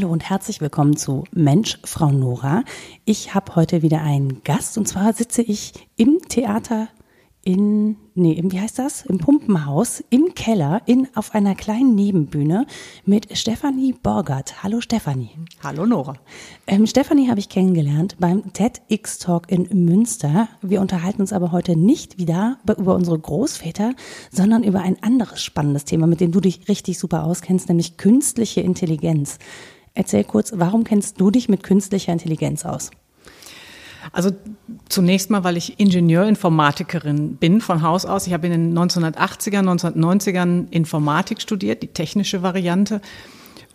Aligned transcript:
Hallo 0.00 0.12
und 0.12 0.30
herzlich 0.30 0.62
willkommen 0.62 0.96
zu 0.96 1.24
Mensch, 1.30 1.78
Frau 1.84 2.10
Nora. 2.10 2.64
Ich 3.04 3.34
habe 3.34 3.54
heute 3.54 3.82
wieder 3.82 4.00
einen 4.00 4.42
Gast 4.44 4.78
und 4.78 4.88
zwar 4.88 5.12
sitze 5.12 5.42
ich 5.42 5.74
im 5.96 6.20
Theater 6.26 6.88
in, 7.42 7.96
nee, 8.14 8.32
im, 8.32 8.50
wie 8.50 8.60
heißt 8.60 8.78
das? 8.78 9.04
Im 9.04 9.18
Pumpenhaus, 9.18 10.02
im 10.08 10.34
Keller, 10.34 10.80
in, 10.86 11.06
auf 11.14 11.34
einer 11.34 11.54
kleinen 11.54 11.94
Nebenbühne 11.94 12.66
mit 13.04 13.36
Stefanie 13.36 13.92
Borgert. 13.92 14.62
Hallo 14.62 14.80
Stefanie. 14.80 15.32
Hallo 15.62 15.84
Nora. 15.84 16.14
Ähm, 16.66 16.86
Stefanie 16.86 17.28
habe 17.28 17.40
ich 17.40 17.50
kennengelernt 17.50 18.16
beim 18.18 18.54
TEDx 18.54 19.18
Talk 19.18 19.52
in 19.52 19.68
Münster. 19.84 20.48
Wir 20.62 20.80
unterhalten 20.80 21.20
uns 21.20 21.34
aber 21.34 21.52
heute 21.52 21.76
nicht 21.76 22.16
wieder 22.16 22.56
über 22.64 22.94
unsere 22.94 23.18
Großväter, 23.18 23.92
sondern 24.30 24.62
über 24.62 24.80
ein 24.80 25.02
anderes 25.02 25.42
spannendes 25.42 25.84
Thema, 25.84 26.06
mit 26.06 26.22
dem 26.22 26.32
du 26.32 26.40
dich 26.40 26.68
richtig 26.68 26.98
super 26.98 27.24
auskennst, 27.24 27.68
nämlich 27.68 27.98
künstliche 27.98 28.62
Intelligenz. 28.62 29.38
Erzähl 29.94 30.24
kurz, 30.24 30.52
warum 30.54 30.84
kennst 30.84 31.20
du 31.20 31.30
dich 31.30 31.48
mit 31.48 31.62
künstlicher 31.62 32.12
Intelligenz 32.12 32.64
aus? 32.64 32.90
Also 34.12 34.30
zunächst 34.88 35.30
mal, 35.30 35.44
weil 35.44 35.56
ich 35.56 35.78
Ingenieurinformatikerin 35.78 37.36
bin 37.36 37.60
von 37.60 37.82
Haus 37.82 38.06
aus. 38.06 38.26
Ich 38.26 38.32
habe 38.32 38.46
in 38.46 38.52
den 38.52 38.78
1980er, 38.78 39.60
1990ern 39.60 40.70
Informatik 40.70 41.40
studiert, 41.42 41.82
die 41.82 41.88
technische 41.88 42.42
Variante. 42.42 43.00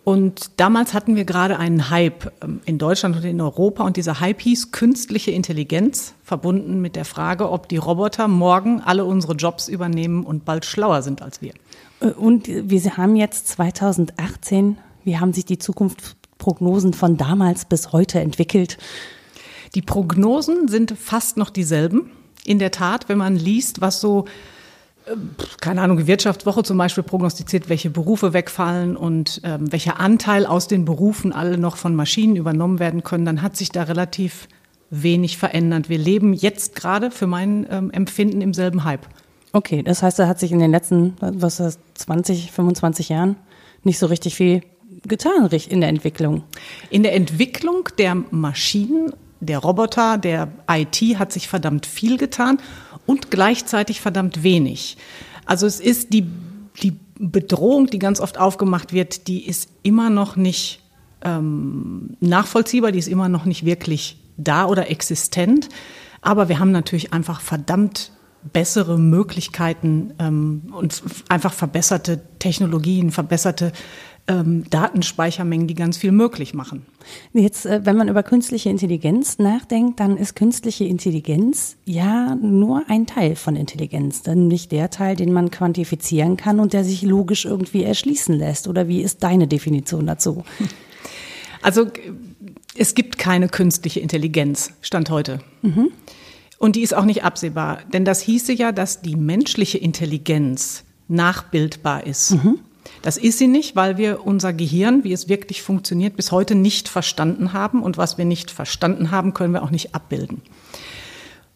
Und 0.06 0.60
damals 0.60 0.94
hatten 0.94 1.16
wir 1.16 1.24
gerade 1.24 1.58
einen 1.58 1.90
Hype 1.90 2.32
ähm, 2.40 2.60
in 2.64 2.78
Deutschland 2.78 3.16
und 3.16 3.24
in 3.24 3.40
Europa 3.40 3.82
und 3.82 3.96
dieser 3.96 4.20
Hype 4.20 4.40
hieß 4.40 4.70
künstliche 4.70 5.32
Intelligenz, 5.32 6.14
verbunden 6.22 6.80
mit 6.80 6.94
der 6.94 7.04
Frage, 7.04 7.50
ob 7.50 7.68
die 7.68 7.76
Roboter 7.76 8.28
morgen 8.28 8.80
alle 8.80 9.04
unsere 9.04 9.34
Jobs 9.34 9.66
übernehmen 9.66 10.24
und 10.24 10.44
bald 10.44 10.64
schlauer 10.64 11.02
sind 11.02 11.22
als 11.22 11.42
wir. 11.42 11.54
Äh, 11.98 12.10
und 12.10 12.46
wir 12.46 12.96
haben 12.96 13.16
jetzt 13.16 13.48
2018, 13.48 14.78
wie 15.06 15.18
haben 15.18 15.32
sich 15.32 15.44
die 15.44 15.58
Zukunftsprognosen 15.58 16.92
von 16.92 17.16
damals 17.16 17.64
bis 17.64 17.92
heute 17.92 18.20
entwickelt? 18.20 18.76
Die 19.74 19.82
Prognosen 19.82 20.68
sind 20.68 20.94
fast 20.98 21.36
noch 21.36 21.50
dieselben. 21.50 22.10
In 22.44 22.58
der 22.58 22.72
Tat, 22.72 23.08
wenn 23.08 23.18
man 23.18 23.36
liest, 23.36 23.80
was 23.80 24.00
so, 24.00 24.26
äh, 25.06 25.16
keine 25.60 25.82
Ahnung, 25.82 25.96
die 25.96 26.06
Wirtschaftswoche 26.06 26.64
zum 26.64 26.76
Beispiel 26.76 27.04
prognostiziert, 27.04 27.68
welche 27.68 27.88
Berufe 27.88 28.32
wegfallen 28.32 28.96
und 28.96 29.40
ähm, 29.44 29.72
welcher 29.72 30.00
Anteil 30.00 30.44
aus 30.44 30.66
den 30.66 30.84
Berufen 30.84 31.32
alle 31.32 31.56
noch 31.56 31.76
von 31.76 31.94
Maschinen 31.94 32.36
übernommen 32.36 32.80
werden 32.80 33.04
können, 33.04 33.24
dann 33.24 33.42
hat 33.42 33.56
sich 33.56 33.70
da 33.70 33.84
relativ 33.84 34.48
wenig 34.90 35.38
verändert. 35.38 35.88
Wir 35.88 35.98
leben 35.98 36.34
jetzt 36.34 36.74
gerade 36.74 37.10
für 37.12 37.26
mein 37.28 37.66
ähm, 37.70 37.90
Empfinden 37.90 38.40
im 38.40 38.54
selben 38.54 38.84
Hype. 38.84 39.06
Okay, 39.52 39.82
das 39.82 40.02
heißt, 40.02 40.18
da 40.18 40.26
hat 40.26 40.40
sich 40.40 40.50
in 40.50 40.58
den 40.58 40.70
letzten, 40.70 41.14
was 41.20 41.60
ist 41.60 41.78
das, 41.94 42.06
20, 42.06 42.50
25 42.50 43.08
Jahren 43.08 43.36
nicht 43.84 43.98
so 43.98 44.06
richtig 44.06 44.34
viel 44.34 44.62
getan 45.08 45.48
in 45.68 45.80
der 45.80 45.90
Entwicklung. 45.90 46.44
In 46.90 47.02
der 47.02 47.14
Entwicklung 47.14 47.88
der 47.98 48.14
Maschinen 48.30 49.12
der 49.40 49.58
Roboter, 49.58 50.18
der 50.18 50.48
IT 50.70 51.00
hat 51.18 51.32
sich 51.32 51.48
verdammt 51.48 51.86
viel 51.86 52.16
getan 52.16 52.58
und 53.06 53.30
gleichzeitig 53.30 54.00
verdammt 54.00 54.42
wenig. 54.42 54.96
Also 55.44 55.66
es 55.66 55.80
ist 55.80 56.12
die, 56.12 56.26
die 56.82 56.96
Bedrohung, 57.18 57.86
die 57.86 57.98
ganz 57.98 58.20
oft 58.20 58.38
aufgemacht 58.38 58.92
wird, 58.92 59.28
die 59.28 59.46
ist 59.46 59.70
immer 59.82 60.10
noch 60.10 60.36
nicht 60.36 60.82
ähm, 61.22 62.16
nachvollziehbar, 62.20 62.92
die 62.92 62.98
ist 62.98 63.08
immer 63.08 63.28
noch 63.28 63.44
nicht 63.44 63.64
wirklich 63.64 64.18
da 64.36 64.66
oder 64.66 64.90
existent. 64.90 65.68
Aber 66.20 66.48
wir 66.48 66.58
haben 66.58 66.72
natürlich 66.72 67.12
einfach 67.12 67.40
verdammt 67.40 68.12
bessere 68.52 68.98
Möglichkeiten 68.98 70.14
ähm, 70.18 70.62
und 70.72 71.02
einfach 71.28 71.52
verbesserte 71.52 72.20
Technologien, 72.38 73.10
verbesserte 73.10 73.72
ähm, 74.28 74.64
Datenspeichermengen, 74.70 75.68
die 75.68 75.74
ganz 75.74 75.96
viel 75.96 76.12
möglich 76.12 76.52
machen. 76.54 76.84
Jetzt, 77.32 77.66
äh, 77.66 77.84
wenn 77.84 77.96
man 77.96 78.08
über 78.08 78.22
künstliche 78.22 78.68
Intelligenz 78.70 79.38
nachdenkt, 79.38 80.00
dann 80.00 80.16
ist 80.16 80.34
künstliche 80.34 80.84
Intelligenz 80.84 81.76
ja 81.84 82.34
nur 82.34 82.82
ein 82.88 83.06
Teil 83.06 83.36
von 83.36 83.54
Intelligenz, 83.56 84.24
nämlich 84.26 84.68
der 84.68 84.90
Teil, 84.90 85.16
den 85.16 85.32
man 85.32 85.50
quantifizieren 85.50 86.36
kann 86.36 86.60
und 86.60 86.72
der 86.72 86.84
sich 86.84 87.02
logisch 87.02 87.44
irgendwie 87.44 87.84
erschließen 87.84 88.34
lässt. 88.34 88.66
Oder 88.68 88.88
wie 88.88 89.02
ist 89.02 89.22
deine 89.22 89.46
Definition 89.46 90.06
dazu? 90.06 90.44
Also 91.62 91.86
es 92.76 92.94
gibt 92.94 93.18
keine 93.18 93.48
künstliche 93.48 93.98
Intelligenz, 93.98 94.70
Stand 94.82 95.10
heute. 95.10 95.40
Mhm. 95.62 95.88
Und 96.58 96.76
die 96.76 96.82
ist 96.82 96.94
auch 96.94 97.04
nicht 97.04 97.24
absehbar, 97.24 97.80
denn 97.92 98.04
das 98.04 98.20
hieße 98.20 98.52
ja, 98.52 98.70
dass 98.70 99.02
die 99.02 99.16
menschliche 99.16 99.78
Intelligenz 99.78 100.84
nachbildbar 101.08 102.06
ist. 102.06 102.32
Mhm. 102.32 102.60
Das 103.02 103.16
ist 103.16 103.38
sie 103.38 103.48
nicht, 103.48 103.76
weil 103.76 103.96
wir 103.96 104.26
unser 104.26 104.52
Gehirn, 104.52 105.04
wie 105.04 105.12
es 105.12 105.28
wirklich 105.28 105.62
funktioniert, 105.62 106.16
bis 106.16 106.32
heute 106.32 106.54
nicht 106.54 106.88
verstanden 106.88 107.52
haben. 107.52 107.82
Und 107.82 107.96
was 107.98 108.18
wir 108.18 108.24
nicht 108.24 108.50
verstanden 108.50 109.10
haben, 109.10 109.34
können 109.34 109.52
wir 109.52 109.62
auch 109.62 109.70
nicht 109.70 109.94
abbilden. 109.94 110.42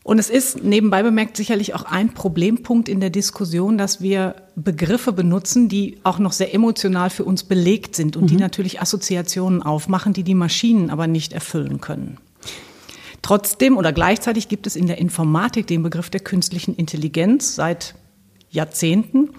Und 0.03 0.19
es 0.19 0.31
ist 0.31 0.65
nebenbei 0.65 1.03
bemerkt 1.03 1.37
sicherlich 1.37 1.75
auch 1.75 1.83
ein 1.83 2.15
Problempunkt 2.15 2.89
in 2.89 3.01
der 3.01 3.11
Diskussion, 3.11 3.77
dass 3.77 4.01
wir 4.01 4.35
Begriffe 4.57 5.13
benutzen, 5.13 5.69
die 5.69 5.99
auch 6.05 6.19
noch 6.19 6.33
sehr 6.33 6.55
emotional 6.55 7.11
für 7.11 7.25
uns 7.25 7.45
belegt 7.45 7.95
sind 7.95 8.17
und 8.17 8.25
mhm. 8.25 8.29
die 8.29 8.37
natürlich 8.37 8.81
Assoziationen 8.81 9.63
aufmachen, 9.63 10.13
die 10.13 10.25
die 10.25 10.35
Maschinen 10.35 10.91
aber 10.91 11.07
nicht 11.07 11.33
erfüllen 11.33 11.81
können. 11.81 12.17
Trotzdem 13.23 13.77
oder 13.77 13.93
gleichzeitig 13.93 14.49
gibt 14.49 14.67
es 14.67 14.75
in 14.75 14.87
der 14.87 14.99
Informatik 14.99 15.67
den 15.67 15.83
Begriff 15.83 16.09
der 16.09 16.21
künstlichen 16.21 16.75
Intelligenz 16.75 17.55
seit 17.55 17.95
Jahrzehnten. 18.51 19.31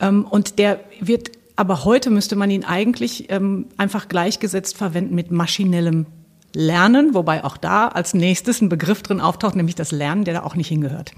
Ähm, 0.00 0.24
und 0.24 0.58
der 0.58 0.80
wird, 1.00 1.32
aber 1.56 1.84
heute 1.84 2.10
müsste 2.10 2.36
man 2.36 2.50
ihn 2.50 2.64
eigentlich 2.64 3.30
ähm, 3.30 3.66
einfach 3.76 4.08
gleichgesetzt 4.08 4.76
verwenden 4.76 5.14
mit 5.14 5.30
maschinellem 5.30 6.06
Lernen, 6.54 7.14
wobei 7.14 7.44
auch 7.44 7.56
da 7.56 7.88
als 7.88 8.14
nächstes 8.14 8.60
ein 8.60 8.68
Begriff 8.68 9.02
drin 9.02 9.20
auftaucht, 9.20 9.54
nämlich 9.54 9.74
das 9.74 9.92
Lernen, 9.92 10.24
der 10.24 10.34
da 10.34 10.42
auch 10.42 10.54
nicht 10.54 10.68
hingehört. 10.68 11.12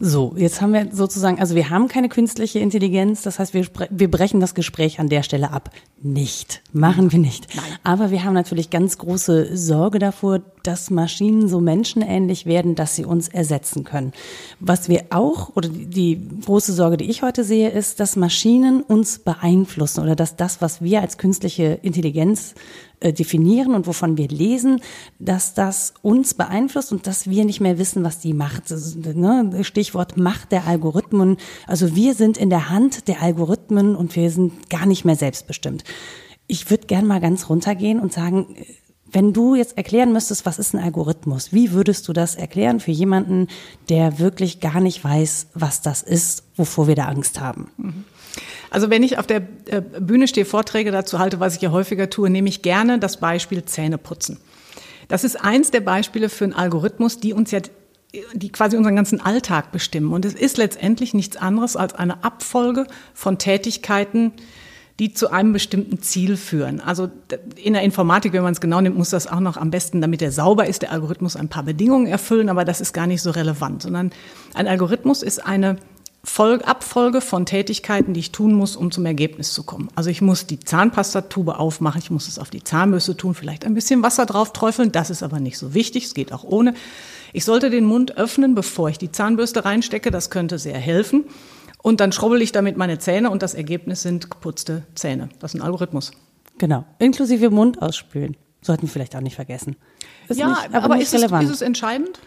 So, 0.00 0.34
jetzt 0.36 0.60
haben 0.60 0.72
wir 0.72 0.88
sozusagen, 0.92 1.38
also 1.38 1.54
wir 1.54 1.70
haben 1.70 1.86
keine 1.86 2.08
künstliche 2.08 2.58
Intelligenz, 2.58 3.22
das 3.22 3.38
heißt, 3.38 3.54
wir, 3.54 3.66
wir 3.90 4.10
brechen 4.10 4.40
das 4.40 4.54
Gespräch 4.54 4.98
an 4.98 5.08
der 5.08 5.22
Stelle 5.22 5.52
ab. 5.52 5.70
Nicht, 6.02 6.62
machen 6.72 7.12
wir 7.12 7.18
nicht. 7.18 7.54
Nein. 7.54 7.64
Aber 7.84 8.10
wir 8.10 8.24
haben 8.24 8.34
natürlich 8.34 8.70
ganz 8.70 8.98
große 8.98 9.56
Sorge 9.56 10.00
davor, 10.00 10.40
dass 10.64 10.90
Maschinen 10.90 11.48
so 11.48 11.60
menschenähnlich 11.60 12.44
werden, 12.44 12.74
dass 12.74 12.96
sie 12.96 13.04
uns 13.04 13.28
ersetzen 13.28 13.84
können. 13.84 14.12
Was 14.58 14.88
wir 14.88 15.04
auch, 15.10 15.54
oder 15.54 15.68
die 15.68 16.20
große 16.44 16.72
Sorge, 16.72 16.96
die 16.96 17.08
ich 17.08 17.22
heute 17.22 17.44
sehe, 17.44 17.70
ist, 17.70 18.00
dass 18.00 18.16
Maschinen 18.16 18.82
uns 18.82 19.20
beeinflussen 19.20 20.02
oder 20.02 20.16
dass 20.16 20.36
das, 20.36 20.60
was 20.60 20.82
wir 20.82 21.02
als 21.02 21.18
künstliche 21.18 21.78
Intelligenz 21.82 22.54
definieren 23.12 23.74
und 23.74 23.86
wovon 23.86 24.16
wir 24.16 24.28
lesen, 24.28 24.80
dass 25.18 25.54
das 25.54 25.94
uns 26.02 26.34
beeinflusst 26.34 26.92
und 26.92 27.06
dass 27.06 27.28
wir 27.28 27.44
nicht 27.44 27.60
mehr 27.60 27.78
wissen, 27.78 28.04
was 28.04 28.18
die 28.18 28.32
macht. 28.32 28.64
Ne? 28.70 29.64
Stichwort 29.64 30.16
Macht 30.16 30.52
der 30.52 30.66
Algorithmen. 30.66 31.36
Also 31.66 31.94
wir 31.94 32.14
sind 32.14 32.36
in 32.36 32.50
der 32.50 32.70
Hand 32.70 33.08
der 33.08 33.22
Algorithmen 33.22 33.96
und 33.96 34.16
wir 34.16 34.30
sind 34.30 34.70
gar 34.70 34.86
nicht 34.86 35.04
mehr 35.04 35.16
selbstbestimmt. 35.16 35.84
Ich 36.46 36.70
würde 36.70 36.86
gern 36.86 37.06
mal 37.06 37.20
ganz 37.20 37.48
runtergehen 37.48 38.00
und 38.00 38.12
sagen, 38.12 38.56
wenn 39.14 39.32
du 39.32 39.54
jetzt 39.54 39.76
erklären 39.76 40.12
müsstest, 40.12 40.44
was 40.44 40.58
ist 40.58 40.74
ein 40.74 40.82
Algorithmus, 40.82 41.52
wie 41.52 41.72
würdest 41.72 42.08
du 42.08 42.12
das 42.12 42.34
erklären 42.34 42.80
für 42.80 42.90
jemanden, 42.90 43.46
der 43.88 44.18
wirklich 44.18 44.60
gar 44.60 44.80
nicht 44.80 45.04
weiß, 45.04 45.48
was 45.54 45.82
das 45.82 46.02
ist, 46.02 46.42
wovor 46.56 46.88
wir 46.88 46.96
da 46.96 47.06
Angst 47.06 47.40
haben? 47.40 47.70
Mhm. 47.76 48.04
Also 48.74 48.90
wenn 48.90 49.04
ich 49.04 49.18
auf 49.18 49.26
der 49.28 49.36
äh, 49.66 49.80
Bühne 50.00 50.26
stehe, 50.26 50.44
Vorträge 50.44 50.90
dazu 50.90 51.20
halte, 51.20 51.38
was 51.38 51.54
ich 51.54 51.62
ja 51.62 51.70
häufiger 51.70 52.10
tue, 52.10 52.28
nehme 52.28 52.48
ich 52.48 52.60
gerne 52.60 52.98
das 52.98 53.18
Beispiel 53.18 53.64
Zähneputzen. 53.64 54.38
Das 55.06 55.22
ist 55.22 55.36
eins 55.40 55.70
der 55.70 55.80
Beispiele 55.80 56.28
für 56.28 56.42
einen 56.42 56.54
Algorithmus, 56.54 57.20
die 57.20 57.34
uns 57.34 57.52
ja 57.52 57.60
die 58.32 58.50
quasi 58.50 58.76
unseren 58.76 58.96
ganzen 58.96 59.20
Alltag 59.20 59.70
bestimmen. 59.70 60.12
Und 60.12 60.24
es 60.24 60.34
ist 60.34 60.56
letztendlich 60.56 61.14
nichts 61.14 61.36
anderes 61.36 61.76
als 61.76 61.94
eine 61.94 62.24
Abfolge 62.24 62.88
von 63.12 63.38
Tätigkeiten, 63.38 64.32
die 64.98 65.14
zu 65.14 65.30
einem 65.30 65.52
bestimmten 65.52 66.02
Ziel 66.02 66.36
führen. 66.36 66.80
Also 66.80 67.10
in 67.54 67.74
der 67.74 67.82
Informatik, 67.82 68.32
wenn 68.32 68.42
man 68.42 68.54
es 68.54 68.60
genau 68.60 68.80
nimmt, 68.80 68.96
muss 68.96 69.10
das 69.10 69.28
auch 69.28 69.38
noch 69.38 69.56
am 69.56 69.70
besten, 69.70 70.00
damit 70.00 70.20
er 70.20 70.32
sauber 70.32 70.66
ist, 70.66 70.82
der 70.82 70.90
Algorithmus 70.90 71.36
ein 71.36 71.48
paar 71.48 71.62
Bedingungen 71.62 72.08
erfüllen, 72.08 72.48
aber 72.48 72.64
das 72.64 72.80
ist 72.80 72.92
gar 72.92 73.06
nicht 73.06 73.22
so 73.22 73.30
relevant, 73.30 73.82
sondern 73.82 74.10
ein 74.54 74.66
Algorithmus 74.66 75.22
ist 75.22 75.46
eine 75.46 75.76
Abfolge 76.64 77.20
von 77.20 77.46
Tätigkeiten, 77.46 78.14
die 78.14 78.20
ich 78.20 78.32
tun 78.32 78.54
muss, 78.54 78.76
um 78.76 78.90
zum 78.90 79.06
Ergebnis 79.06 79.52
zu 79.52 79.62
kommen. 79.62 79.88
Also 79.94 80.10
ich 80.10 80.22
muss 80.22 80.46
die 80.46 80.58
Zahnpastatube 80.58 81.58
aufmachen, 81.58 82.00
ich 82.00 82.10
muss 82.10 82.28
es 82.28 82.38
auf 82.38 82.50
die 82.50 82.64
Zahnbürste 82.64 83.16
tun, 83.16 83.34
vielleicht 83.34 83.64
ein 83.64 83.74
bisschen 83.74 84.02
Wasser 84.02 84.26
drauf 84.26 84.52
träufeln, 84.52 84.90
das 84.90 85.10
ist 85.10 85.22
aber 85.22 85.40
nicht 85.40 85.58
so 85.58 85.74
wichtig, 85.74 86.04
es 86.04 86.14
geht 86.14 86.32
auch 86.32 86.44
ohne. 86.44 86.74
Ich 87.32 87.44
sollte 87.44 87.68
den 87.68 87.84
Mund 87.84 88.16
öffnen, 88.16 88.54
bevor 88.54 88.88
ich 88.88 88.98
die 88.98 89.12
Zahnbürste 89.12 89.64
reinstecke, 89.64 90.10
das 90.10 90.30
könnte 90.30 90.58
sehr 90.58 90.78
helfen. 90.78 91.24
Und 91.82 92.00
dann 92.00 92.12
schrubbel 92.12 92.40
ich 92.40 92.52
damit 92.52 92.78
meine 92.78 92.98
Zähne 92.98 93.30
und 93.30 93.42
das 93.42 93.52
Ergebnis 93.52 94.02
sind 94.02 94.30
geputzte 94.30 94.84
Zähne. 94.94 95.28
Das 95.40 95.52
ist 95.52 95.60
ein 95.60 95.62
Algorithmus. 95.62 96.12
Genau, 96.56 96.84
inklusive 96.98 97.50
Mund 97.50 97.82
ausspülen. 97.82 98.36
Sollten 98.62 98.82
wir 98.82 98.88
vielleicht 98.88 99.14
auch 99.14 99.20
nicht 99.20 99.34
vergessen. 99.34 99.76
Ist 100.28 100.40
ja, 100.40 100.48
nicht, 100.48 100.74
aber, 100.74 100.84
aber 100.84 101.00
ist, 101.00 101.12
es, 101.12 101.22
ist 101.22 101.50
es 101.50 101.60
entscheidend? 101.60 102.18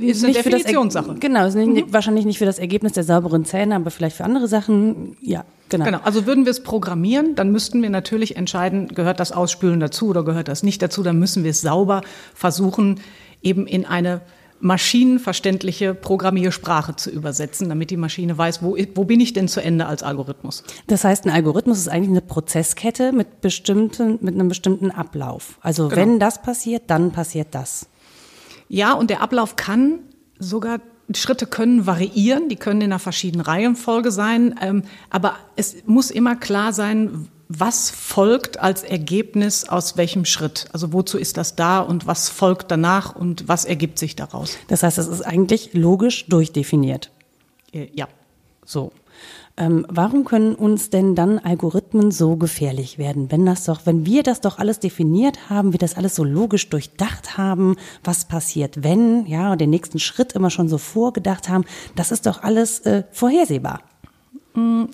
Ist 0.00 0.24
eine 0.24 0.34
Definitionssache. 0.34 1.14
Genau, 1.14 1.46
ist 1.46 1.54
nicht, 1.54 1.86
mhm. 1.86 1.92
wahrscheinlich 1.92 2.26
nicht 2.26 2.38
für 2.38 2.44
das 2.44 2.58
Ergebnis 2.58 2.92
der 2.92 3.02
sauberen 3.02 3.46
Zähne, 3.46 3.74
aber 3.74 3.90
vielleicht 3.90 4.16
für 4.16 4.24
andere 4.24 4.46
Sachen. 4.46 5.16
Ja, 5.22 5.44
genau. 5.70 5.86
Genau. 5.86 6.00
Also 6.04 6.26
würden 6.26 6.44
wir 6.44 6.50
es 6.50 6.62
programmieren, 6.62 7.34
dann 7.34 7.50
müssten 7.50 7.80
wir 7.80 7.88
natürlich 7.88 8.36
entscheiden, 8.36 8.88
gehört 8.88 9.18
das 9.18 9.32
Ausspülen 9.32 9.80
dazu 9.80 10.08
oder 10.08 10.22
gehört 10.22 10.48
das 10.48 10.62
nicht 10.62 10.82
dazu. 10.82 11.02
Dann 11.02 11.18
müssen 11.18 11.44
wir 11.44 11.52
es 11.52 11.62
sauber 11.62 12.02
versuchen, 12.34 13.00
eben 13.42 13.66
in 13.66 13.86
eine 13.86 14.20
maschinenverständliche 14.60 15.94
Programmiersprache 15.94 16.96
zu 16.96 17.10
übersetzen, 17.10 17.68
damit 17.68 17.90
die 17.90 17.96
Maschine 17.96 18.36
weiß, 18.36 18.62
wo, 18.62 18.76
wo 18.94 19.04
bin 19.04 19.20
ich 19.20 19.32
denn 19.32 19.48
zu 19.48 19.62
Ende 19.62 19.86
als 19.86 20.02
Algorithmus. 20.02 20.62
Das 20.86 21.04
heißt, 21.04 21.26
ein 21.26 21.30
Algorithmus 21.30 21.78
ist 21.78 21.88
eigentlich 21.88 22.10
eine 22.10 22.22
Prozesskette 22.22 23.12
mit, 23.12 23.40
bestimmten, 23.40 24.18
mit 24.22 24.34
einem 24.34 24.48
bestimmten 24.48 24.90
Ablauf. 24.90 25.58
Also 25.60 25.88
genau. 25.88 26.00
wenn 26.00 26.18
das 26.18 26.40
passiert, 26.40 26.84
dann 26.86 27.12
passiert 27.12 27.48
das. 27.52 27.86
Ja, 28.68 28.92
und 28.92 29.10
der 29.10 29.22
Ablauf 29.22 29.56
kann 29.56 30.00
sogar 30.38 30.80
Schritte 31.14 31.46
können 31.46 31.86
variieren, 31.86 32.48
die 32.48 32.56
können 32.56 32.80
in 32.80 32.92
einer 32.92 32.98
verschiedenen 32.98 33.44
Reihenfolge 33.44 34.10
sein, 34.10 34.56
ähm, 34.60 34.82
aber 35.08 35.36
es 35.54 35.76
muss 35.86 36.10
immer 36.10 36.34
klar 36.34 36.72
sein, 36.72 37.28
was 37.48 37.90
folgt 37.90 38.58
als 38.58 38.82
Ergebnis 38.82 39.68
aus 39.68 39.96
welchem 39.96 40.24
Schritt? 40.24 40.66
Also 40.72 40.92
wozu 40.92 41.16
ist 41.16 41.36
das 41.36 41.54
da 41.54 41.78
und 41.78 42.06
was 42.06 42.28
folgt 42.28 42.72
danach 42.72 43.14
und 43.14 43.46
was 43.46 43.64
ergibt 43.64 44.00
sich 44.00 44.16
daraus? 44.16 44.56
Das 44.66 44.82
heißt, 44.82 44.98
es 44.98 45.06
ist 45.06 45.22
eigentlich 45.22 45.72
logisch 45.72 46.26
durchdefiniert. 46.26 47.12
Äh, 47.72 47.88
ja. 47.94 48.08
So. 48.64 48.90
Ähm, 49.58 49.86
warum 49.88 50.26
können 50.26 50.54
uns 50.54 50.90
denn 50.90 51.14
dann 51.14 51.38
Algorithmen 51.38 52.10
so 52.10 52.36
gefährlich 52.36 52.98
werden? 52.98 53.30
Wenn 53.30 53.46
das 53.46 53.64
doch, 53.64 53.86
wenn 53.86 54.04
wir 54.04 54.22
das 54.22 54.42
doch 54.42 54.58
alles 54.58 54.80
definiert 54.80 55.48
haben, 55.48 55.72
wir 55.72 55.78
das 55.78 55.96
alles 55.96 56.14
so 56.14 56.24
logisch 56.24 56.68
durchdacht 56.68 57.38
haben, 57.38 57.76
was 58.04 58.26
passiert, 58.26 58.82
wenn, 58.82 59.24
ja, 59.26 59.52
und 59.52 59.60
den 59.60 59.70
nächsten 59.70 59.98
Schritt 59.98 60.34
immer 60.34 60.50
schon 60.50 60.68
so 60.68 60.76
vorgedacht 60.76 61.48
haben, 61.48 61.64
das 61.94 62.12
ist 62.12 62.26
doch 62.26 62.42
alles 62.42 62.80
äh, 62.80 63.04
vorhersehbar. 63.12 63.80
Mm, 64.52 64.84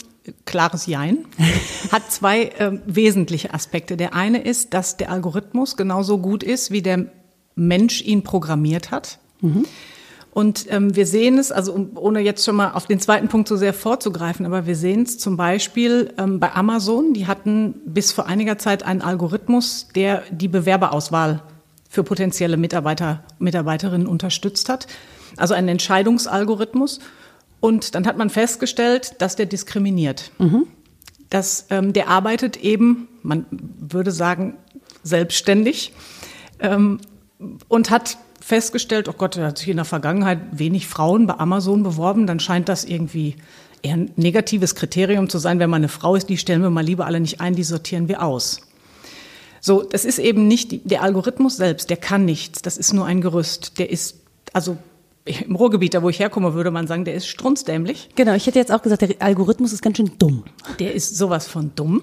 klares 0.45 0.87
Jein, 0.87 1.25
hat 1.91 2.13
zwei 2.13 2.45
äh, 2.45 2.79
wesentliche 2.87 3.53
Aspekte. 3.53 3.97
Der 3.97 4.15
eine 4.15 4.43
ist, 4.43 4.75
dass 4.75 4.97
der 4.97 5.11
Algorithmus 5.11 5.77
genauso 5.77 6.19
gut 6.19 6.45
ist, 6.45 6.71
wie 6.71 6.83
der 6.83 7.07
Mensch 7.57 8.01
ihn 8.03 8.23
programmiert 8.23 8.93
hat. 8.93 9.19
Mhm. 9.41 9.65
Und 10.35 10.67
ähm, 10.71 10.97
wir 10.97 11.07
sehen 11.07 11.37
es, 11.37 11.53
also 11.53 11.91
ohne 11.95 12.21
jetzt 12.21 12.45
schon 12.45 12.57
mal 12.57 12.73
auf 12.73 12.87
den 12.87 12.99
zweiten 12.99 13.29
Punkt 13.29 13.49
so 13.49 13.57
sehr 13.57 13.75
vorzugreifen, 13.75 14.47
aber 14.47 14.67
wir 14.67 14.77
sehen 14.77 15.03
es 15.03 15.19
zum 15.19 15.37
Beispiel 15.37 16.15
ähm, 16.17 16.41
bei 16.41 16.55
Amazon. 16.55 17.13
Die 17.13 17.27
hatten 17.27 17.75
bis 17.85 18.13
vor 18.13 18.27
einiger 18.27 18.57
Zeit 18.57 18.83
einen 18.83 19.03
Algorithmus, 19.03 19.89
der 19.95 20.23
die 20.31 20.49
Bewerberauswahl 20.49 21.43
für 21.87 22.03
potenzielle 22.03 22.57
Mitarbeiter, 22.57 23.23
Mitarbeiterinnen 23.39 24.07
unterstützt 24.07 24.71
hat. 24.71 24.87
Also 25.37 25.53
einen 25.53 25.69
Entscheidungsalgorithmus. 25.69 27.01
Und 27.61 27.95
dann 27.95 28.07
hat 28.07 28.17
man 28.17 28.31
festgestellt, 28.31 29.17
dass 29.19 29.37
der 29.37 29.45
diskriminiert. 29.45 30.31
Mhm. 30.39 30.67
Dass 31.29 31.67
ähm, 31.69 31.93
der 31.93 32.09
arbeitet 32.09 32.57
eben, 32.57 33.09
man 33.23 33.45
würde 33.51 34.11
sagen, 34.11 34.57
selbstständig 35.03 35.93
ähm, 36.59 37.01
und 37.69 37.91
hat 37.91 38.17
festgestellt, 38.43 39.09
oh 39.09 39.15
Gott, 39.17 39.37
da 39.37 39.47
hat 39.47 39.59
sich 39.59 39.69
in 39.69 39.77
der 39.77 39.85
Vergangenheit 39.85 40.39
wenig 40.53 40.89
Frauen 40.89 41.27
bei 41.27 41.39
Amazon 41.39 41.83
beworben, 41.83 42.27
dann 42.27 42.41
scheint 42.41 42.69
das 42.69 42.85
irgendwie 42.85 43.37
eher 43.83 43.95
ein 43.95 44.11
negatives 44.17 44.75
Kriterium 44.75 45.29
zu 45.29 45.39
sein. 45.39 45.59
Wenn 45.59 45.71
man 45.71 45.81
eine 45.81 45.89
Frau 45.89 46.15
ist, 46.15 46.29
die 46.29 46.39
stellen 46.39 46.63
wir 46.63 46.71
mal 46.71 46.85
lieber 46.85 47.07
alle 47.07 47.21
nicht 47.21 47.41
ein, 47.41 47.55
die 47.55 47.65
sortieren 47.65 48.09
wir 48.09 48.23
aus. 48.23 48.61
So, 49.61 49.83
das 49.83 50.05
ist 50.05 50.19
eben 50.19 50.49
nicht 50.49 50.91
der 50.91 51.03
Algorithmus 51.03 51.57
selbst, 51.57 51.89
der 51.89 51.97
kann 51.97 52.25
nichts. 52.25 52.63
Das 52.63 52.77
ist 52.77 52.93
nur 52.93 53.07
ein 53.07 53.21
Gerüst. 53.21 53.79
Der 53.79 53.91
ist 53.91 54.17
also 54.53 54.77
im 55.25 55.55
Ruhrgebiet, 55.55 55.95
da 55.95 56.03
wo 56.03 56.09
ich 56.09 56.19
herkomme, 56.19 56.55
würde 56.55 56.73
man 56.73 56.89
sagen, 56.89 57.05
der 57.05 57.15
ist 57.15 57.29
strunzdämlich. 57.29 58.09
Genau, 58.17 58.35
ich 58.35 58.47
hätte 58.47 58.59
jetzt 58.59 58.73
auch 58.73 58.83
gesagt, 58.83 59.03
der 59.03 59.15
Algorithmus 59.21 59.73
ist 59.73 59.83
ganz 59.83 59.99
schön 59.99 60.11
dumm. 60.19 60.45
Der 60.81 60.95
ist 60.95 61.17
sowas 61.17 61.47
von 61.47 61.71
dumm. 61.77 62.03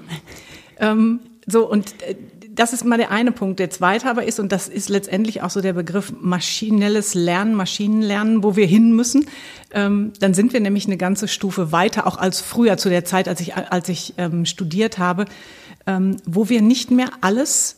ähm, 0.80 1.20
so, 1.46 1.70
und 1.70 2.02
äh, 2.04 2.16
das 2.60 2.74
ist 2.74 2.84
mal 2.84 2.98
der 2.98 3.10
eine 3.10 3.32
Punkt. 3.32 3.58
Der 3.60 3.70
zweite 3.70 4.10
aber 4.10 4.26
ist, 4.26 4.38
und 4.38 4.52
das 4.52 4.68
ist 4.68 4.90
letztendlich 4.90 5.42
auch 5.42 5.50
so 5.50 5.62
der 5.62 5.72
Begriff 5.72 6.12
maschinelles 6.20 7.14
Lernen, 7.14 7.56
Maschinenlernen, 7.56 8.44
wo 8.44 8.58
wir 8.58 8.66
hin 8.66 8.94
müssen. 8.94 9.28
Ähm, 9.72 10.12
dann 10.20 10.34
sind 10.34 10.52
wir 10.52 10.60
nämlich 10.60 10.86
eine 10.86 10.98
ganze 10.98 11.30
Stufe 11.30 11.72
weiter, 11.72 12.06
auch 12.06 12.18
als 12.18 12.42
früher 12.42 12.76
zu 12.76 12.90
der 12.90 13.06
Zeit, 13.06 13.30
als 13.30 13.40
ich, 13.40 13.56
als 13.56 13.88
ich 13.88 14.16
ähm, 14.18 14.46
studiert 14.46 14.98
habe, 14.98 15.24
ähm, 15.88 16.18
wo 16.26 16.50
wir 16.50 16.62
nicht 16.62 16.92
mehr 16.92 17.08
alles 17.22 17.78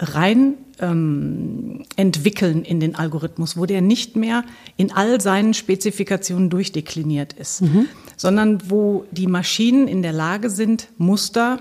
rein 0.00 0.54
ähm, 0.80 1.84
entwickeln 1.94 2.64
in 2.64 2.80
den 2.80 2.96
Algorithmus, 2.96 3.56
wo 3.56 3.66
der 3.66 3.82
nicht 3.82 4.16
mehr 4.16 4.42
in 4.76 4.90
all 4.90 5.20
seinen 5.20 5.54
Spezifikationen 5.54 6.50
durchdekliniert 6.50 7.34
ist, 7.34 7.62
mhm. 7.62 7.86
sondern 8.16 8.68
wo 8.68 9.04
die 9.12 9.28
Maschinen 9.28 9.86
in 9.86 10.02
der 10.02 10.12
Lage 10.12 10.50
sind, 10.50 10.88
Muster 10.98 11.60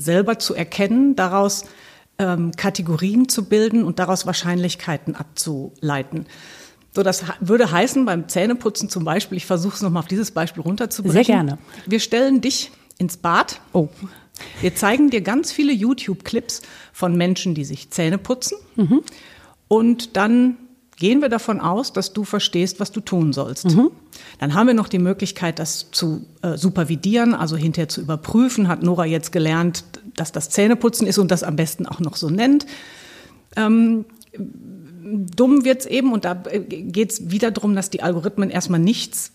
selber 0.00 0.38
zu 0.38 0.54
erkennen, 0.54 1.16
daraus 1.16 1.64
ähm, 2.18 2.52
Kategorien 2.56 3.28
zu 3.28 3.44
bilden 3.44 3.84
und 3.84 3.98
daraus 3.98 4.26
Wahrscheinlichkeiten 4.26 5.14
abzuleiten. 5.14 6.26
So, 6.94 7.02
das 7.02 7.24
würde 7.40 7.70
heißen, 7.70 8.04
beim 8.04 8.28
Zähneputzen 8.28 8.88
zum 8.88 9.04
Beispiel, 9.04 9.36
ich 9.38 9.46
versuche 9.46 9.76
es 9.76 9.82
nochmal 9.82 10.02
auf 10.02 10.08
dieses 10.08 10.30
Beispiel 10.30 10.62
runterzubrechen. 10.62 11.24
Sehr 11.24 11.34
gerne. 11.34 11.58
Wir 11.86 12.00
stellen 12.00 12.40
dich 12.40 12.72
ins 12.98 13.16
Bad. 13.16 13.60
Oh. 13.72 13.88
Wir 14.60 14.74
zeigen 14.74 15.10
dir 15.10 15.20
ganz 15.20 15.52
viele 15.52 15.72
YouTube-Clips 15.72 16.62
von 16.92 17.16
Menschen, 17.16 17.54
die 17.54 17.64
sich 17.64 17.90
Zähne 17.90 18.18
putzen. 18.18 18.58
Mhm. 18.76 19.02
Und 19.68 20.16
dann 20.16 20.56
gehen 20.98 21.22
wir 21.22 21.28
davon 21.28 21.60
aus, 21.60 21.92
dass 21.92 22.12
du 22.12 22.24
verstehst, 22.24 22.80
was 22.80 22.92
du 22.92 23.00
tun 23.00 23.32
sollst. 23.32 23.66
Mhm. 23.66 23.90
Dann 24.38 24.54
haben 24.54 24.66
wir 24.66 24.74
noch 24.74 24.88
die 24.88 24.98
Möglichkeit, 24.98 25.58
das 25.58 25.90
zu 25.92 26.26
äh, 26.42 26.56
supervidieren, 26.56 27.34
also 27.34 27.56
hinterher 27.56 27.88
zu 27.88 28.00
überprüfen. 28.00 28.68
Hat 28.68 28.82
Nora 28.82 29.06
jetzt 29.06 29.32
gelernt, 29.32 29.84
dass 30.16 30.32
das 30.32 30.50
Zähneputzen 30.50 31.06
ist 31.06 31.18
und 31.18 31.30
das 31.30 31.42
am 31.42 31.56
besten 31.56 31.86
auch 31.86 32.00
noch 32.00 32.16
so 32.16 32.30
nennt. 32.30 32.66
Ähm, 33.56 34.04
dumm 34.32 35.64
wird's 35.64 35.86
eben 35.86 36.12
und 36.12 36.24
da 36.24 36.42
äh, 36.50 36.60
geht's 36.60 37.30
wieder 37.30 37.50
darum, 37.50 37.74
dass 37.74 37.90
die 37.90 38.02
Algorithmen 38.02 38.50
erstmal 38.50 38.80
nichts 38.80 39.32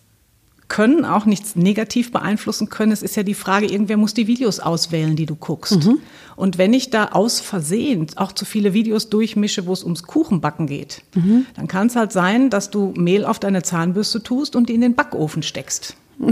können, 0.67 1.05
auch 1.05 1.25
nichts 1.25 1.55
negativ 1.55 2.11
beeinflussen 2.11 2.69
können. 2.69 2.91
Es 2.91 3.03
ist 3.03 3.15
ja 3.15 3.23
die 3.23 3.33
Frage, 3.33 3.65
irgendwer 3.65 3.97
muss 3.97 4.13
die 4.13 4.27
Videos 4.27 4.59
auswählen, 4.59 5.15
die 5.15 5.25
du 5.25 5.35
guckst. 5.35 5.85
Mhm. 5.85 5.99
Und 6.35 6.57
wenn 6.57 6.73
ich 6.73 6.89
da 6.89 7.09
aus 7.09 7.39
Versehen 7.39 8.07
auch 8.15 8.31
zu 8.31 8.45
viele 8.45 8.73
Videos 8.73 9.09
durchmische, 9.09 9.65
wo 9.65 9.73
es 9.73 9.83
ums 9.83 10.03
Kuchenbacken 10.03 10.67
geht, 10.67 11.03
mhm. 11.15 11.45
dann 11.55 11.67
kann 11.67 11.87
es 11.87 11.95
halt 11.95 12.11
sein, 12.11 12.49
dass 12.49 12.69
du 12.69 12.93
Mehl 12.97 13.25
auf 13.25 13.39
deine 13.39 13.63
Zahnbürste 13.63 14.23
tust 14.23 14.55
und 14.55 14.69
die 14.69 14.73
in 14.73 14.81
den 14.81 14.95
Backofen 14.95 15.43
steckst. 15.43 15.95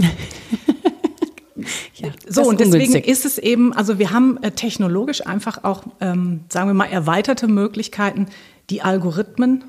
ja, 1.94 2.08
so, 2.28 2.42
und 2.42 2.60
deswegen 2.60 2.84
ungünstig. 2.84 3.08
ist 3.08 3.24
es 3.24 3.38
eben, 3.38 3.72
also 3.72 3.98
wir 3.98 4.10
haben 4.10 4.42
äh, 4.42 4.50
technologisch 4.50 5.26
einfach 5.26 5.64
auch, 5.64 5.84
ähm, 6.00 6.40
sagen 6.48 6.68
wir 6.68 6.74
mal, 6.74 6.86
erweiterte 6.86 7.48
Möglichkeiten, 7.48 8.26
die 8.70 8.82
Algorithmen 8.82 9.64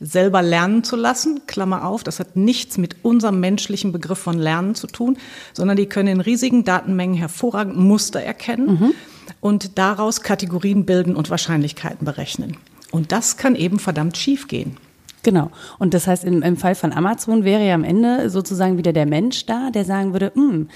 selber 0.00 0.42
lernen 0.42 0.82
zu 0.82 0.96
lassen. 0.96 1.42
Klammer 1.46 1.84
auf, 1.84 2.02
das 2.02 2.18
hat 2.18 2.36
nichts 2.36 2.78
mit 2.78 2.96
unserem 3.04 3.38
menschlichen 3.38 3.92
Begriff 3.92 4.18
von 4.18 4.38
Lernen 4.38 4.74
zu 4.74 4.86
tun, 4.86 5.18
sondern 5.52 5.76
die 5.76 5.86
können 5.86 6.08
in 6.08 6.20
riesigen 6.20 6.64
Datenmengen 6.64 7.16
hervorragend 7.16 7.76
Muster 7.76 8.20
erkennen 8.20 8.66
mhm. 8.66 8.94
und 9.40 9.78
daraus 9.78 10.22
Kategorien 10.22 10.86
bilden 10.86 11.14
und 11.14 11.30
Wahrscheinlichkeiten 11.30 12.04
berechnen. 12.04 12.56
Und 12.90 13.12
das 13.12 13.36
kann 13.36 13.54
eben 13.54 13.78
verdammt 13.78 14.16
schief 14.16 14.48
gehen. 14.48 14.76
Genau. 15.22 15.50
Und 15.78 15.92
das 15.92 16.06
heißt, 16.06 16.24
im, 16.24 16.42
im 16.42 16.56
Fall 16.56 16.74
von 16.74 16.92
Amazon 16.92 17.44
wäre 17.44 17.66
ja 17.66 17.74
am 17.74 17.84
Ende 17.84 18.30
sozusagen 18.30 18.78
wieder 18.78 18.92
der 18.92 19.06
Mensch 19.06 19.44
da, 19.44 19.70
der 19.70 19.84
sagen 19.84 20.12
würde, 20.12 20.32
hm, 20.34 20.68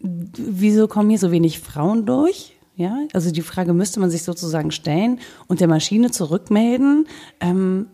wieso 0.00 0.88
kommen 0.88 1.10
hier 1.10 1.18
so 1.18 1.30
wenig 1.30 1.60
Frauen 1.60 2.04
durch? 2.04 2.53
Ja, 2.76 2.98
also 3.12 3.30
die 3.30 3.42
Frage 3.42 3.72
müsste 3.72 4.00
man 4.00 4.10
sich 4.10 4.24
sozusagen 4.24 4.72
stellen 4.72 5.20
und 5.46 5.60
der 5.60 5.68
Maschine 5.68 6.10
zurückmelden. 6.10 7.06
Ähm, 7.40 7.86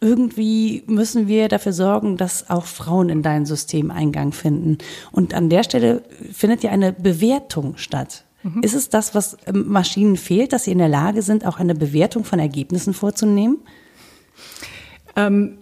irgendwie 0.00 0.82
müssen 0.86 1.28
wir 1.28 1.48
dafür 1.48 1.72
sorgen, 1.72 2.16
dass 2.16 2.50
auch 2.50 2.66
Frauen 2.66 3.08
in 3.08 3.22
dein 3.22 3.46
System 3.46 3.90
Eingang 3.90 4.32
finden. 4.32 4.78
Und 5.10 5.32
an 5.32 5.48
der 5.48 5.62
Stelle 5.62 6.02
findet 6.32 6.62
ja 6.62 6.70
eine 6.70 6.92
Bewertung 6.92 7.76
statt. 7.76 8.24
Mhm. 8.42 8.62
Ist 8.62 8.74
es 8.74 8.88
das, 8.88 9.14
was 9.14 9.38
ähm, 9.46 9.68
Maschinen 9.68 10.16
fehlt, 10.16 10.52
dass 10.52 10.64
sie 10.64 10.72
in 10.72 10.78
der 10.78 10.88
Lage 10.88 11.22
sind, 11.22 11.46
auch 11.46 11.58
eine 11.58 11.74
Bewertung 11.74 12.24
von 12.24 12.40
Ergebnissen 12.40 12.92
vorzunehmen? 12.92 13.58
Ähm, 15.16 15.58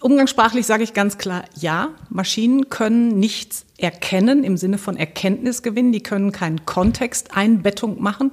umgangssprachlich 0.00 0.66
sage 0.66 0.82
ich 0.82 0.94
ganz 0.94 1.18
klar, 1.18 1.44
ja, 1.58 1.90
Maschinen 2.08 2.68
können 2.68 3.18
nichts 3.18 3.66
erkennen 3.78 4.44
im 4.44 4.56
Sinne 4.56 4.78
von 4.78 4.96
Erkenntnisgewinn, 4.96 5.92
die 5.92 6.02
können 6.02 6.32
keinen 6.32 6.64
Kontexteinbettung 6.66 8.02
machen. 8.02 8.30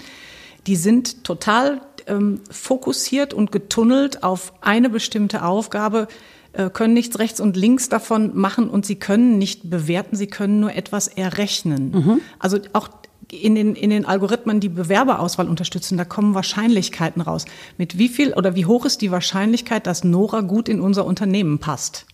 Die 0.66 0.76
sind 0.76 1.24
total 1.24 1.82
ähm, 2.08 2.42
fokussiert 2.50 3.34
und 3.34 3.52
getunnelt 3.52 4.24
auf 4.24 4.54
eine 4.62 4.90
bestimmte 4.90 5.44
Aufgabe, 5.44 6.08
äh, 6.54 6.70
können 6.70 6.94
nichts 6.94 7.20
rechts 7.20 7.40
und 7.40 7.56
links 7.56 7.90
davon 7.90 8.36
machen 8.36 8.70
und 8.70 8.86
sie 8.86 8.96
können 8.96 9.38
nicht 9.38 9.70
bewerten, 9.70 10.16
sie 10.16 10.28
können 10.28 10.60
nur 10.60 10.74
etwas 10.74 11.08
errechnen. 11.08 11.92
Mhm. 11.92 12.22
Also 12.40 12.60
auch 12.74 12.90
in 13.32 13.56
den, 13.56 13.76
in 13.76 13.90
den 13.90 14.06
Algorithmen 14.06 14.60
die 14.60 14.70
Bewerberauswahl 14.70 15.50
unterstützen, 15.50 15.98
da 15.98 16.06
kommen 16.06 16.34
Wahrscheinlichkeiten 16.34 17.22
raus. 17.22 17.46
Mit 17.78 17.98
wie 17.98 18.10
viel 18.10 18.34
oder 18.34 18.56
wie 18.56 18.66
hoch 18.66 18.86
ist 18.86 19.02
die 19.02 19.12
Wahrscheinlichkeit, 19.12 19.88
dass 19.88 20.04
Nora 20.04 20.42
gut 20.42 20.70
in 20.70 20.80
unser 20.80 21.06
Unternehmen 21.06 21.60
passt? 21.60 22.06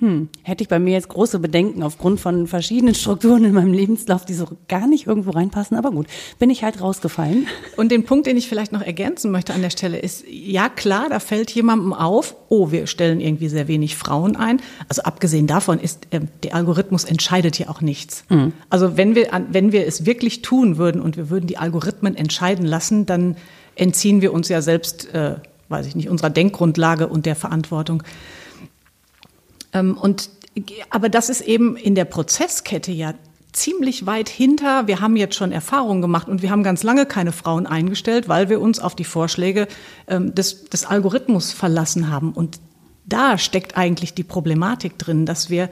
Hm, 0.00 0.30
hätte 0.42 0.62
ich 0.62 0.68
bei 0.68 0.78
mir 0.78 0.92
jetzt 0.94 1.10
große 1.10 1.38
Bedenken 1.38 1.82
aufgrund 1.82 2.20
von 2.20 2.46
verschiedenen 2.46 2.94
Strukturen 2.96 3.44
in 3.44 3.52
meinem 3.52 3.72
Lebenslauf, 3.72 4.24
die 4.24 4.32
so 4.32 4.46
gar 4.66 4.86
nicht 4.86 5.06
irgendwo 5.06 5.30
reinpassen. 5.30 5.76
Aber 5.76 5.90
gut, 5.90 6.06
bin 6.38 6.48
ich 6.48 6.64
halt 6.64 6.80
rausgefallen. 6.80 7.46
Und 7.76 7.92
den 7.92 8.04
Punkt, 8.04 8.26
den 8.26 8.36
ich 8.36 8.48
vielleicht 8.48 8.72
noch 8.72 8.80
ergänzen 8.80 9.30
möchte 9.30 9.52
an 9.52 9.60
der 9.60 9.70
Stelle 9.70 9.98
ist, 9.98 10.24
ja 10.28 10.70
klar, 10.70 11.08
da 11.10 11.20
fällt 11.20 11.50
jemandem 11.50 11.92
auf, 11.92 12.34
oh, 12.48 12.70
wir 12.70 12.86
stellen 12.86 13.20
irgendwie 13.20 13.48
sehr 13.48 13.68
wenig 13.68 13.96
Frauen 13.96 14.36
ein. 14.36 14.60
Also 14.88 15.02
abgesehen 15.02 15.46
davon 15.46 15.78
ist, 15.78 16.06
äh, 16.10 16.20
der 16.42 16.54
Algorithmus 16.54 17.04
entscheidet 17.04 17.58
ja 17.58 17.68
auch 17.68 17.82
nichts. 17.82 18.24
Mhm. 18.30 18.54
Also 18.70 18.96
wenn 18.96 19.14
wir, 19.14 19.28
wenn 19.50 19.72
wir 19.72 19.86
es 19.86 20.06
wirklich 20.06 20.40
tun 20.40 20.78
würden 20.78 21.02
und 21.02 21.18
wir 21.18 21.28
würden 21.28 21.46
die 21.46 21.58
Algorithmen 21.58 22.16
entscheiden 22.16 22.64
lassen, 22.64 23.04
dann 23.04 23.36
entziehen 23.76 24.22
wir 24.22 24.32
uns 24.32 24.48
ja 24.48 24.62
selbst, 24.62 25.12
äh, 25.14 25.34
weiß 25.68 25.86
ich 25.86 25.94
nicht, 25.94 26.08
unserer 26.08 26.30
Denkgrundlage 26.30 27.06
und 27.06 27.26
der 27.26 27.36
Verantwortung. 27.36 28.02
Ähm, 29.72 29.96
und, 29.96 30.30
aber 30.90 31.08
das 31.08 31.28
ist 31.28 31.42
eben 31.42 31.76
in 31.76 31.94
der 31.94 32.04
Prozesskette 32.04 32.92
ja 32.92 33.14
ziemlich 33.52 34.06
weit 34.06 34.28
hinter. 34.28 34.86
Wir 34.86 35.00
haben 35.00 35.16
jetzt 35.16 35.34
schon 35.34 35.52
Erfahrungen 35.52 36.02
gemacht 36.02 36.28
und 36.28 36.42
wir 36.42 36.50
haben 36.50 36.62
ganz 36.62 36.82
lange 36.82 37.06
keine 37.06 37.32
Frauen 37.32 37.66
eingestellt, 37.66 38.28
weil 38.28 38.48
wir 38.48 38.60
uns 38.60 38.78
auf 38.78 38.94
die 38.94 39.04
Vorschläge 39.04 39.66
ähm, 40.06 40.34
des, 40.34 40.66
des 40.66 40.86
Algorithmus 40.86 41.52
verlassen 41.52 42.10
haben. 42.10 42.32
Und 42.32 42.60
da 43.06 43.38
steckt 43.38 43.76
eigentlich 43.76 44.14
die 44.14 44.22
Problematik 44.22 44.98
drin, 44.98 45.26
dass 45.26 45.50
wir 45.50 45.68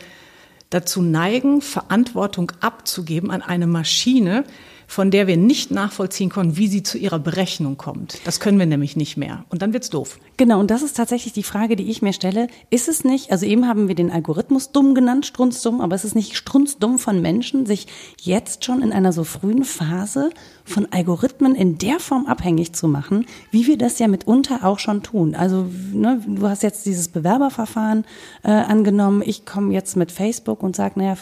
dazu 0.70 1.02
neigen, 1.02 1.60
Verantwortung 1.60 2.52
abzugeben 2.60 3.30
an 3.30 3.42
eine 3.42 3.66
Maschine, 3.66 4.44
von 4.88 5.10
der 5.10 5.26
wir 5.26 5.36
nicht 5.36 5.70
nachvollziehen 5.70 6.30
konnten, 6.30 6.56
wie 6.56 6.66
sie 6.66 6.82
zu 6.82 6.96
ihrer 6.96 7.18
Berechnung 7.18 7.76
kommt. 7.76 8.20
Das 8.24 8.40
können 8.40 8.58
wir 8.58 8.64
nämlich 8.64 8.96
nicht 8.96 9.18
mehr. 9.18 9.44
Und 9.50 9.60
dann 9.60 9.74
wird's 9.74 9.90
doof. 9.90 10.18
Genau, 10.38 10.58
und 10.58 10.70
das 10.70 10.82
ist 10.82 10.96
tatsächlich 10.96 11.34
die 11.34 11.42
Frage, 11.42 11.76
die 11.76 11.90
ich 11.90 12.00
mir 12.00 12.14
stelle. 12.14 12.48
Ist 12.70 12.88
es 12.88 13.04
nicht, 13.04 13.30
also 13.30 13.44
eben 13.44 13.68
haben 13.68 13.88
wir 13.88 13.94
den 13.94 14.10
Algorithmus 14.10 14.72
dumm 14.72 14.94
genannt, 14.94 15.26
strunzdumm, 15.26 15.82
aber 15.82 15.94
ist 15.94 16.04
es 16.04 16.14
nicht 16.14 16.36
strunzdumm 16.36 16.98
von 16.98 17.20
Menschen, 17.20 17.66
sich 17.66 17.86
jetzt 18.20 18.64
schon 18.64 18.80
in 18.80 18.92
einer 18.92 19.12
so 19.12 19.24
frühen 19.24 19.64
Phase 19.64 20.30
von 20.68 20.86
Algorithmen 20.92 21.54
in 21.54 21.78
der 21.78 21.98
Form 21.98 22.26
abhängig 22.26 22.72
zu 22.72 22.88
machen, 22.88 23.26
wie 23.50 23.66
wir 23.66 23.78
das 23.78 23.98
ja 23.98 24.08
mitunter 24.08 24.64
auch 24.64 24.78
schon 24.78 25.02
tun. 25.02 25.34
Also 25.34 25.66
ne, 25.92 26.20
du 26.26 26.46
hast 26.48 26.62
jetzt 26.62 26.86
dieses 26.86 27.08
Bewerberverfahren 27.08 28.04
äh, 28.42 28.50
angenommen. 28.50 29.22
Ich 29.24 29.46
komme 29.46 29.72
jetzt 29.72 29.96
mit 29.96 30.12
Facebook 30.12 30.62
und 30.62 30.76
sage, 30.76 30.98
naja, 30.98 31.16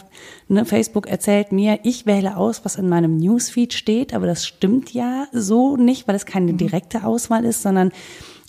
ne, 0.47 0.65
Facebook 0.65 1.07
erzählt 1.07 1.51
mir, 1.51 1.79
ich 1.83 2.05
wähle 2.05 2.37
aus, 2.37 2.65
was 2.65 2.75
in 2.75 2.89
meinem 2.89 3.17
Newsfeed 3.17 3.73
steht, 3.73 4.13
aber 4.13 4.27
das 4.27 4.45
stimmt 4.45 4.93
ja 4.93 5.27
so 5.31 5.77
nicht, 5.77 6.07
weil 6.07 6.15
es 6.15 6.25
keine 6.25 6.53
mhm. 6.53 6.57
direkte 6.57 7.03
Auswahl 7.03 7.45
ist, 7.45 7.61
sondern 7.61 7.91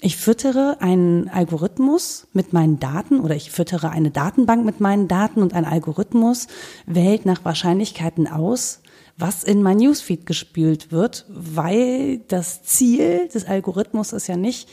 ich 0.00 0.16
füttere 0.16 0.76
einen 0.80 1.28
Algorithmus 1.28 2.28
mit 2.32 2.52
meinen 2.52 2.78
Daten 2.78 3.18
oder 3.18 3.34
ich 3.34 3.50
füttere 3.50 3.90
eine 3.90 4.10
Datenbank 4.10 4.64
mit 4.64 4.80
meinen 4.80 5.08
Daten 5.08 5.42
und 5.42 5.54
ein 5.54 5.64
Algorithmus 5.64 6.46
wählt 6.86 7.26
nach 7.26 7.44
Wahrscheinlichkeiten 7.44 8.28
aus, 8.28 8.80
was 9.18 9.42
in 9.42 9.62
mein 9.62 9.78
Newsfeed 9.78 10.26
gespült 10.26 10.92
wird, 10.92 11.26
weil 11.28 12.18
das 12.28 12.62
Ziel 12.62 13.28
des 13.28 13.46
Algorithmus 13.46 14.12
ist 14.12 14.28
ja 14.28 14.36
nicht, 14.36 14.68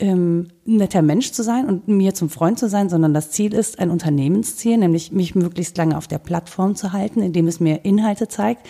ähm, 0.00 0.48
netter 0.64 1.02
Mensch 1.02 1.32
zu 1.32 1.42
sein 1.42 1.66
und 1.66 1.88
mir 1.88 2.14
zum 2.14 2.30
Freund 2.30 2.58
zu 2.58 2.68
sein, 2.68 2.88
sondern 2.88 3.14
das 3.14 3.32
Ziel 3.32 3.52
ist 3.52 3.80
ein 3.80 3.90
Unternehmensziel, 3.90 4.78
nämlich 4.78 5.10
mich 5.10 5.34
möglichst 5.34 5.76
lange 5.76 5.96
auf 5.96 6.06
der 6.06 6.18
Plattform 6.18 6.76
zu 6.76 6.92
halten, 6.92 7.20
indem 7.20 7.48
es 7.48 7.58
mir 7.58 7.84
Inhalte 7.84 8.28
zeigt, 8.28 8.66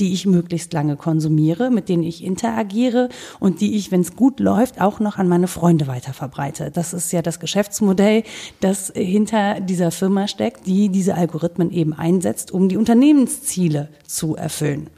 die 0.00 0.12
ich 0.12 0.26
möglichst 0.26 0.72
lange 0.72 0.96
konsumiere, 0.96 1.70
mit 1.70 1.88
denen 1.88 2.02
ich 2.02 2.24
interagiere 2.24 3.10
und 3.38 3.60
die 3.60 3.76
ich, 3.76 3.92
wenn 3.92 4.00
es 4.00 4.16
gut 4.16 4.40
läuft, 4.40 4.80
auch 4.80 4.98
noch 4.98 5.18
an 5.18 5.28
meine 5.28 5.46
Freunde 5.46 5.86
weiter 5.86 6.12
verbreite. 6.12 6.72
Das 6.72 6.92
ist 6.92 7.12
ja 7.12 7.22
das 7.22 7.38
Geschäftsmodell, 7.38 8.24
das 8.60 8.92
hinter 8.94 9.60
dieser 9.60 9.92
Firma 9.92 10.26
steckt, 10.26 10.66
die 10.66 10.88
diese 10.88 11.14
Algorithmen 11.14 11.70
eben 11.70 11.92
einsetzt, 11.92 12.50
um 12.50 12.68
die 12.68 12.76
Unternehmensziele 12.76 13.88
zu 14.06 14.34
erfüllen 14.34 14.90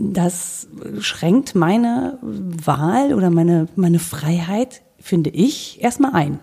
das 0.00 0.68
schränkt 1.00 1.56
meine 1.56 2.18
Wahl 2.22 3.14
oder 3.14 3.30
meine, 3.30 3.66
meine 3.74 3.98
Freiheit 3.98 4.82
finde 5.00 5.30
ich, 5.30 5.82
erstmal 5.82 6.12
ein. 6.12 6.40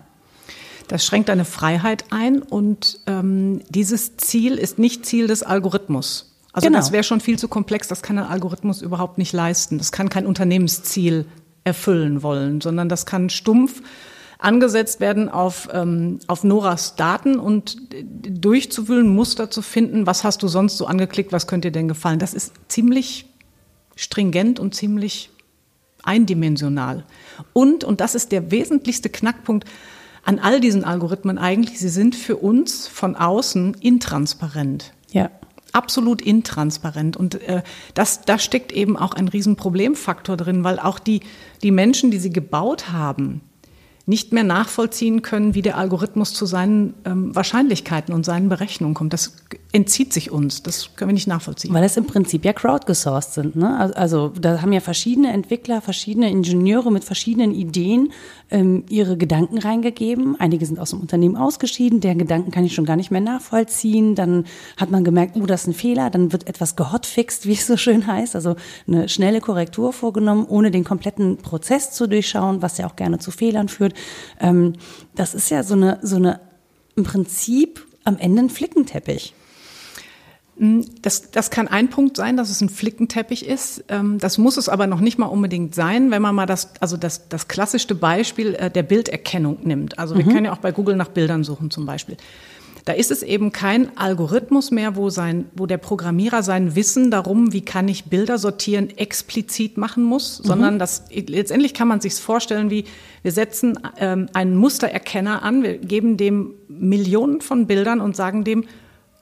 Das 0.88 1.04
schränkt 1.04 1.28
deine 1.28 1.44
Freiheit 1.44 2.04
ein 2.10 2.42
und 2.42 3.00
ähm, 3.06 3.60
dieses 3.68 4.16
Ziel 4.16 4.54
ist 4.54 4.78
nicht 4.78 5.04
Ziel 5.04 5.26
des 5.26 5.42
Algorithmus. 5.42 6.36
Also 6.52 6.68
genau. 6.68 6.78
das 6.78 6.92
wäre 6.92 7.04
schon 7.04 7.20
viel 7.20 7.38
zu 7.38 7.48
komplex, 7.48 7.88
das 7.88 8.02
kann 8.02 8.18
ein 8.18 8.24
Algorithmus 8.24 8.82
überhaupt 8.82 9.18
nicht 9.18 9.32
leisten. 9.32 9.78
Das 9.78 9.92
kann 9.92 10.08
kein 10.08 10.26
Unternehmensziel 10.26 11.26
erfüllen 11.64 12.22
wollen, 12.22 12.60
sondern 12.60 12.88
das 12.88 13.04
kann 13.04 13.28
stumpf 13.28 13.82
angesetzt 14.38 15.00
werden 15.00 15.28
auf, 15.28 15.68
ähm, 15.72 16.20
auf 16.26 16.44
Noras 16.44 16.94
Daten 16.96 17.38
und 17.38 17.76
durchzuwühlen, 17.92 19.08
Muster 19.08 19.50
zu 19.50 19.62
finden, 19.62 20.06
was 20.06 20.24
hast 20.24 20.42
du 20.42 20.48
sonst 20.48 20.76
so 20.76 20.86
angeklickt, 20.86 21.32
was 21.32 21.46
könnte 21.46 21.68
dir 21.68 21.72
denn 21.72 21.88
gefallen. 21.88 22.18
Das 22.18 22.34
ist 22.34 22.52
ziemlich 22.68 23.26
stringent 23.96 24.60
und 24.60 24.74
ziemlich 24.74 25.30
eindimensional. 26.06 27.04
Und, 27.52 27.84
und 27.84 28.00
das 28.00 28.14
ist 28.14 28.32
der 28.32 28.50
wesentlichste 28.50 29.08
Knackpunkt 29.08 29.66
an 30.24 30.40
all 30.40 30.60
diesen 30.60 30.84
Algorithmen 30.84 31.38
eigentlich, 31.38 31.78
sie 31.78 31.88
sind 31.88 32.16
für 32.16 32.36
uns 32.36 32.88
von 32.88 33.14
außen 33.14 33.74
intransparent. 33.74 34.92
Ja. 35.12 35.30
Absolut 35.72 36.20
intransparent. 36.20 37.16
Und 37.16 37.40
äh, 37.42 37.62
das, 37.94 38.22
da 38.22 38.38
steckt 38.38 38.72
eben 38.72 38.96
auch 38.96 39.14
ein 39.14 39.28
Riesenproblemfaktor 39.28 40.36
drin, 40.36 40.64
weil 40.64 40.80
auch 40.80 40.98
die, 40.98 41.20
die 41.62 41.70
Menschen, 41.70 42.10
die 42.10 42.18
sie 42.18 42.30
gebaut 42.30 42.90
haben, 42.90 43.40
nicht 44.08 44.32
mehr 44.32 44.44
nachvollziehen 44.44 45.20
können, 45.22 45.54
wie 45.54 45.62
der 45.62 45.76
Algorithmus 45.76 46.32
zu 46.32 46.46
seinen 46.46 46.94
ähm, 47.04 47.34
Wahrscheinlichkeiten 47.34 48.14
und 48.14 48.24
seinen 48.24 48.48
Berechnungen 48.48 48.94
kommt. 48.94 49.12
Das 49.12 49.32
entzieht 49.72 50.12
sich 50.12 50.30
uns. 50.30 50.62
Das 50.62 50.94
können 50.94 51.10
wir 51.10 51.14
nicht 51.14 51.26
nachvollziehen. 51.26 51.74
Weil 51.74 51.82
es 51.82 51.96
im 51.96 52.06
Prinzip 52.06 52.44
ja 52.44 52.52
crowdgesourced 52.52 53.34
sind. 53.34 53.56
Ne? 53.56 53.94
Also 53.96 54.32
da 54.40 54.62
haben 54.62 54.72
ja 54.72 54.78
verschiedene 54.78 55.32
Entwickler, 55.32 55.80
verschiedene 55.80 56.30
Ingenieure 56.30 56.92
mit 56.92 57.02
verschiedenen 57.02 57.52
Ideen 57.52 58.12
ähm, 58.50 58.84
ihre 58.88 59.16
Gedanken 59.16 59.58
reingegeben. 59.58 60.38
Einige 60.38 60.64
sind 60.66 60.78
aus 60.78 60.90
dem 60.90 61.00
Unternehmen 61.00 61.36
ausgeschieden. 61.36 62.00
Deren 62.00 62.18
Gedanken 62.18 62.52
kann 62.52 62.64
ich 62.64 62.74
schon 62.74 62.86
gar 62.86 62.96
nicht 62.96 63.10
mehr 63.10 63.20
nachvollziehen. 63.20 64.14
Dann 64.14 64.44
hat 64.76 64.92
man 64.92 65.02
gemerkt, 65.02 65.36
oh, 65.36 65.46
das 65.46 65.62
ist 65.62 65.66
ein 65.66 65.74
Fehler. 65.74 66.10
Dann 66.10 66.32
wird 66.32 66.48
etwas 66.48 66.76
gehotfixt, 66.76 67.46
wie 67.46 67.54
es 67.54 67.66
so 67.66 67.76
schön 67.76 68.06
heißt. 68.06 68.36
Also 68.36 68.54
eine 68.86 69.08
schnelle 69.08 69.40
Korrektur 69.40 69.92
vorgenommen, 69.92 70.46
ohne 70.48 70.70
den 70.70 70.84
kompletten 70.84 71.38
Prozess 71.38 71.90
zu 71.90 72.06
durchschauen, 72.06 72.62
was 72.62 72.78
ja 72.78 72.86
auch 72.86 72.94
gerne 72.94 73.18
zu 73.18 73.32
Fehlern 73.32 73.68
führt. 73.68 73.95
Ähm, 74.40 74.74
das 75.14 75.34
ist 75.34 75.50
ja 75.50 75.62
so 75.62 75.74
eine, 75.74 75.98
so 76.02 76.16
eine, 76.16 76.40
im 76.96 77.04
Prinzip 77.04 77.84
am 78.04 78.18
Ende 78.18 78.42
ein 78.42 78.50
Flickenteppich. 78.50 79.34
Mm, 80.58 80.80
das, 81.02 81.30
das 81.30 81.50
kann 81.50 81.68
ein 81.68 81.90
Punkt 81.90 82.16
sein, 82.16 82.36
dass 82.36 82.50
es 82.50 82.60
ein 82.60 82.68
Flickenteppich 82.68 83.46
ist. 83.46 83.84
Ähm, 83.88 84.18
das 84.18 84.38
muss 84.38 84.56
es 84.56 84.68
aber 84.68 84.86
noch 84.86 85.00
nicht 85.00 85.18
mal 85.18 85.26
unbedingt 85.26 85.74
sein, 85.74 86.10
wenn 86.10 86.22
man 86.22 86.34
mal 86.34 86.46
das, 86.46 86.70
also 86.80 86.96
das, 86.96 87.28
das 87.28 87.48
klassischste 87.48 87.94
Beispiel 87.94 88.54
äh, 88.54 88.70
der 88.70 88.82
Bilderkennung 88.82 89.58
nimmt. 89.64 89.98
Also 89.98 90.16
wir 90.16 90.24
mhm. 90.24 90.30
können 90.30 90.44
ja 90.46 90.52
auch 90.52 90.58
bei 90.58 90.72
Google 90.72 90.96
nach 90.96 91.08
Bildern 91.08 91.44
suchen 91.44 91.70
zum 91.70 91.84
Beispiel. 91.84 92.16
Da 92.86 92.92
ist 92.92 93.10
es 93.10 93.24
eben 93.24 93.50
kein 93.50 93.98
Algorithmus 93.98 94.70
mehr, 94.70 94.94
wo, 94.94 95.10
sein, 95.10 95.46
wo 95.56 95.66
der 95.66 95.76
Programmierer 95.76 96.44
sein 96.44 96.76
Wissen 96.76 97.10
darum, 97.10 97.52
wie 97.52 97.62
kann 97.62 97.88
ich 97.88 98.04
Bilder 98.04 98.38
sortieren, 98.38 98.96
explizit 98.96 99.76
machen 99.76 100.04
muss, 100.04 100.38
mhm. 100.38 100.46
sondern 100.46 100.78
das, 100.78 101.02
letztendlich 101.10 101.74
kann 101.74 101.88
man 101.88 102.00
sich 102.00 102.14
vorstellen, 102.14 102.70
wie 102.70 102.84
wir 103.22 103.32
setzen 103.32 103.76
ähm, 103.98 104.28
einen 104.34 104.54
Mustererkenner 104.54 105.42
an, 105.42 105.64
wir 105.64 105.78
geben 105.78 106.16
dem 106.16 106.54
Millionen 106.68 107.40
von 107.40 107.66
Bildern 107.66 108.00
und 108.00 108.14
sagen 108.14 108.44
dem, 108.44 108.64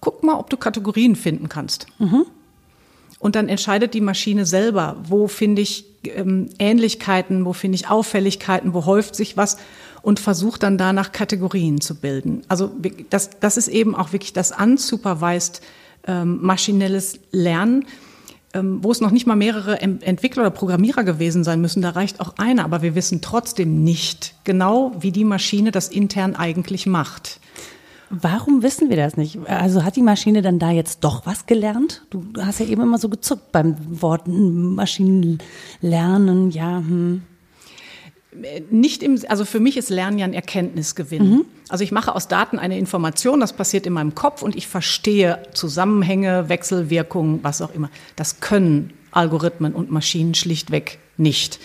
guck 0.00 0.23
mal, 0.23 0.38
ob 0.38 0.50
du 0.50 0.59
Kategorien 0.59 1.16
finden 1.16 1.49
kannst. 1.49 1.87
Mhm. 1.99 2.26
Und 3.18 3.35
dann 3.35 3.49
entscheidet 3.49 3.94
die 3.94 4.02
Maschine 4.02 4.44
selber, 4.44 4.97
wo 5.09 5.26
finde 5.26 5.62
ich 5.62 5.87
ähm, 6.04 6.50
Ähnlichkeiten, 6.59 7.47
wo 7.47 7.54
finde 7.54 7.76
ich 7.76 7.88
Auffälligkeiten, 7.88 8.75
wo 8.75 8.85
häuft 8.85 9.14
sich 9.14 9.38
was 9.38 9.56
und 10.04 10.20
versucht 10.20 10.62
dann 10.62 10.78
danach 10.78 11.11
Kategorien 11.12 11.80
zu 11.80 11.94
bilden. 11.96 12.42
Also 12.49 12.70
das, 13.11 13.30
das 13.40 13.56
ist 13.56 13.68
eben 13.68 13.94
auch 13.94 14.12
wirklich 14.12 14.34
das 14.34 14.52
unsupervised 14.52 15.62
ähm, 16.06 16.40
maschinelles 16.42 17.18
Lernen, 17.32 17.87
ähm, 18.52 18.80
wo 18.82 18.92
es 18.92 19.00
noch 19.00 19.11
nicht 19.11 19.26
mal 19.26 19.34
mehrere 19.34 19.80
Entwickler 19.80 20.42
oder 20.42 20.50
Programmierer 20.50 21.04
gewesen 21.04 21.42
sein 21.42 21.62
müssen. 21.62 21.80
Da 21.80 21.88
reicht 21.90 22.20
auch 22.20 22.37
einer, 22.37 22.66
aber 22.66 22.82
wir 22.82 22.94
wissen 22.94 23.23
trotzdem 23.23 23.82
nicht 23.82 24.34
genau, 24.44 24.92
wie 25.00 25.11
die 25.11 25.25
Maschine 25.25 25.70
das 25.70 25.88
intern 25.88 26.37
eigentlich 26.37 26.84
macht. 26.87 27.40
Warum 28.11 28.62
wissen 28.62 28.90
wir 28.90 28.99
das 28.99 29.16
nicht? 29.16 29.38
Also 29.49 29.84
hat 29.84 29.96
die 29.96 30.02
Maschine 30.02 30.42
dann 30.42 30.58
da 30.58 30.70
jetzt 30.70 31.02
doch 31.02 31.25
was 31.25 31.46
gelernt? 31.46 32.02
Du 32.11 32.23
hast 32.38 32.61
ja 32.61 32.66
eben 32.66 32.82
immer 32.82 32.99
so 32.99 33.08
gezuckt 33.08 33.52
beim 33.52 33.75
Wort 34.02 34.28
Maschinenlernen, 34.28 36.50
ja. 36.50 36.76
Hm 36.76 37.23
nicht 38.70 39.02
im, 39.02 39.18
also 39.28 39.44
für 39.44 39.60
mich 39.60 39.76
ist 39.76 39.90
Lernen 39.90 40.18
ja 40.18 40.24
ein 40.24 40.34
Erkenntnisgewinn. 40.34 41.30
Mhm. 41.30 41.44
Also 41.68 41.84
ich 41.84 41.92
mache 41.92 42.14
aus 42.14 42.28
Daten 42.28 42.58
eine 42.58 42.78
Information, 42.78 43.40
das 43.40 43.52
passiert 43.52 43.86
in 43.86 43.92
meinem 43.92 44.14
Kopf 44.14 44.42
und 44.42 44.56
ich 44.56 44.66
verstehe 44.66 45.42
Zusammenhänge, 45.54 46.48
Wechselwirkungen, 46.48 47.40
was 47.42 47.62
auch 47.62 47.74
immer. 47.74 47.90
Das 48.16 48.40
können 48.40 48.92
Algorithmen 49.12 49.72
und 49.74 49.90
Maschinen 49.90 50.34
schlichtweg 50.34 50.98
nicht. 51.16 51.60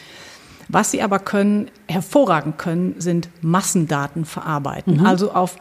Was 0.67 0.91
sie 0.91 1.01
aber 1.01 1.17
können, 1.19 1.71
hervorragend 1.87 2.59
können, 2.59 2.95
sind 2.99 3.29
Massendaten 3.41 4.23
verarbeiten. 4.25 4.97
Mhm. 4.97 5.05
Also 5.05 5.31
auf 5.31 5.57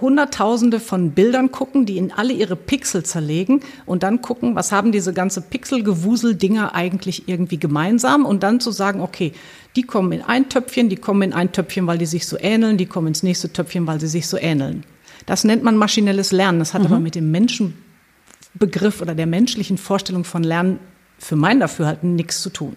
Hunderttausende 0.00 0.80
von 0.80 1.12
Bildern 1.12 1.52
gucken, 1.52 1.86
die 1.86 1.98
in 1.98 2.12
alle 2.12 2.32
ihre 2.32 2.56
Pixel 2.56 3.04
zerlegen 3.04 3.60
und 3.86 4.02
dann 4.02 4.22
gucken, 4.22 4.54
was 4.54 4.72
haben 4.72 4.90
diese 4.92 5.12
ganze 5.12 5.40
Pixelgewusel-Dinger 5.40 6.74
eigentlich 6.74 7.28
irgendwie 7.28 7.58
gemeinsam 7.58 8.24
und 8.24 8.42
dann 8.42 8.60
zu 8.60 8.72
sagen, 8.72 9.00
okay, 9.00 9.32
die 9.76 9.82
kommen 9.82 10.12
in 10.12 10.22
ein 10.22 10.48
Töpfchen, 10.48 10.88
die 10.88 10.96
kommen 10.96 11.22
in 11.22 11.32
ein 11.32 11.52
Töpfchen, 11.52 11.86
weil 11.86 11.98
die 11.98 12.06
sich 12.06 12.26
so 12.26 12.36
ähneln, 12.38 12.76
die 12.76 12.86
kommen 12.86 13.08
ins 13.08 13.22
nächste 13.22 13.52
Töpfchen, 13.52 13.86
weil 13.86 14.00
sie 14.00 14.08
sich 14.08 14.26
so 14.26 14.36
ähneln. 14.36 14.84
Das 15.26 15.44
nennt 15.44 15.62
man 15.62 15.76
maschinelles 15.76 16.32
Lernen. 16.32 16.58
Das 16.58 16.74
hat 16.74 16.82
mhm. 16.82 16.86
aber 16.86 17.00
mit 17.00 17.14
dem 17.14 17.30
Menschenbegriff 17.30 19.00
oder 19.00 19.14
der 19.14 19.26
menschlichen 19.26 19.78
Vorstellung 19.78 20.24
von 20.24 20.42
Lernen 20.42 20.80
für 21.18 21.36
mein 21.36 21.60
Dafürhalten 21.60 22.14
nichts 22.14 22.40
zu 22.40 22.50
tun. 22.50 22.74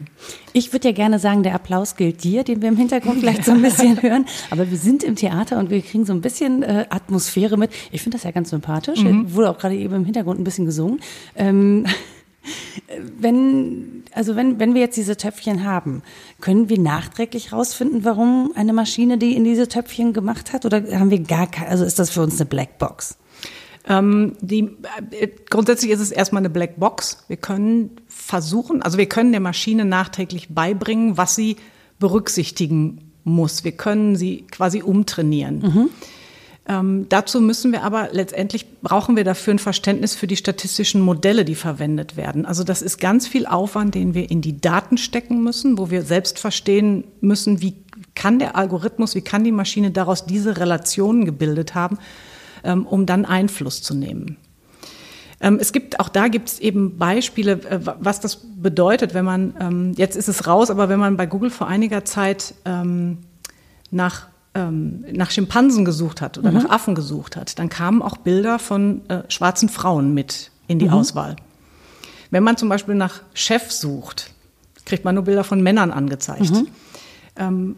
Ich 0.51 0.73
würde 0.73 0.89
ja 0.89 0.93
gerne 0.93 1.19
sagen, 1.19 1.43
der 1.43 1.53
Applaus 1.53 1.95
gilt 1.95 2.23
dir, 2.23 2.43
den 2.43 2.61
wir 2.61 2.69
im 2.69 2.75
Hintergrund 2.75 3.19
vielleicht 3.19 3.45
so 3.45 3.51
ein 3.51 3.61
bisschen 3.61 4.01
hören. 4.01 4.25
Aber 4.49 4.69
wir 4.69 4.77
sind 4.77 5.03
im 5.03 5.15
Theater 5.15 5.59
und 5.59 5.69
wir 5.69 5.81
kriegen 5.81 6.05
so 6.05 6.13
ein 6.13 6.21
bisschen 6.21 6.63
äh, 6.63 6.85
Atmosphäre 6.89 7.57
mit. 7.57 7.71
Ich 7.91 8.01
finde 8.01 8.17
das 8.17 8.23
ja 8.23 8.31
ganz 8.31 8.49
sympathisch. 8.49 9.03
Mhm. 9.03 9.33
Wurde 9.33 9.51
auch 9.51 9.57
gerade 9.57 9.75
eben 9.75 9.93
im 9.93 10.05
Hintergrund 10.05 10.39
ein 10.39 10.43
bisschen 10.43 10.65
gesungen. 10.65 10.99
Ähm, 11.35 11.85
wenn, 13.19 14.03
also 14.13 14.35
wenn, 14.35 14.59
wenn 14.59 14.73
wir 14.73 14.81
jetzt 14.81 14.97
diese 14.97 15.15
Töpfchen 15.17 15.63
haben, 15.63 16.01
können 16.39 16.67
wir 16.67 16.79
nachträglich 16.79 17.53
rausfinden, 17.53 18.03
warum 18.03 18.51
eine 18.55 18.73
Maschine 18.73 19.19
die 19.19 19.35
in 19.35 19.43
diese 19.43 19.67
Töpfchen 19.67 20.13
gemacht 20.13 20.51
hat? 20.51 20.65
Oder 20.65 20.83
haben 20.97 21.11
wir 21.11 21.19
gar 21.19 21.45
keine, 21.45 21.69
also 21.69 21.85
ist 21.85 21.99
das 21.99 22.09
für 22.09 22.21
uns 22.21 22.39
eine 22.39 22.47
Blackbox? 22.47 23.17
Ähm, 23.87 24.33
die, 24.41 24.77
äh, 25.11 25.27
grundsätzlich 25.49 25.91
ist 25.91 25.99
es 25.99 26.11
erstmal 26.11 26.41
eine 26.41 26.49
Blackbox. 26.49 27.25
Wir 27.27 27.37
können 27.37 27.91
versuchen, 28.07 28.81
also 28.81 28.97
wir 28.97 29.07
können 29.07 29.31
der 29.31 29.41
Maschine 29.41 29.85
nachträglich 29.85 30.49
beibringen, 30.49 31.17
was 31.17 31.35
sie 31.35 31.57
berücksichtigen 31.99 33.11
muss. 33.23 33.63
Wir 33.63 33.73
können 33.73 34.15
sie 34.15 34.45
quasi 34.51 34.81
umtrainieren. 34.81 35.59
Mhm. 35.59 35.89
Ähm, 36.67 37.05
dazu 37.09 37.41
müssen 37.41 37.71
wir 37.71 37.83
aber 37.83 38.09
letztendlich 38.11 38.65
brauchen 38.81 39.15
wir 39.15 39.23
dafür 39.23 39.55
ein 39.55 39.59
Verständnis 39.59 40.15
für 40.15 40.27
die 40.27 40.37
statistischen 40.37 41.01
Modelle, 41.01 41.43
die 41.43 41.55
verwendet 41.55 42.17
werden. 42.17 42.45
Also 42.45 42.63
das 42.63 42.83
ist 42.83 42.99
ganz 42.99 43.27
viel 43.27 43.47
Aufwand, 43.47 43.95
den 43.95 44.13
wir 44.13 44.29
in 44.29 44.41
die 44.41 44.61
Daten 44.61 44.97
stecken 44.97 45.43
müssen, 45.43 45.79
wo 45.79 45.89
wir 45.89 46.03
selbst 46.03 46.37
verstehen 46.37 47.03
müssen, 47.19 47.61
wie 47.61 47.73
kann 48.13 48.37
der 48.37 48.55
Algorithmus, 48.55 49.15
wie 49.15 49.21
kann 49.21 49.43
die 49.43 49.51
Maschine 49.51 49.89
daraus 49.89 50.25
diese 50.25 50.57
Relationen 50.57 51.25
gebildet 51.25 51.73
haben, 51.73 51.97
um 52.85 53.05
dann 53.05 53.25
Einfluss 53.25 53.81
zu 53.81 53.93
nehmen. 53.93 54.37
Ähm, 55.39 55.57
es 55.59 55.71
gibt, 55.71 55.99
auch 55.99 56.09
da 56.09 56.27
gibt 56.27 56.49
es 56.49 56.59
eben 56.59 56.97
Beispiele, 56.97 57.53
äh, 57.53 57.79
was 57.99 58.19
das 58.19 58.41
bedeutet, 58.57 59.13
wenn 59.13 59.25
man, 59.25 59.53
ähm, 59.59 59.93
jetzt 59.95 60.15
ist 60.15 60.29
es 60.29 60.47
raus, 60.47 60.69
aber 60.69 60.87
wenn 60.89 60.99
man 60.99 61.17
bei 61.17 61.25
Google 61.25 61.49
vor 61.49 61.67
einiger 61.67 62.05
Zeit 62.05 62.53
ähm, 62.65 63.19
nach 63.89 64.27
nach 64.53 65.31
Schimpansen 65.31 65.85
gesucht 65.85 66.19
hat 66.19 66.37
oder 66.37 66.51
mhm. 66.51 66.57
nach 66.57 66.69
Affen 66.71 66.93
gesucht 66.93 67.37
hat, 67.37 67.57
dann 67.57 67.69
kamen 67.69 68.01
auch 68.01 68.17
Bilder 68.17 68.59
von 68.59 69.09
äh, 69.09 69.23
schwarzen 69.29 69.69
Frauen 69.69 70.13
mit 70.13 70.51
in 70.67 70.77
die 70.77 70.87
mhm. 70.87 70.93
Auswahl. 70.93 71.37
Wenn 72.31 72.43
man 72.43 72.57
zum 72.57 72.67
Beispiel 72.67 72.95
nach 72.95 73.21
Chef 73.33 73.71
sucht, 73.71 74.33
kriegt 74.85 75.05
man 75.05 75.15
nur 75.15 75.23
Bilder 75.23 75.45
von 75.45 75.61
Männern 75.61 75.91
angezeigt. 75.91 76.51
Mhm. 76.51 76.67
Ähm, 77.37 77.75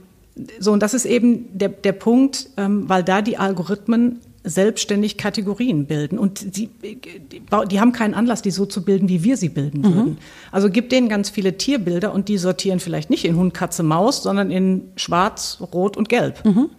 so, 0.59 0.71
und 0.71 0.81
das 0.81 0.95
ist 0.95 1.05
eben 1.05 1.55
der, 1.55 1.69
der 1.69 1.91
Punkt, 1.91 2.49
ähm, 2.57 2.89
weil 2.89 3.03
da 3.03 3.21
die 3.21 3.37
Algorithmen 3.37 4.19
selbstständig 4.43 5.17
Kategorien 5.17 5.85
bilden. 5.85 6.19
Und 6.19 6.57
die, 6.57 6.69
die, 6.81 7.79
haben 7.79 7.91
keinen 7.93 8.13
Anlass, 8.13 8.41
die 8.41 8.51
so 8.51 8.65
zu 8.65 8.83
bilden, 8.83 9.07
wie 9.07 9.23
wir 9.23 9.37
sie 9.37 9.49
bilden 9.49 9.79
mhm. 9.79 9.95
würden. 9.95 10.17
Also 10.51 10.69
gibt 10.69 10.91
denen 10.91 11.09
ganz 11.09 11.29
viele 11.29 11.57
Tierbilder 11.57 12.13
und 12.13 12.27
die 12.27 12.37
sortieren 12.37 12.79
vielleicht 12.79 13.09
nicht 13.09 13.25
in 13.25 13.35
Hund, 13.35 13.53
Katze, 13.53 13.83
Maus, 13.83 14.23
sondern 14.23 14.51
in 14.51 14.91
Schwarz, 14.95 15.59
Rot 15.73 15.95
und 15.95 16.09
Gelb. 16.09 16.43
Mhm. 16.43 16.69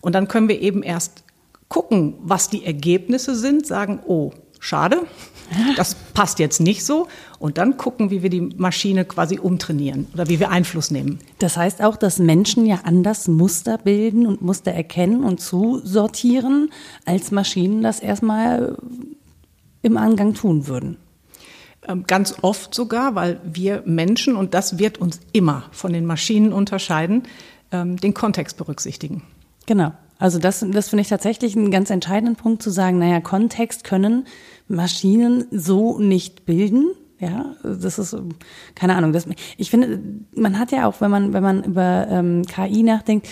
Und 0.00 0.14
dann 0.14 0.28
können 0.28 0.48
wir 0.48 0.60
eben 0.60 0.82
erst 0.82 1.24
gucken, 1.68 2.14
was 2.22 2.48
die 2.48 2.64
Ergebnisse 2.64 3.36
sind, 3.36 3.66
sagen, 3.66 4.00
oh, 4.06 4.32
schade, 4.58 5.02
das 5.76 5.94
passt 5.94 6.38
jetzt 6.38 6.60
nicht 6.60 6.84
so. 6.84 7.08
Und 7.38 7.58
dann 7.58 7.76
gucken, 7.76 8.10
wie 8.10 8.22
wir 8.22 8.30
die 8.30 8.40
Maschine 8.40 9.04
quasi 9.04 9.38
umtrainieren 9.38 10.06
oder 10.14 10.28
wie 10.28 10.40
wir 10.40 10.50
Einfluss 10.50 10.90
nehmen. 10.90 11.18
Das 11.38 11.56
heißt 11.56 11.82
auch, 11.82 11.96
dass 11.96 12.18
Menschen 12.18 12.66
ja 12.66 12.80
anders 12.84 13.28
Muster 13.28 13.78
bilden 13.78 14.26
und 14.26 14.42
Muster 14.42 14.72
erkennen 14.72 15.24
und 15.24 15.40
zusortieren, 15.40 16.70
als 17.04 17.30
Maschinen 17.30 17.82
das 17.82 18.00
erstmal 18.00 18.76
im 19.82 19.96
Angang 19.96 20.34
tun 20.34 20.66
würden. 20.66 20.96
Ähm, 21.88 22.04
ganz 22.06 22.34
oft 22.42 22.74
sogar, 22.74 23.14
weil 23.14 23.40
wir 23.44 23.82
Menschen, 23.86 24.36
und 24.36 24.54
das 24.54 24.78
wird 24.78 24.98
uns 24.98 25.20
immer 25.32 25.64
von 25.72 25.92
den 25.92 26.04
Maschinen 26.04 26.52
unterscheiden, 26.52 27.22
ähm, 27.72 27.96
den 27.96 28.12
Kontext 28.14 28.56
berücksichtigen. 28.56 29.22
Genau. 29.66 29.92
Also 30.18 30.38
das, 30.38 30.64
das 30.70 30.90
finde 30.90 31.00
ich 31.00 31.08
tatsächlich 31.08 31.56
einen 31.56 31.70
ganz 31.70 31.88
entscheidenden 31.88 32.36
Punkt 32.36 32.62
zu 32.62 32.70
sagen, 32.70 32.98
naja, 32.98 33.20
Kontext 33.20 33.84
können 33.84 34.26
Maschinen 34.70 35.46
so 35.50 35.98
nicht 35.98 36.46
bilden. 36.46 36.92
Ja, 37.18 37.54
das 37.62 37.98
ist 37.98 38.16
keine 38.74 38.94
Ahnung. 38.96 39.12
Das, 39.12 39.26
ich 39.58 39.68
finde, 39.68 40.00
man 40.34 40.58
hat 40.58 40.72
ja 40.72 40.88
auch, 40.88 41.02
wenn 41.02 41.10
man 41.10 41.34
wenn 41.34 41.42
man 41.42 41.64
über 41.64 42.06
ähm, 42.08 42.46
KI 42.46 42.82
nachdenkt, 42.82 43.28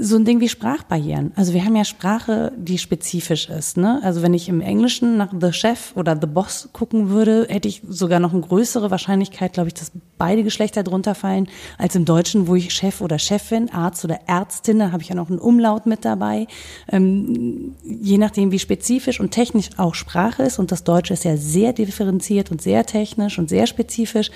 so 0.00 0.16
ein 0.16 0.24
Ding 0.24 0.40
wie 0.40 0.48
Sprachbarrieren. 0.48 1.32
Also 1.36 1.52
wir 1.52 1.64
haben 1.64 1.76
ja 1.76 1.84
Sprache, 1.84 2.52
die 2.56 2.78
spezifisch 2.78 3.48
ist. 3.48 3.76
Ne? 3.76 4.00
Also 4.02 4.22
wenn 4.22 4.32
ich 4.32 4.48
im 4.48 4.60
Englischen 4.60 5.16
nach 5.16 5.32
The 5.38 5.52
Chef 5.52 5.92
oder 5.96 6.16
The 6.18 6.26
Boss 6.26 6.70
gucken 6.72 7.10
würde, 7.10 7.46
hätte 7.48 7.68
ich 7.68 7.82
sogar 7.86 8.18
noch 8.18 8.32
eine 8.32 8.40
größere 8.40 8.90
Wahrscheinlichkeit, 8.90 9.52
glaube 9.52 9.68
ich, 9.68 9.74
dass 9.74 9.92
beide 10.18 10.44
Geschlechter 10.44 10.82
drunter 10.82 11.14
fallen, 11.14 11.48
als 11.78 11.94
im 11.94 12.04
Deutschen, 12.04 12.46
wo 12.46 12.54
ich 12.54 12.72
Chef 12.72 13.00
oder 13.00 13.18
Chefin, 13.18 13.70
Arzt 13.70 14.04
oder 14.04 14.20
Ärztin, 14.26 14.78
da 14.78 14.92
habe 14.92 15.02
ich 15.02 15.08
ja 15.08 15.14
noch 15.14 15.28
einen 15.28 15.38
Umlaut 15.38 15.86
mit 15.86 16.04
dabei. 16.04 16.46
Ähm, 16.88 17.74
je 17.82 18.18
nachdem, 18.18 18.50
wie 18.50 18.58
spezifisch 18.58 19.20
und 19.20 19.30
technisch 19.30 19.70
auch 19.76 19.94
Sprache 19.94 20.42
ist, 20.42 20.58
und 20.58 20.72
das 20.72 20.84
Deutsche 20.84 21.12
ist 21.12 21.24
ja 21.24 21.36
sehr 21.36 21.72
differenziert 21.72 22.50
und 22.50 22.62
sehr 22.62 22.86
technisch 22.86 23.38
und 23.38 23.48
sehr 23.48 23.66
spezifisch, 23.66 24.30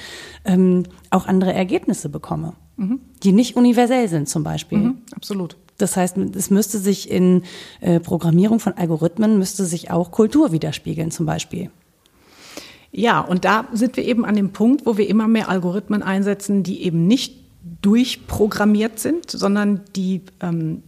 ähm, 0.44 0.84
auch 1.10 1.26
andere 1.26 1.52
Ergebnisse 1.52 2.08
bekomme 2.08 2.54
mhm. 2.76 3.00
Die 3.26 3.32
nicht 3.32 3.56
universell 3.56 4.08
sind 4.08 4.28
zum 4.28 4.44
Beispiel. 4.44 4.78
Mhm, 4.78 4.98
absolut. 5.12 5.56
Das 5.78 5.96
heißt, 5.96 6.16
es 6.16 6.48
müsste 6.50 6.78
sich 6.78 7.10
in 7.10 7.42
äh, 7.80 8.00
Programmierung 8.00 8.60
von 8.60 8.74
Algorithmen, 8.74 9.38
müsste 9.38 9.64
sich 9.64 9.90
auch 9.90 10.10
Kultur 10.12 10.52
widerspiegeln 10.52 11.10
zum 11.10 11.26
Beispiel. 11.26 11.70
Ja, 12.92 13.20
und 13.20 13.44
da 13.44 13.66
sind 13.72 13.96
wir 13.96 14.04
eben 14.04 14.24
an 14.24 14.36
dem 14.36 14.52
Punkt, 14.52 14.86
wo 14.86 14.96
wir 14.96 15.08
immer 15.08 15.28
mehr 15.28 15.48
Algorithmen 15.48 16.02
einsetzen, 16.02 16.62
die 16.62 16.84
eben 16.84 17.06
nicht 17.06 17.34
durchprogrammiert 17.82 18.98
sind, 19.00 19.30
sondern 19.30 19.82
die, 19.96 20.22
ähm, 20.40 20.82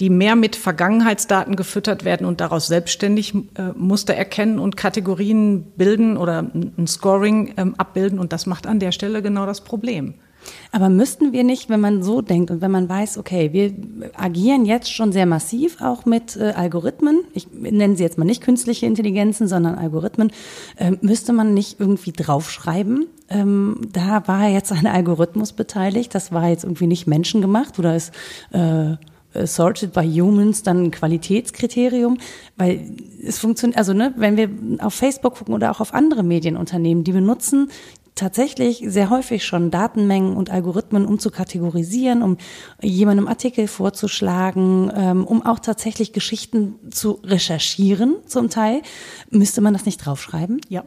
die 0.00 0.10
mehr 0.10 0.36
mit 0.36 0.56
Vergangenheitsdaten 0.56 1.54
gefüttert 1.54 2.04
werden 2.04 2.26
und 2.26 2.40
daraus 2.40 2.66
selbstständig 2.66 3.34
äh, 3.34 3.72
Muster 3.76 4.14
erkennen 4.14 4.58
und 4.58 4.76
Kategorien 4.76 5.64
bilden 5.76 6.16
oder 6.16 6.50
ein 6.54 6.86
Scoring 6.86 7.54
ähm, 7.56 7.74
abbilden. 7.76 8.18
Und 8.18 8.32
das 8.32 8.46
macht 8.46 8.66
an 8.66 8.80
der 8.80 8.90
Stelle 8.90 9.22
genau 9.22 9.46
das 9.46 9.60
Problem. 9.60 10.14
Aber 10.72 10.88
müssten 10.88 11.32
wir 11.32 11.44
nicht, 11.44 11.68
wenn 11.68 11.80
man 11.80 12.02
so 12.02 12.20
denkt 12.20 12.50
und 12.50 12.60
wenn 12.60 12.70
man 12.70 12.88
weiß, 12.88 13.18
okay, 13.18 13.52
wir 13.52 13.72
agieren 14.16 14.64
jetzt 14.64 14.92
schon 14.92 15.12
sehr 15.12 15.26
massiv 15.26 15.80
auch 15.80 16.04
mit 16.04 16.36
äh, 16.36 16.52
Algorithmen, 16.56 17.24
ich 17.34 17.48
nenne 17.52 17.96
sie 17.96 18.02
jetzt 18.02 18.18
mal 18.18 18.24
nicht 18.24 18.42
künstliche 18.42 18.86
Intelligenzen, 18.86 19.48
sondern 19.48 19.76
Algorithmen, 19.76 20.32
äh, 20.76 20.92
müsste 21.00 21.32
man 21.32 21.54
nicht 21.54 21.80
irgendwie 21.80 22.12
draufschreiben, 22.12 23.06
ähm, 23.28 23.80
da 23.92 24.26
war 24.26 24.48
jetzt 24.48 24.72
ein 24.72 24.86
Algorithmus 24.86 25.52
beteiligt, 25.52 26.14
das 26.14 26.32
war 26.32 26.48
jetzt 26.48 26.64
irgendwie 26.64 26.86
nicht 26.86 27.06
menschengemacht 27.06 27.78
oder 27.78 27.96
ist 27.96 28.12
äh, 28.52 28.96
Sorted 29.44 29.92
by 29.92 30.06
Humans 30.06 30.62
dann 30.62 30.84
ein 30.84 30.90
Qualitätskriterium, 30.90 32.18
weil 32.56 32.96
es 33.22 33.38
funktioniert, 33.38 33.78
also 33.78 33.92
ne, 33.92 34.14
wenn 34.16 34.36
wir 34.36 34.48
auf 34.78 34.94
Facebook 34.94 35.36
gucken 35.36 35.54
oder 35.54 35.70
auch 35.70 35.80
auf 35.80 35.92
andere 35.92 36.22
Medienunternehmen, 36.22 37.04
die 37.04 37.12
benutzen 37.12 37.68
tatsächlich 38.16 38.82
sehr 38.86 39.10
häufig 39.10 39.44
schon 39.44 39.70
Datenmengen 39.70 40.36
und 40.36 40.50
Algorithmen, 40.50 41.06
um 41.06 41.20
zu 41.20 41.30
kategorisieren, 41.30 42.22
um 42.22 42.38
jemandem 42.82 43.28
Artikel 43.28 43.68
vorzuschlagen, 43.68 44.90
ähm, 44.94 45.24
um 45.24 45.46
auch 45.46 45.60
tatsächlich 45.60 46.12
Geschichten 46.12 46.90
zu 46.90 47.20
recherchieren 47.22 48.16
zum 48.26 48.50
Teil. 48.50 48.82
Müsste 49.30 49.60
man 49.60 49.74
das 49.74 49.86
nicht 49.86 49.98
draufschreiben? 49.98 50.60
Ja. 50.68 50.84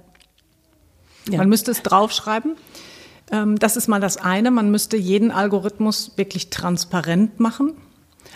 ja. 1.29 1.37
Man 1.37 1.47
müsste 1.47 1.71
es 1.71 1.83
draufschreiben. 1.83 2.55
Ähm, 3.31 3.57
das 3.59 3.77
ist 3.77 3.87
mal 3.87 4.01
das 4.01 4.17
eine. 4.17 4.51
Man 4.51 4.71
müsste 4.71 4.97
jeden 4.97 5.31
Algorithmus 5.31 6.13
wirklich 6.17 6.49
transparent 6.49 7.39
machen. 7.39 7.75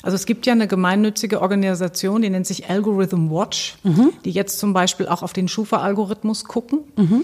Also 0.04 0.16
es 0.16 0.26
gibt 0.26 0.46
ja 0.46 0.54
eine 0.54 0.68
gemeinnützige 0.68 1.42
Organisation, 1.42 2.22
die 2.22 2.30
nennt 2.30 2.46
sich 2.46 2.70
Algorithm 2.70 3.32
Watch, 3.32 3.78
mhm. 3.84 4.12
die 4.26 4.32
jetzt 4.32 4.60
zum 4.60 4.74
Beispiel 4.74 5.08
auch 5.08 5.24
auf 5.24 5.34
den 5.34 5.48
Schufa-Algorithmus 5.48 6.44
gucken. 6.46 6.82
Mhm. 6.96 7.24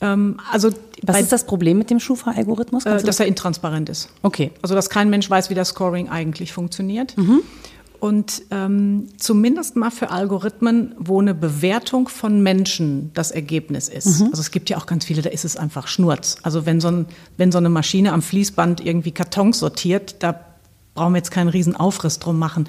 Ähm, 0.00 0.38
also 0.50 0.70
Was 1.02 1.20
ist 1.20 1.32
das 1.32 1.46
Problem 1.46 1.78
mit 1.78 1.90
dem 1.90 2.00
Schufa-Algorithmus? 2.00 2.84
Äh, 2.86 3.02
dass 3.02 3.20
er 3.20 3.26
intransparent 3.26 3.88
ist. 3.88 4.10
Okay. 4.22 4.50
Also 4.62 4.74
dass 4.74 4.90
kein 4.90 5.10
Mensch 5.10 5.28
weiß, 5.28 5.50
wie 5.50 5.54
das 5.54 5.68
Scoring 5.68 6.08
eigentlich 6.08 6.52
funktioniert. 6.52 7.16
Mhm. 7.16 7.42
und 7.98 8.42
ähm, 8.50 9.08
zumindest 9.16 9.74
mal 9.74 9.90
für 9.90 10.10
Algorithmen, 10.10 10.94
wo 10.98 11.20
eine 11.20 11.34
Bewertung 11.34 12.08
von 12.08 12.42
Menschen 12.42 13.10
das 13.14 13.30
Ergebnis 13.30 13.88
ist. 13.88 14.20
Mhm. 14.20 14.26
Also 14.26 14.40
es 14.40 14.50
gibt 14.50 14.68
ja 14.68 14.76
auch 14.76 14.86
ganz 14.86 15.06
viele, 15.06 15.22
da 15.22 15.30
ist 15.30 15.46
es 15.46 15.56
einfach 15.56 15.88
Schnurz. 15.88 16.36
Also 16.42 16.66
wenn 16.66 16.80
so, 16.80 16.88
ein, 16.88 17.06
wenn 17.38 17.50
so 17.50 17.58
eine 17.58 17.70
Maschine 17.70 18.12
am 18.12 18.20
Fließband 18.20 18.84
irgendwie 18.84 19.12
Kartons 19.12 19.58
sortiert, 19.60 20.16
da 20.22 20.38
brauchen 20.94 21.14
wir 21.14 21.18
jetzt 21.18 21.30
keinen 21.30 21.48
riesen 21.48 21.74
Aufriss 21.74 22.18
drum 22.18 22.38
machen. 22.38 22.68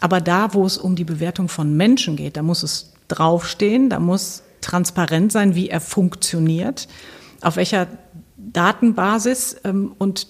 Aber 0.00 0.20
da, 0.20 0.54
wo 0.54 0.64
es 0.64 0.78
um 0.78 0.96
die 0.96 1.04
Bewertung 1.04 1.48
von 1.48 1.76
Menschen 1.76 2.16
geht, 2.16 2.36
da 2.36 2.42
muss 2.42 2.62
es 2.62 2.92
draufstehen, 3.08 3.90
da 3.90 4.00
muss 4.00 4.42
transparent 4.64 5.32
sein, 5.32 5.54
wie 5.54 5.68
er 5.68 5.80
funktioniert, 5.80 6.88
auf 7.42 7.56
welcher 7.56 7.86
Datenbasis 8.36 9.56
ähm, 9.64 9.94
und 9.98 10.26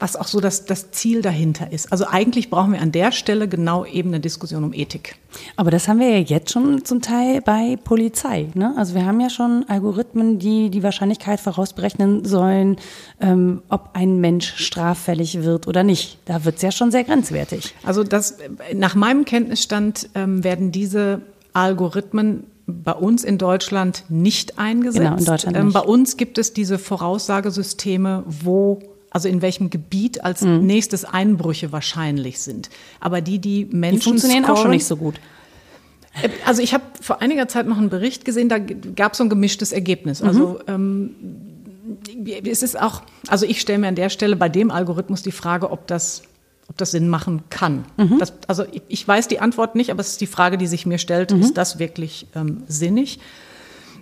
was 0.00 0.16
auch 0.16 0.26
so 0.26 0.40
das, 0.40 0.64
das 0.64 0.90
Ziel 0.90 1.20
dahinter 1.20 1.70
ist. 1.70 1.92
Also 1.92 2.06
eigentlich 2.06 2.48
brauchen 2.48 2.72
wir 2.72 2.80
an 2.80 2.90
der 2.90 3.12
Stelle 3.12 3.48
genau 3.48 3.84
eben 3.84 4.08
eine 4.08 4.20
Diskussion 4.20 4.64
um 4.64 4.72
Ethik. 4.72 5.16
Aber 5.56 5.70
das 5.70 5.86
haben 5.86 6.00
wir 6.00 6.08
ja 6.08 6.18
jetzt 6.18 6.50
schon 6.50 6.84
zum 6.84 7.02
Teil 7.02 7.42
bei 7.42 7.76
Polizei. 7.84 8.48
Ne? 8.54 8.72
Also 8.76 8.94
wir 8.94 9.04
haben 9.04 9.20
ja 9.20 9.28
schon 9.28 9.66
Algorithmen, 9.68 10.38
die 10.38 10.70
die 10.70 10.82
Wahrscheinlichkeit 10.82 11.38
vorausberechnen 11.38 12.24
sollen, 12.24 12.76
ähm, 13.20 13.62
ob 13.68 13.90
ein 13.92 14.20
Mensch 14.20 14.54
straffällig 14.56 15.42
wird 15.42 15.68
oder 15.68 15.84
nicht. 15.84 16.18
Da 16.24 16.44
wird 16.46 16.56
es 16.56 16.62
ja 16.62 16.72
schon 16.72 16.90
sehr 16.90 17.04
grenzwertig. 17.04 17.74
Also 17.84 18.02
das, 18.02 18.38
nach 18.74 18.94
meinem 18.94 19.26
Kenntnisstand 19.26 20.08
ähm, 20.14 20.42
werden 20.42 20.72
diese 20.72 21.20
Algorithmen 21.52 22.44
bei 22.70 22.92
uns 22.92 23.24
in 23.24 23.38
Deutschland 23.38 24.04
nicht 24.08 24.58
eingesetzt. 24.58 25.04
Genau, 25.04 25.16
in 25.16 25.24
Deutschland 25.24 25.56
ähm, 25.56 25.66
nicht. 25.66 25.74
Bei 25.74 25.80
uns 25.80 26.16
gibt 26.16 26.38
es 26.38 26.52
diese 26.52 26.78
Voraussagesysteme, 26.78 28.24
wo 28.26 28.80
also 29.10 29.28
in 29.28 29.42
welchem 29.42 29.70
Gebiet 29.70 30.24
als 30.24 30.42
mhm. 30.42 30.66
nächstes 30.66 31.04
Einbrüche 31.04 31.72
wahrscheinlich 31.72 32.40
sind. 32.40 32.70
Aber 33.00 33.20
die, 33.20 33.40
die 33.40 33.64
Menschen 33.64 33.98
die 33.98 34.04
funktionieren 34.04 34.44
scoren, 34.44 34.56
auch 34.56 34.62
schon 34.62 34.70
nicht 34.70 34.86
so 34.86 34.96
gut. 34.96 35.16
Äh, 36.22 36.28
also 36.46 36.62
ich 36.62 36.72
habe 36.72 36.84
vor 37.00 37.20
einiger 37.20 37.48
Zeit 37.48 37.66
noch 37.66 37.78
einen 37.78 37.90
Bericht 37.90 38.24
gesehen, 38.24 38.48
da 38.48 38.58
gab 38.58 39.12
es 39.12 39.18
so 39.18 39.24
ein 39.24 39.30
gemischtes 39.30 39.72
Ergebnis. 39.72 40.22
Also 40.22 40.60
mhm. 40.66 40.68
ähm, 40.68 42.40
es 42.44 42.62
ist 42.62 42.80
auch, 42.80 43.02
also 43.28 43.46
ich 43.46 43.60
stelle 43.60 43.78
mir 43.78 43.88
an 43.88 43.94
der 43.94 44.10
Stelle 44.10 44.36
bei 44.36 44.48
dem 44.48 44.70
Algorithmus 44.70 45.22
die 45.22 45.32
Frage, 45.32 45.70
ob 45.70 45.86
das, 45.86 46.22
ob 46.70 46.76
das 46.76 46.92
Sinn 46.92 47.08
machen 47.08 47.42
kann. 47.50 47.84
Mhm. 47.96 48.18
Das, 48.20 48.32
also 48.46 48.64
ich, 48.88 49.06
weiß 49.06 49.26
die 49.26 49.40
Antwort 49.40 49.74
nicht, 49.74 49.90
aber 49.90 50.00
es 50.00 50.12
ist 50.12 50.20
die 50.20 50.28
Frage, 50.28 50.56
die 50.56 50.68
sich 50.68 50.86
mir 50.86 50.98
stellt, 50.98 51.32
mhm. 51.32 51.40
ist 51.40 51.58
das 51.58 51.80
wirklich 51.80 52.28
ähm, 52.36 52.62
sinnig? 52.68 53.18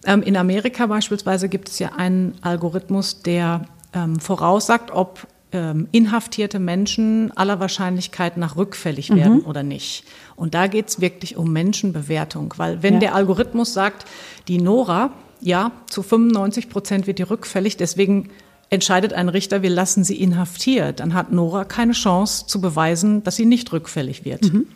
Ähm, 0.05 0.23
in 0.23 0.37
Amerika 0.37 0.87
beispielsweise 0.87 1.49
gibt 1.49 1.71
es 1.71 1.79
ja 1.79 1.93
einen 1.97 2.35
Algorithmus, 2.43 3.23
der 3.23 3.65
ähm, 3.95 4.21
voraussagt, 4.21 4.91
ob 4.91 5.27
ähm, 5.51 5.89
inhaftierte 5.93 6.59
Menschen 6.59 7.35
aller 7.35 7.59
Wahrscheinlichkeit 7.59 8.37
nach 8.37 8.57
rückfällig 8.57 9.15
werden 9.15 9.39
mhm. 9.39 9.47
oder 9.47 9.63
nicht. 9.63 10.05
Und 10.37 10.53
da 10.53 10.67
geht 10.67 10.89
es 10.89 11.01
wirklich 11.01 11.39
um 11.39 11.51
Menschenbewertung, 11.51 12.53
weil 12.59 12.83
wenn 12.83 12.95
ja. 12.95 13.01
der 13.01 13.15
Algorithmus 13.15 13.73
sagt, 13.73 14.05
die 14.47 14.59
Nora, 14.59 15.13
ja, 15.41 15.73
zu 15.89 16.03
95 16.03 16.69
Prozent 16.69 17.07
wird 17.07 17.19
die 17.19 17.23
rückfällig, 17.23 17.79
deswegen 17.79 18.29
entscheidet 18.71 19.13
ein 19.13 19.29
Richter, 19.29 19.63
wir 19.63 19.71
lassen 19.71 20.05
sie 20.05 20.21
inhaftiert, 20.21 21.01
dann 21.01 21.15
hat 21.15 21.33
Nora 21.33 21.65
keine 21.65 21.93
Chance 21.93 22.47
zu 22.47 22.61
beweisen, 22.61 23.23
dass 23.25 23.37
sie 23.37 23.47
nicht 23.47 23.73
rückfällig 23.73 24.25
wird. 24.25 24.53
Mhm. 24.53 24.67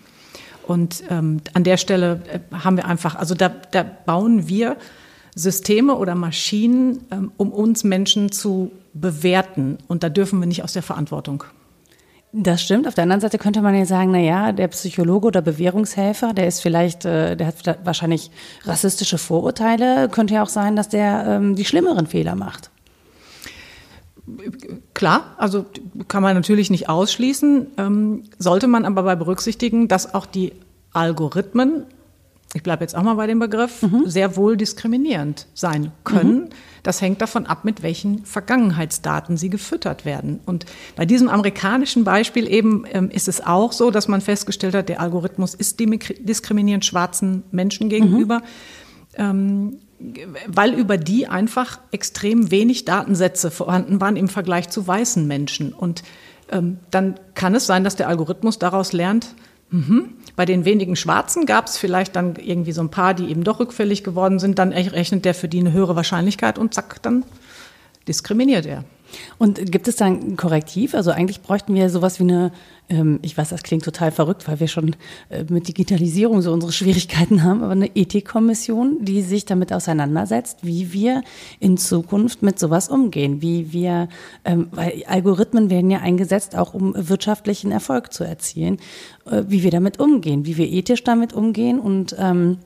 Und 0.66 1.02
ähm, 1.11 1.40
an 1.55 1.64
der 1.64 1.76
Stelle 1.76 2.22
äh, 2.33 2.55
haben 2.55 2.76
wir 2.76 2.87
einfach, 2.87 3.16
also 3.16 3.35
da, 3.35 3.48
da 3.48 3.83
bauen 3.83 4.48
wir 4.48 4.76
Systeme 5.35 5.96
oder 5.96 6.14
Maschinen, 6.14 7.05
ähm, 7.11 7.33
um 7.37 7.52
uns 7.52 7.85
Menschen 7.85 8.31
zu 8.31 8.70
bewerten. 8.94 9.78
Und 9.88 10.02
da 10.02 10.09
dürfen 10.09 10.40
wir 10.40 10.46
nicht 10.46 10.62
aus 10.62 10.72
der 10.72 10.83
Verantwortung. 10.83 11.44
Das 12.35 12.62
stimmt. 12.62 12.87
Auf 12.88 12.94
der 12.94 13.02
anderen 13.02 13.20
Seite 13.20 13.37
könnte 13.37 13.61
man 13.61 13.74
ja 13.74 13.85
sagen, 13.85 14.11
na 14.11 14.18
ja, 14.18 14.52
der 14.52 14.68
Psychologe 14.68 15.26
oder 15.26 15.42
Bewährungshelfer, 15.42 16.33
der 16.33 16.46
ist 16.46 16.61
vielleicht, 16.61 17.05
äh, 17.05 17.37
der 17.37 17.48
hat 17.48 17.78
wahrscheinlich 17.85 18.31
rassistische 18.64 19.18
Vorurteile. 19.18 20.09
Könnte 20.09 20.35
ja 20.35 20.42
auch 20.42 20.48
sein, 20.48 20.76
dass 20.76 20.88
der 20.88 21.26
ähm, 21.26 21.57
die 21.57 21.66
schlimmeren 21.66 22.07
Fehler 22.07 22.35
macht. 22.35 22.71
Klar, 24.94 25.35
also 25.37 25.66
kann 26.06 26.22
man 26.22 26.37
natürlich 26.37 26.70
nicht 26.70 26.88
ausschließen, 26.88 27.66
ähm, 27.76 28.22
sollte 28.38 28.68
man 28.68 28.85
aber 28.85 29.02
bei 29.02 29.16
berücksichtigen, 29.16 29.88
dass 29.88 30.14
auch 30.14 30.26
die 30.26 30.52
Algorithmen 30.92 31.87
ich 32.54 32.62
bleibe 32.62 32.85
jetzt 32.85 32.94
auch 32.94 33.02
mal 33.02 33.14
bei 33.14 33.26
dem 33.26 33.38
Begriff, 33.38 33.82
mhm. 33.82 34.04
sehr 34.06 34.37
wohl 34.37 34.56
diskriminierend 34.56 35.46
sein 35.54 35.90
können. 36.04 36.35
Mhm. 36.35 36.48
Das 36.82 37.00
hängt 37.00 37.22
davon 37.22 37.46
ab, 37.46 37.64
mit 37.64 37.82
welchen 37.82 38.24
Vergangenheitsdaten 38.24 39.37
sie 39.37 39.48
gefüttert 39.48 40.04
werden. 40.04 40.40
Und 40.44 40.66
bei 40.96 41.06
diesem 41.06 41.28
amerikanischen 41.28 42.04
Beispiel 42.04 42.50
eben 42.50 42.85
ähm, 42.92 43.11
ist 43.11 43.28
es 43.28 43.40
auch 43.44 43.72
so, 43.72 43.90
dass 43.90 44.08
man 44.08 44.20
festgestellt 44.20 44.74
hat, 44.74 44.88
der 44.88 45.00
Algorithmus 45.00 45.54
ist 45.54 45.80
diskriminierend 45.80 46.85
schwarzen 46.85 47.44
Menschen 47.52 47.88
gegenüber, 47.88 48.40
mhm. 48.40 48.44
ähm, 49.16 49.78
weil 50.46 50.74
über 50.74 50.96
die 50.96 51.26
einfach 51.26 51.78
extrem 51.90 52.50
wenig 52.50 52.84
Datensätze 52.84 53.50
vorhanden 53.50 54.00
waren 54.00 54.16
im 54.16 54.28
Vergleich 54.28 54.68
zu 54.70 54.86
weißen 54.86 55.26
Menschen. 55.26 55.72
Und 55.72 56.02
ähm, 56.50 56.78
dann 56.90 57.18
kann 57.34 57.54
es 57.54 57.66
sein, 57.66 57.84
dass 57.84 57.96
der 57.96 58.08
Algorithmus 58.08 58.58
daraus 58.58 58.92
lernt, 58.92 59.34
Mhm. 59.72 60.10
Bei 60.36 60.44
den 60.44 60.66
wenigen 60.66 60.96
Schwarzen 60.96 61.46
gab 61.46 61.66
es 61.66 61.78
vielleicht 61.78 62.14
dann 62.14 62.36
irgendwie 62.36 62.72
so 62.72 62.82
ein 62.82 62.90
paar, 62.90 63.14
die 63.14 63.30
eben 63.30 63.42
doch 63.42 63.58
rückfällig 63.58 64.04
geworden 64.04 64.38
sind. 64.38 64.58
Dann 64.58 64.72
rechnet 64.72 65.24
der 65.24 65.34
für 65.34 65.48
die 65.48 65.60
eine 65.60 65.72
höhere 65.72 65.96
Wahrscheinlichkeit 65.96 66.58
und 66.58 66.74
zack, 66.74 67.02
dann 67.02 67.24
diskriminiert 68.06 68.66
er. 68.66 68.84
Und 69.38 69.70
gibt 69.70 69.88
es 69.88 69.96
da 69.96 70.07
ein 70.07 70.37
Korrektiv? 70.37 70.94
Also 70.94 71.11
eigentlich 71.11 71.42
bräuchten 71.42 71.75
wir 71.75 71.90
sowas 71.90 72.18
wie 72.18 72.25
eine, 72.25 72.53
ähm, 72.88 73.18
ich 73.22 73.37
weiß, 73.37 73.51
das 73.51 73.62
klingt 73.62 73.85
total 73.85 74.11
verrückt, 74.11 74.46
weil 74.48 74.61
wir 74.61 74.68
schon 74.68 74.96
äh, 75.29 75.44
mit 75.48 75.68
Digitalisierung 75.68 76.42
so 76.42 76.53
unsere 76.53 76.72
Schwierigkeiten 76.72 77.42
haben, 77.42 77.62
aber 77.62 77.72
eine 77.72 77.94
Ethikkommission, 77.94 79.05
die 79.05 79.22
sich 79.22 79.44
damit 79.44 79.72
auseinandersetzt, 79.72 80.59
wie 80.62 80.92
wir 80.92 81.22
in 81.61 81.77
Zukunft 81.77 82.42
mit 82.42 82.59
sowas 82.59 82.88
umgehen, 82.88 83.42
wie 83.42 83.72
wir, 83.72 84.09
ähm, 84.44 84.68
weil 84.72 85.03
Algorithmen 85.07 85.70
werden 85.70 85.90
ja 85.90 86.01
eingesetzt, 86.01 86.57
auch 86.57 86.75
um 86.75 86.94
wirtschaftlichen 86.96 87.72
Erfolg 87.72 88.12
zu 88.12 88.25
erzielen, 88.25 88.79
äh, 89.27 89.44
wie 89.48 89.62
wir 89.62 89.70
damit 89.70 89.98
umgehen, 90.01 90.46
wie 90.46 90.57
wir 90.57 90.70
ethisch 90.70 91.05
damit 91.05 91.33
umgehen 91.33 91.79
und 91.81 92.16
ähm, 92.18 92.59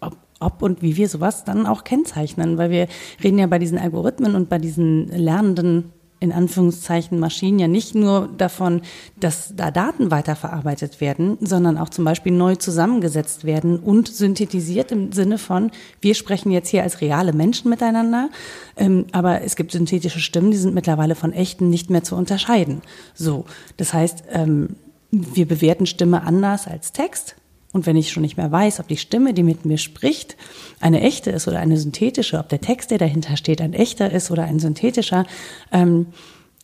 ob, 0.00 0.16
ob 0.40 0.62
und 0.62 0.82
wie 0.82 0.96
wir 0.96 1.08
sowas 1.08 1.44
dann 1.44 1.66
auch 1.66 1.84
kennzeichnen, 1.84 2.58
weil 2.58 2.70
wir 2.70 2.88
reden 3.22 3.38
ja 3.38 3.46
bei 3.46 3.58
diesen 3.58 3.78
Algorithmen 3.78 4.34
und 4.34 4.48
bei 4.48 4.58
diesen 4.58 5.08
lernenden 5.08 5.92
in 6.20 6.32
Anführungszeichen 6.32 7.18
Maschinen 7.18 7.58
ja 7.58 7.66
nicht 7.66 7.94
nur 7.94 8.28
davon, 8.36 8.82
dass 9.18 9.54
da 9.56 9.70
Daten 9.70 10.10
weiterverarbeitet 10.10 11.00
werden, 11.00 11.38
sondern 11.40 11.78
auch 11.78 11.88
zum 11.88 12.04
Beispiel 12.04 12.32
neu 12.32 12.56
zusammengesetzt 12.56 13.44
werden 13.44 13.78
und 13.78 14.08
synthetisiert 14.08 14.92
im 14.92 15.12
Sinne 15.12 15.38
von, 15.38 15.70
wir 16.02 16.14
sprechen 16.14 16.50
jetzt 16.50 16.68
hier 16.68 16.82
als 16.82 17.00
reale 17.00 17.32
Menschen 17.32 17.70
miteinander, 17.70 18.28
ähm, 18.76 19.06
aber 19.12 19.40
es 19.42 19.56
gibt 19.56 19.72
synthetische 19.72 20.20
Stimmen, 20.20 20.50
die 20.50 20.58
sind 20.58 20.74
mittlerweile 20.74 21.14
von 21.14 21.32
echten 21.32 21.70
nicht 21.70 21.88
mehr 21.88 22.04
zu 22.04 22.16
unterscheiden. 22.16 22.82
So, 23.14 23.46
das 23.78 23.94
heißt, 23.94 24.24
ähm, 24.30 24.76
wir 25.10 25.48
bewerten 25.48 25.86
Stimme 25.86 26.22
anders 26.22 26.68
als 26.68 26.92
Text 26.92 27.34
und 27.72 27.86
wenn 27.86 27.96
ich 27.96 28.10
schon 28.10 28.22
nicht 28.22 28.36
mehr 28.36 28.50
weiß, 28.50 28.80
ob 28.80 28.88
die 28.88 28.96
Stimme, 28.96 29.32
die 29.32 29.42
mit 29.42 29.64
mir 29.64 29.78
spricht, 29.78 30.36
eine 30.80 31.00
echte 31.02 31.30
ist 31.30 31.46
oder 31.46 31.60
eine 31.60 31.76
synthetische, 31.76 32.38
ob 32.38 32.48
der 32.48 32.60
Text, 32.60 32.90
der 32.90 32.98
dahinter 32.98 33.36
steht, 33.36 33.60
ein 33.60 33.74
echter 33.74 34.10
ist 34.10 34.30
oder 34.30 34.44
ein 34.44 34.58
synthetischer, 34.58 35.24
ähm, 35.70 36.06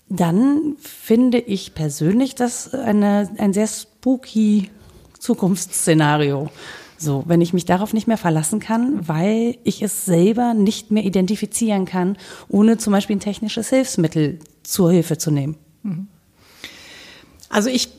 dann 0.08 0.76
finde 0.78 1.38
ich 1.38 1.74
persönlich 1.74 2.34
das 2.34 2.74
eine, 2.74 3.30
ein 3.38 3.52
sehr 3.52 3.66
spooky 3.66 4.70
Zukunftsszenario. 5.18 6.50
So, 6.98 7.24
wenn 7.26 7.40
ich 7.40 7.52
mich 7.52 7.66
darauf 7.66 7.92
nicht 7.92 8.06
mehr 8.06 8.16
verlassen 8.16 8.58
kann, 8.58 9.06
weil 9.06 9.58
ich 9.64 9.82
es 9.82 10.06
selber 10.06 10.54
nicht 10.54 10.90
mehr 10.90 11.04
identifizieren 11.04 11.84
kann, 11.84 12.16
ohne 12.48 12.78
zum 12.78 12.92
Beispiel 12.92 13.16
ein 13.16 13.20
technisches 13.20 13.68
Hilfsmittel 13.68 14.38
zur 14.62 14.92
Hilfe 14.92 15.18
zu 15.18 15.30
nehmen. 15.30 15.56
Mhm. 15.82 16.08
Also 17.48 17.68
ich, 17.68 17.90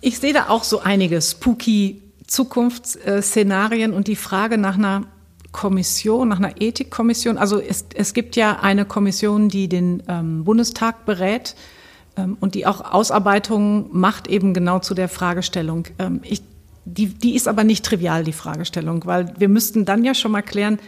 ich 0.00 0.18
sehe 0.18 0.32
da 0.32 0.48
auch 0.48 0.64
so 0.64 0.80
einige 0.80 1.20
spooky 1.20 2.02
Zukunftsszenarien 2.30 3.92
und 3.92 4.06
die 4.06 4.14
Frage 4.14 4.56
nach 4.56 4.78
einer 4.78 5.02
Kommission, 5.50 6.28
nach 6.28 6.38
einer 6.38 6.60
Ethikkommission. 6.60 7.38
Also 7.38 7.58
es, 7.60 7.86
es 7.94 8.14
gibt 8.14 8.36
ja 8.36 8.60
eine 8.60 8.84
Kommission, 8.84 9.48
die 9.48 9.68
den 9.68 10.02
ähm, 10.06 10.44
Bundestag 10.44 11.04
berät 11.06 11.56
ähm, 12.16 12.36
und 12.38 12.54
die 12.54 12.66
auch 12.66 12.92
Ausarbeitungen 12.92 13.86
macht 13.90 14.28
eben 14.28 14.54
genau 14.54 14.78
zu 14.78 14.94
der 14.94 15.08
Fragestellung. 15.08 15.88
Ähm, 15.98 16.20
ich, 16.22 16.42
die, 16.84 17.06
die 17.06 17.34
ist 17.34 17.48
aber 17.48 17.64
nicht 17.64 17.84
trivial, 17.84 18.22
die 18.22 18.32
Fragestellung, 18.32 19.06
weil 19.06 19.34
wir 19.36 19.48
müssten 19.48 19.84
dann 19.84 20.04
ja 20.04 20.14
schon 20.14 20.30
mal 20.30 20.42
klären, 20.42 20.78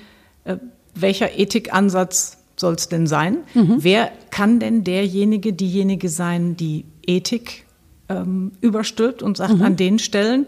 äh, 0.44 0.58
welcher 0.94 1.36
Ethikansatz 1.36 2.38
soll 2.54 2.74
es 2.74 2.88
denn 2.88 3.08
sein? 3.08 3.38
Mhm. 3.54 3.78
Wer 3.78 4.12
kann 4.30 4.60
denn 4.60 4.84
derjenige, 4.84 5.52
diejenige 5.52 6.08
sein, 6.08 6.56
die 6.56 6.84
Ethik 7.04 7.64
ähm, 8.08 8.52
überstülpt 8.60 9.24
und 9.24 9.36
sagt, 9.36 9.54
mhm. 9.54 9.62
an 9.62 9.76
den 9.76 9.98
Stellen 9.98 10.46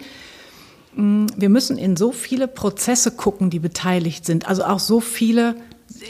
wir 0.97 1.49
müssen 1.49 1.79
in 1.79 1.97
so 1.97 2.13
viele 2.13 2.49
Prozesse 2.49 3.11
gucken, 3.11 3.51
die 3.51 3.59
beteiligt 3.59 4.25
sind. 4.25 4.47
Also 4.49 4.65
auch 4.65 4.79
so 4.79 5.01
viele, 5.01 5.57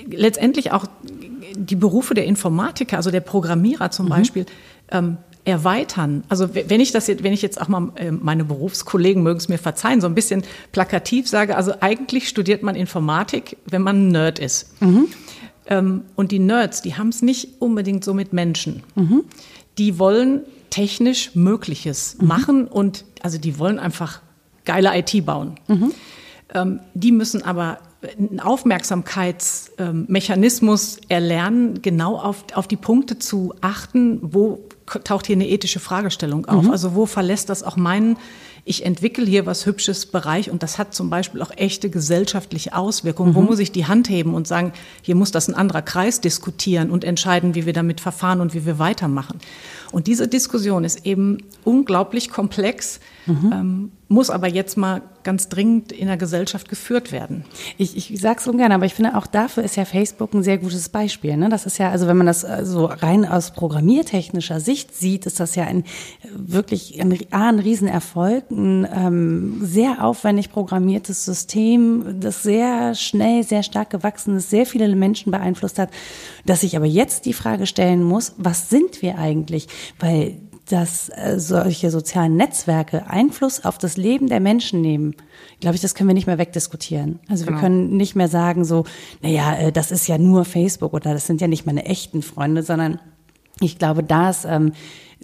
letztendlich 0.07 0.73
auch 0.73 0.87
die 1.57 1.77
Berufe 1.77 2.15
der 2.15 2.25
Informatiker, 2.27 2.97
also 2.97 3.11
der 3.11 3.21
Programmierer 3.21 3.91
zum 3.91 4.07
mhm. 4.07 4.11
Beispiel. 4.11 4.47
Ähm, 4.91 5.19
erweitern. 5.45 6.25
Also 6.29 6.55
wenn 6.55 6.81
ich 6.81 6.93
das 6.93 7.07
jetzt, 7.07 7.23
wenn 7.23 7.33
ich 7.33 7.43
jetzt 7.43 7.61
auch 7.61 7.69
mal 7.69 7.93
äh, 7.97 8.11
meine 8.11 8.45
Berufskollegen 8.45 9.23
mögen 9.23 9.37
es 9.37 9.49
mir 9.49 9.59
verzeihen, 9.59 10.01
so 10.01 10.07
ein 10.07 10.15
bisschen 10.15 10.43
plakativ 10.73 11.29
sage, 11.29 11.57
also 11.57 11.75
eigentlich 11.81 12.29
studiert 12.29 12.63
man 12.63 12.75
Informatik, 12.75 13.59
wenn 13.67 13.83
man 13.83 14.09
ein 14.09 14.09
Nerd 14.09 14.39
ist. 14.39 14.81
Mhm. 14.81 15.09
Ähm, 15.67 16.03
und 16.15 16.33
die 16.33 16.39
Nerds, 16.39 16.83
die 16.83 16.95
haben 16.95 17.09
es 17.09 17.23
nicht 17.23 17.61
unbedingt 17.61 18.05
so 18.05 18.15
mit 18.15 18.33
Menschen. 18.33 18.83
Mhm. 18.95 19.25
Die 19.77 19.99
wollen 19.99 20.43
technisch 20.71 21.35
Mögliches 21.35 22.17
mhm. 22.19 22.27
machen 22.27 22.67
und 22.67 23.05
also 23.23 23.39
die 23.39 23.59
wollen 23.59 23.79
einfach 23.79 24.21
geile 24.65 24.99
IT 24.99 25.27
bauen. 25.27 25.57
Mhm. 25.69 25.93
Ähm, 26.55 26.81
die 26.95 27.13
müssen 27.13 27.43
aber 27.43 27.79
einen 28.19 28.41
Aufmerksamkeitsmechanismus 28.41 30.99
erlernen, 31.09 31.83
genau 31.83 32.19
auf, 32.19 32.45
auf 32.55 32.67
die 32.69 32.77
Punkte 32.77 33.19
zu 33.19 33.55
achten, 33.61 34.21
wo 34.23 34.61
taucht 35.05 35.27
hier 35.27 35.37
eine 35.37 35.49
ethische 35.49 35.81
Fragestellung 35.81 36.45
auf. 36.47 36.65
Mhm. 36.65 36.71
Also 36.71 36.95
wo 36.95 37.07
verlässt 37.07 37.49
das 37.49 37.63
auch 37.63 37.77
meinen, 37.77 38.19
ich 38.67 38.85
entwickle 38.87 39.27
hier 39.27 39.45
was 39.45 39.67
Hübsches 39.67 40.07
Bereich 40.07 40.51
und 40.51 40.63
das 40.63 40.79
hat 40.79 40.95
zum 40.95 41.11
Beispiel 41.11 41.43
auch 41.43 41.51
echte 41.57 41.91
gesellschaftliche 41.91 42.75
Auswirkungen. 42.75 43.33
Mhm. 43.33 43.35
Wo 43.35 43.43
muss 43.43 43.59
ich 43.59 43.73
die 43.73 43.87
Hand 43.87 44.09
heben 44.09 44.35
und 44.35 44.49
sagen, 44.49 44.73
hier 45.03 45.15
muss 45.15 45.31
das 45.31 45.49
ein 45.49 45.55
anderer 45.55 45.83
Kreis 45.83 46.21
diskutieren 46.21 46.91
und 46.91 47.05
entscheiden, 47.05 47.55
wie 47.55 47.67
wir 47.67 47.75
damit 47.75 48.01
verfahren 48.01 48.41
und 48.41 48.55
wie 48.55 48.65
wir 48.65 48.79
weitermachen. 48.79 49.39
Und 49.93 50.07
diese 50.07 50.29
Diskussion 50.29 50.85
ist 50.85 51.05
eben 51.05 51.39
unglaublich 51.63 52.31
komplex, 52.31 53.01
mhm. 53.27 53.51
ähm, 53.53 53.93
muss 54.09 54.31
aber 54.31 54.49
jetzt 54.49 54.79
mal 54.79 55.03
ganz 55.25 55.49
dringend 55.49 55.93
in 55.93 56.07
der 56.07 56.17
Gesellschaft 56.17 56.69
geführt 56.69 57.13
werden. 57.13 57.45
Ich, 57.79 57.97
ich 57.97 58.21
sage 58.21 58.41
es 58.41 58.47
ungern, 58.47 58.73
aber 58.73 58.87
ich 58.87 58.95
finde 58.95 59.17
auch 59.17 59.27
dafür 59.27 59.63
ist 59.63 59.77
ja 59.77 59.85
Facebook 59.85 60.35
ein 60.35 60.43
sehr 60.43 60.59
gutes 60.59 60.89
Beispiel. 60.89 61.37
Ne? 61.37 61.49
Das 61.49 61.67
ist 61.67 61.79
ja, 61.79 61.91
also 61.91 62.07
wenn 62.07 62.17
man 62.17 62.27
das 62.27 62.45
äh, 62.45 62.65
so 62.65 62.87
rein 62.87 63.25
aus 63.25 63.53
programmiertechnischer 63.53 64.61
Sicht 64.61 64.95
sieht, 64.95 65.27
ist 65.27 65.41
das 65.41 65.55
ja 65.55 65.65
ein 65.65 65.85
wirklich 66.35 67.01
ein, 67.01 67.19
ein 67.31 67.59
Riesenerfolg, 67.59 68.51
ein 68.51 68.87
ähm, 68.95 69.61
sehr 69.63 70.05
aufwendig 70.05 70.51
programmiertes 70.51 71.25
System, 71.25 72.21
das 72.21 72.43
sehr 72.43 72.95
schnell, 72.95 73.43
sehr 73.43 73.63
stark 73.63 73.91
gewachsen 73.91 74.37
ist, 74.37 74.51
sehr 74.51 74.67
viele 74.67 74.95
Menschen 74.95 75.33
beeinflusst 75.33 75.79
hat, 75.79 75.91
dass 76.45 76.63
ich 76.63 76.77
aber 76.77 76.87
jetzt 76.87 77.27
die 77.27 77.33
Frage 77.33 77.67
stellen 77.67 78.03
muss, 78.03 78.35
was 78.37 78.71
sind 78.71 79.03
wir 79.03 79.19
eigentlich? 79.19 79.69
Weil 79.99 80.37
dass 80.69 81.11
äh, 81.11 81.39
solche 81.39 81.91
sozialen 81.91 82.37
Netzwerke 82.37 83.07
Einfluss 83.09 83.65
auf 83.65 83.79
das 83.79 83.97
Leben 83.97 84.29
der 84.29 84.41
Menschen 84.41 84.81
nehmen, 84.81 85.15
glaube 85.61 85.77
ich, 85.77 85.83
das 85.83 85.95
können 85.95 86.09
wir 86.09 86.15
nicht 86.15 86.27
mehr 86.27 86.39
wegdiskutieren. 86.39 87.21
Also 87.29 87.45
genau. 87.45 87.57
wir 87.57 87.61
können 87.61 87.97
nicht 87.97 88.17
mehr 88.17 88.29
sagen 88.29 88.65
so, 88.65 88.85
naja, 89.23 89.55
äh, 89.57 89.73
das 89.73 89.91
ist 89.91 90.07
ja 90.07 90.19
nur 90.19 90.45
Facebook 90.45 90.95
oder 90.95 91.13
das 91.13 91.27
sind 91.27 91.41
ja 91.41 91.49
nicht 91.49 91.67
meine 91.67 91.85
echten 91.85 92.23
Freunde, 92.23 92.63
sondern 92.63 92.99
ich 93.61 93.79
glaube, 93.79 94.03
da 94.03 94.31
ist 94.31 94.45
ähm, 94.47 94.73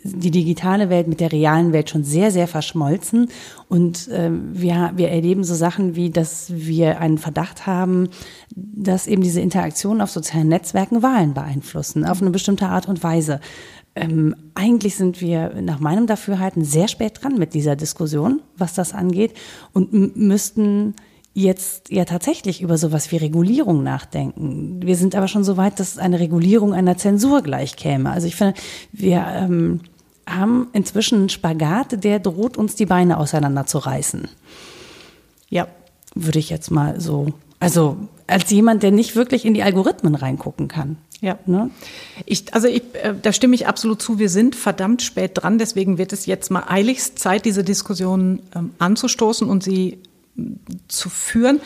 die 0.03 0.31
digitale 0.31 0.89
Welt 0.89 1.09
mit 1.09 1.21
der 1.21 1.33
realen 1.33 1.73
Welt 1.73 1.91
schon 1.91 2.05
sehr, 2.05 2.31
sehr 2.31 2.49
verschmolzen. 2.49 3.29
Und 3.69 4.09
äh, 4.09 4.31
wir, 4.33 4.93
wir 4.97 5.11
erleben 5.11 5.45
so 5.45 5.55
Sachen 5.55 5.95
wie, 5.95 6.11
dass 6.11 6.47
wir 6.55 7.01
einen 7.01 7.19
Verdacht 7.19 7.67
haben, 7.67 8.09
dass 8.55 9.07
eben 9.07 9.23
diese 9.23 9.41
Interaktionen 9.41 10.01
auf 10.01 10.11
sozialen 10.11 10.49
Netzwerken 10.49 11.03
Wahlen 11.03 11.35
beeinflussen, 11.35 12.05
auf 12.05 12.23
eine 12.23 12.31
bestimmte 12.31 12.67
Art 12.67 12.89
und 12.89 13.03
Weise. 13.03 13.41
Ähm, 13.95 14.37
eigentlich 14.55 14.97
sind 14.97 15.21
wir 15.21 15.55
nach 15.61 15.81
meinem 15.81 16.07
Dafürhalten 16.07 16.65
sehr 16.65 16.89
spät 16.89 17.23
dran 17.23 17.39
mit 17.39 17.55
dieser 17.55 17.77
Diskussion, 17.77 18.41
was 18.57 18.75
das 18.75 18.93
angeht, 18.93 19.35
und 19.73 20.17
müssten 20.17 20.95
jetzt 21.35 21.91
ja 21.91 22.05
tatsächlich 22.05 22.63
über 22.63 22.77
sowas 22.77 23.11
wie 23.13 23.17
Regulierung 23.17 23.83
nachdenken. 23.83 24.81
Wir 24.83 24.97
sind 24.97 25.15
aber 25.15 25.29
schon 25.29 25.45
so 25.45 25.57
weit, 25.57 25.79
dass 25.81 25.99
eine 25.99 26.21
Regulierung 26.21 26.75
einer 26.75 26.97
Zensur 26.97 27.43
gleich 27.43 27.77
käme. 27.77 28.11
Also 28.11 28.27
ich 28.27 28.37
finde, 28.37 28.55
wir 28.93 29.25
ähm, 29.27 29.81
haben 30.27 30.69
inzwischen 30.73 31.21
einen 31.21 31.29
Spagat, 31.29 32.05
der 32.05 32.19
droht 32.19 32.57
uns 32.57 32.75
die 32.75 32.87
Beine 32.87 33.19
auseinanderzureißen. 33.19 34.29
Ja, 35.49 35.69
würde 36.15 36.39
ich 36.39 36.51
jetzt 36.51 36.71
mal 36.71 37.01
so. 37.01 37.29
Also 37.61 37.97
als 38.27 38.51
jemand, 38.51 38.83
der 38.83 38.91
nicht 38.91 39.17
wirklich 39.17 39.45
in 39.45 39.55
die 39.55 39.63
Algorithmen 39.63 40.15
reingucken 40.15 40.69
kann. 40.69 40.97
Ja, 41.21 41.39
ne? 41.45 41.71
ich, 42.25 42.55
also 42.55 42.67
ich, 42.67 42.83
äh, 42.95 43.15
da 43.21 43.33
stimme 43.33 43.55
ich 43.55 43.67
absolut 43.67 44.01
zu. 44.01 44.19
Wir 44.19 44.31
sind 44.31 44.57
verdammt 44.57 45.03
spät 45.03 45.33
dran. 45.35 45.59
Deswegen 45.59 45.99
wird 45.99 46.13
es 46.13 46.25
jetzt 46.27 46.51
mal 46.51 46.65
eiligst 46.67 47.19
Zeit, 47.19 47.45
diese 47.45 47.63
Diskussion 47.63 48.41
ähm, 48.55 48.71
anzustoßen 48.79 49.49
und 49.49 49.63
sie 49.63 49.99
zu 50.89 51.11
führen. 51.11 51.61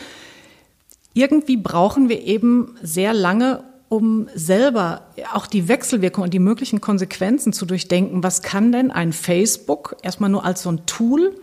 Irgendwie 1.13 1.55
brauchen 1.55 2.09
wir 2.09 2.21
eben 2.23 2.75
sehr 2.81 3.13
lange, 3.13 3.63
um 3.87 4.27
selber 4.35 5.03
auch 5.33 5.47
die 5.47 5.69
Wechselwirkung 5.69 6.25
und 6.25 6.33
die 6.33 6.39
möglichen 6.39 6.81
Konsequenzen 6.81 7.53
zu 7.53 7.65
durchdenken. 7.65 8.23
Was 8.23 8.41
kann 8.41 8.73
denn 8.73 8.91
ein 8.91 9.13
Facebook 9.13 9.95
erstmal 10.01 10.29
nur 10.29 10.43
als 10.43 10.63
so 10.63 10.69
ein 10.69 10.85
Tool 10.85 11.33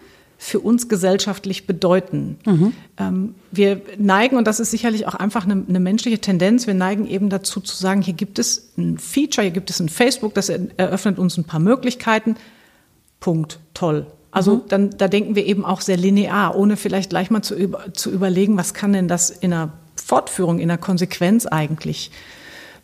für 0.42 0.58
uns 0.58 0.88
gesellschaftlich 0.88 1.68
bedeuten. 1.68 2.36
Mhm. 2.44 2.72
Ähm, 2.98 3.34
wir 3.52 3.80
neigen, 3.96 4.36
und 4.36 4.48
das 4.48 4.58
ist 4.58 4.72
sicherlich 4.72 5.06
auch 5.06 5.14
einfach 5.14 5.44
eine, 5.44 5.64
eine, 5.68 5.78
menschliche 5.78 6.18
Tendenz, 6.18 6.66
wir 6.66 6.74
neigen 6.74 7.06
eben 7.06 7.28
dazu 7.28 7.60
zu 7.60 7.76
sagen, 7.76 8.02
hier 8.02 8.14
gibt 8.14 8.40
es 8.40 8.72
ein 8.76 8.98
Feature, 8.98 9.44
hier 9.44 9.52
gibt 9.52 9.70
es 9.70 9.78
ein 9.78 9.88
Facebook, 9.88 10.34
das 10.34 10.48
eröffnet 10.48 11.20
uns 11.20 11.38
ein 11.38 11.44
paar 11.44 11.60
Möglichkeiten. 11.60 12.34
Punkt, 13.20 13.60
toll. 13.72 14.06
Also 14.32 14.56
mhm. 14.56 14.62
dann, 14.66 14.90
da 14.90 15.06
denken 15.06 15.36
wir 15.36 15.46
eben 15.46 15.64
auch 15.64 15.80
sehr 15.80 15.96
linear, 15.96 16.56
ohne 16.56 16.76
vielleicht 16.76 17.10
gleich 17.10 17.30
mal 17.30 17.42
zu, 17.42 17.54
über, 17.54 17.94
zu 17.94 18.10
überlegen, 18.10 18.56
was 18.56 18.74
kann 18.74 18.92
denn 18.92 19.06
das 19.06 19.30
in 19.30 19.52
einer 19.52 19.72
Fortführung, 19.94 20.58
in 20.58 20.68
einer 20.68 20.78
Konsequenz 20.78 21.46
eigentlich 21.46 22.10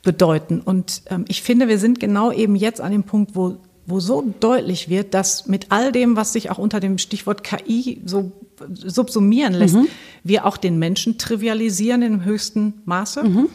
bedeuten. 0.04 0.60
Und 0.60 1.02
ähm, 1.10 1.24
ich 1.26 1.42
finde, 1.42 1.66
wir 1.66 1.80
sind 1.80 1.98
genau 1.98 2.30
eben 2.30 2.54
jetzt 2.54 2.80
an 2.80 2.92
dem 2.92 3.02
Punkt, 3.02 3.34
wo 3.34 3.56
wo 3.88 4.00
so 4.00 4.34
deutlich 4.40 4.88
wird, 4.88 5.14
dass 5.14 5.46
mit 5.46 5.66
all 5.70 5.92
dem, 5.92 6.14
was 6.14 6.32
sich 6.32 6.50
auch 6.50 6.58
unter 6.58 6.78
dem 6.78 6.98
Stichwort 6.98 7.42
KI 7.42 8.02
so 8.04 8.32
subsumieren 8.74 9.54
lässt, 9.54 9.76
mhm. 9.76 9.88
wir 10.24 10.44
auch 10.44 10.56
den 10.56 10.78
Menschen 10.78 11.16
trivialisieren 11.16 12.02
im 12.02 12.24
höchsten 12.24 12.82
Maße. 12.84 13.24
Mhm. 13.24 13.48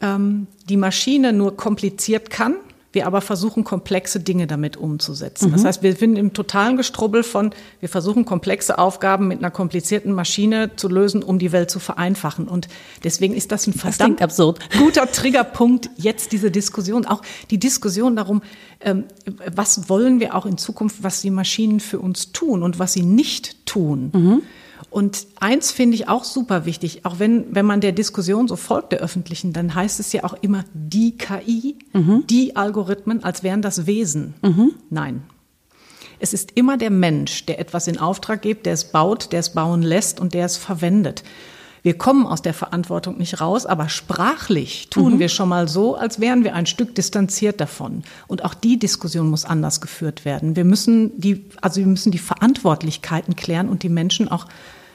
Ähm, 0.00 0.46
die 0.68 0.76
Maschine 0.76 1.32
nur 1.32 1.56
kompliziert 1.56 2.28
kann, 2.28 2.56
wir 2.92 3.06
aber 3.06 3.20
versuchen, 3.20 3.64
komplexe 3.64 4.20
Dinge 4.20 4.46
damit 4.46 4.76
umzusetzen. 4.76 5.48
Mhm. 5.48 5.52
Das 5.52 5.64
heißt, 5.64 5.82
wir 5.82 5.96
finden 5.96 6.16
im 6.16 6.32
totalen 6.32 6.76
Gestrubbel 6.76 7.22
von, 7.22 7.50
wir 7.80 7.88
versuchen, 7.88 8.24
komplexe 8.24 8.78
Aufgaben 8.78 9.28
mit 9.28 9.38
einer 9.38 9.50
komplizierten 9.50 10.12
Maschine 10.12 10.76
zu 10.76 10.88
lösen, 10.88 11.22
um 11.22 11.38
die 11.38 11.52
Welt 11.52 11.70
zu 11.70 11.80
vereinfachen. 11.80 12.48
Und 12.48 12.68
deswegen 13.02 13.34
ist 13.34 13.52
das 13.52 13.66
ein 13.66 13.72
verdammt 13.72 14.20
das 14.20 14.24
absurd. 14.24 14.60
guter 14.78 15.10
Triggerpunkt, 15.10 15.90
jetzt 15.96 16.32
diese 16.32 16.50
Diskussion, 16.50 17.06
auch 17.06 17.22
die 17.50 17.58
Diskussion 17.58 18.16
darum, 18.16 18.42
ähm, 18.80 19.04
was 19.54 19.88
wollen 19.88 20.20
wir 20.20 20.34
auch 20.34 20.46
in 20.46 20.58
Zukunft, 20.58 21.02
was 21.02 21.20
die 21.20 21.30
Maschinen 21.30 21.80
für 21.80 21.98
uns 21.98 22.32
tun 22.32 22.62
und 22.62 22.78
was 22.78 22.92
sie 22.92 23.02
nicht 23.02 23.66
tun. 23.66 24.10
Mhm. 24.12 24.42
Und 24.92 25.26
eins 25.40 25.72
finde 25.72 25.94
ich 25.94 26.08
auch 26.08 26.22
super 26.22 26.66
wichtig, 26.66 27.06
auch 27.06 27.18
wenn, 27.18 27.54
wenn 27.54 27.64
man 27.64 27.80
der 27.80 27.92
Diskussion 27.92 28.46
so 28.46 28.56
folgt, 28.56 28.92
der 28.92 29.00
öffentlichen, 29.00 29.54
dann 29.54 29.74
heißt 29.74 29.98
es 30.00 30.12
ja 30.12 30.22
auch 30.22 30.34
immer 30.42 30.64
die 30.74 31.16
KI, 31.16 31.78
mhm. 31.94 32.24
die 32.28 32.56
Algorithmen, 32.56 33.24
als 33.24 33.42
wären 33.42 33.62
das 33.62 33.86
Wesen. 33.86 34.34
Mhm. 34.42 34.74
Nein. 34.90 35.22
Es 36.20 36.34
ist 36.34 36.52
immer 36.56 36.76
der 36.76 36.90
Mensch, 36.90 37.46
der 37.46 37.58
etwas 37.58 37.88
in 37.88 37.98
Auftrag 37.98 38.42
gibt, 38.42 38.66
der 38.66 38.74
es 38.74 38.84
baut, 38.84 39.32
der 39.32 39.40
es 39.40 39.54
bauen 39.54 39.80
lässt 39.80 40.20
und 40.20 40.34
der 40.34 40.44
es 40.44 40.58
verwendet. 40.58 41.24
Wir 41.82 41.96
kommen 41.96 42.26
aus 42.26 42.42
der 42.42 42.54
Verantwortung 42.54 43.16
nicht 43.16 43.40
raus, 43.40 43.64
aber 43.64 43.88
sprachlich 43.88 44.88
tun 44.90 45.14
mhm. 45.14 45.18
wir 45.20 45.28
schon 45.30 45.48
mal 45.48 45.68
so, 45.68 45.96
als 45.96 46.20
wären 46.20 46.44
wir 46.44 46.54
ein 46.54 46.66
Stück 46.66 46.94
distanziert 46.94 47.62
davon. 47.62 48.04
Und 48.28 48.44
auch 48.44 48.54
die 48.54 48.78
Diskussion 48.78 49.30
muss 49.30 49.46
anders 49.46 49.80
geführt 49.80 50.26
werden. 50.26 50.54
Wir 50.54 50.64
müssen 50.64 51.18
die, 51.18 51.46
also 51.62 51.80
wir 51.80 51.86
müssen 51.86 52.12
die 52.12 52.18
Verantwortlichkeiten 52.18 53.36
klären 53.36 53.70
und 53.70 53.82
die 53.82 53.88
Menschen 53.88 54.28
auch 54.28 54.46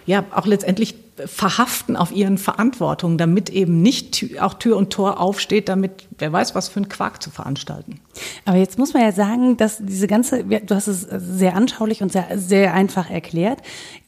ja 0.08 0.24
auch 0.32 0.48
letztendlich 0.48 0.96
verhaften 1.26 1.96
auf 1.96 2.12
ihren 2.12 2.38
Verantwortungen, 2.38 3.18
damit 3.18 3.50
eben 3.50 3.82
nicht 3.82 4.40
auch 4.40 4.54
Tür 4.56 4.78
und 4.78 4.92
Tor 4.92 5.20
aufsteht, 5.20 5.68
damit 5.70 6.08
wer 6.18 6.32
weiß, 6.32 6.56
was 6.56 6.70
für 6.70 6.80
ein 6.80 6.90
Quark 6.90 7.22
zu 7.22 7.30
veranstalten. 7.30 8.00
Aber 8.46 8.58
jetzt 8.58 8.78
muss 8.78 8.94
man 8.94 9.04
ja 9.04 9.12
sagen, 9.12 9.58
dass 9.58 9.78
diese 9.80 10.08
ganze, 10.08 10.44
du 10.44 10.76
hast 10.76 10.88
es 10.88 11.02
sehr 11.02 11.56
anschaulich 11.56 12.02
und 12.02 12.12
sehr, 12.12 12.28
sehr 12.36 12.74
einfach 12.74 13.10
erklärt. 13.10 13.60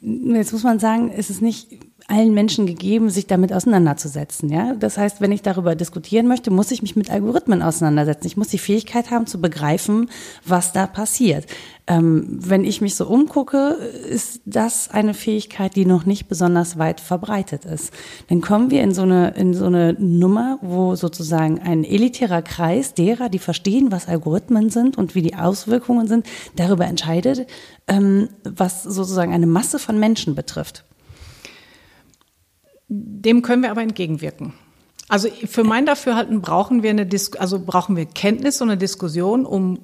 Jetzt 0.02 0.54
muss 0.54 0.64
man 0.64 0.80
sagen, 0.80 1.12
ist 1.12 1.30
es 1.30 1.42
nicht 1.42 1.68
allen 2.10 2.34
Menschen 2.34 2.66
gegeben, 2.66 3.10
sich 3.10 3.28
damit 3.28 3.54
auseinanderzusetzen. 3.54 4.50
Ja? 4.50 4.74
Das 4.74 4.98
heißt, 4.98 5.22
wenn 5.22 5.32
ich 5.32 5.42
darüber 5.42 5.76
diskutieren 5.76 6.28
möchte, 6.28 6.52
muss 6.52 6.72
ich 6.72 6.82
mich 6.82 6.96
mit 6.96 7.12
Algorithmen 7.12 7.62
auseinandersetzen. 7.62 8.28
Ich 8.28 8.38
muss 8.38 8.48
die 8.48 8.58
Fähigkeit 8.58 9.12
haben 9.12 9.28
zu 9.28 9.40
begreifen, 9.40 10.10
was 10.46 10.74
da 10.74 10.88
passiert. 10.88 11.46
Ähm, 11.88 12.26
wenn 12.30 12.66
ich 12.66 12.82
mich 12.82 12.96
so 12.96 13.08
umgucke, 13.08 13.78
ist 14.10 14.42
das 14.46 14.90
eine 14.90 15.14
Fähigkeit, 15.14 15.76
die 15.76 15.86
noch 15.86 16.06
nicht 16.06 16.28
besonders 16.28 16.78
weit 16.78 17.00
verbreitet 17.00 17.66
ist. 17.66 17.94
Dann 18.28 18.42
kommen 18.42 18.72
wir 18.72 18.84
in 18.84 18.94
so 18.94 19.04
eine, 19.04 19.30
in 19.32 19.54
so 19.54 19.66
eine 19.66 19.94
Nummer, 19.94 20.60
wo 20.62 20.96
sozusagen 20.96 21.60
ein 21.60 21.84
elitärer 21.84 22.42
Kreis 22.42 22.94
derer, 22.94 23.30
die 23.30 23.40
verstehen, 23.40 23.92
was 23.92 24.08
Algorithmen 24.08 24.70
sind 24.70 24.98
und 24.98 25.16
wie 25.16 25.22
die 25.22 25.36
Auswirkungen 25.36 26.08
sind, 26.08 26.28
darüber 26.56 26.86
entscheidet, 26.86 27.48
ähm, 27.88 28.30
was 28.44 28.84
sozusagen 28.84 29.34
eine 29.34 29.48
Masse 29.48 29.80
von 29.80 30.00
Menschen 30.00 30.36
betrifft. 30.36 30.86
Dem 32.90 33.42
können 33.42 33.62
wir 33.62 33.72
aber 33.72 33.82
entgegenwirken. 33.82 34.54
Also 35.08 35.30
für 35.30 35.64
mein 35.64 35.86
Dafürhalten 35.86 36.42
brauchen 36.42 36.84
wir 36.84 36.90
eine 36.90 37.06
Dis 37.06 37.34
also 37.34 37.60
brauchen 37.60 37.96
wir 37.96 38.06
Kenntnis 38.06 38.62
und 38.62 38.70
eine 38.70 38.78
Diskussion, 38.78 39.46
um 39.46 39.80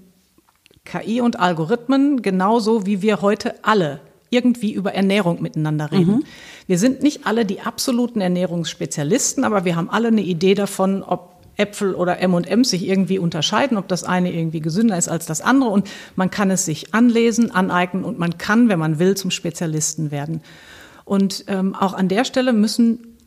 KI 0.85 1.21
und 1.21 1.39
Algorithmen 1.39 2.21
genauso 2.21 2.85
wie 2.85 3.01
wir 3.01 3.21
heute 3.21 3.63
alle 3.63 4.01
irgendwie 4.29 4.73
über 4.73 4.93
Ernährung 4.93 5.41
miteinander 5.41 5.91
reden. 5.91 6.17
Mhm. 6.17 6.23
Wir 6.67 6.77
sind 6.77 7.01
nicht 7.03 7.25
alle 7.25 7.45
die 7.45 7.61
absoluten 7.61 8.21
Ernährungsspezialisten, 8.21 9.43
aber 9.43 9.65
wir 9.65 9.75
haben 9.75 9.89
alle 9.89 10.09
eine 10.09 10.21
Idee 10.21 10.55
davon, 10.55 11.03
ob 11.03 11.35
Äpfel 11.57 11.95
oder 11.95 12.19
M&M's 12.19 12.69
sich 12.69 12.87
irgendwie 12.87 13.17
unterscheiden, 13.17 13.77
ob 13.77 13.87
das 13.87 14.03
eine 14.03 14.33
irgendwie 14.33 14.59
gesünder 14.59 14.97
ist 14.97 15.07
als 15.07 15.25
das 15.25 15.41
andere 15.41 15.69
und 15.69 15.89
man 16.15 16.29
kann 16.29 16.51
es 16.51 16.65
sich 16.65 16.93
anlesen, 16.93 17.51
aneignen 17.51 18.03
und 18.03 18.19
man 18.19 18.37
kann, 18.37 18.67
wenn 18.67 18.79
man 18.79 18.99
will, 18.99 19.15
zum 19.15 19.31
Spezialisten 19.31 20.11
werden. 20.11 20.41
Und 21.05 21.45
ähm, 21.47 21.75
auch 21.75 21.93
an 21.93 22.07
der 22.07 22.25
Stelle 22.25 22.51
müssen, 22.51 23.17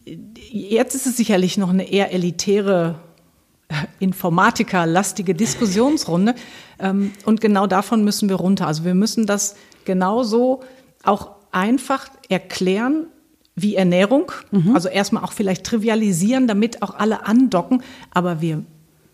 jetzt 0.51 0.95
ist 0.95 1.07
es 1.07 1.17
sicherlich 1.17 1.57
noch 1.57 1.71
eine 1.71 1.91
eher 1.91 2.13
elitäre 2.13 2.97
äh, 3.69 3.75
Informatiker-lastige 4.01 5.35
Diskussionsrunde 5.35 6.35
ähm, 6.79 7.13
und 7.25 7.41
genau 7.41 7.67
davon 7.67 8.05
müssen 8.05 8.29
wir 8.29 8.37
runter. 8.37 8.67
Also 8.67 8.85
wir 8.85 8.95
müssen 8.95 9.27
das 9.27 9.55
genauso 9.85 10.61
auch 11.05 11.31
einfach 11.53 12.09
erklären, 12.29 13.07
wie 13.55 13.77
Ernährung. 13.77 14.33
Mhm. 14.51 14.75
Also 14.75 14.89
erstmal 14.89 15.25
auch 15.25 15.33
vielleicht 15.33 15.65
trivialisieren, 15.65 16.47
damit 16.47 16.83
auch 16.83 16.95
alle 16.95 17.27
andocken. 17.27 17.83
Aber 18.11 18.41
wir 18.41 18.65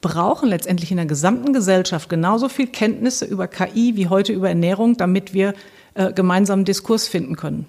brauchen 0.01 0.49
letztendlich 0.49 0.91
in 0.91 0.99
der 0.99 1.07
gesamten 1.07 1.53
Gesellschaft 1.53 2.09
genauso 2.09 2.49
viel 2.49 2.67
Kenntnisse 2.67 3.25
über 3.25 3.49
KI 3.49 3.97
wie 3.97 4.09
heute 4.09 4.33
über 4.33 4.49
Ernährung, 4.49 4.97
damit 4.97 5.33
wir 5.33 5.55
äh, 5.95 6.13
gemeinsamen 6.13 6.65
Diskurs 6.65 7.09
finden 7.09 7.37
können. 7.37 7.67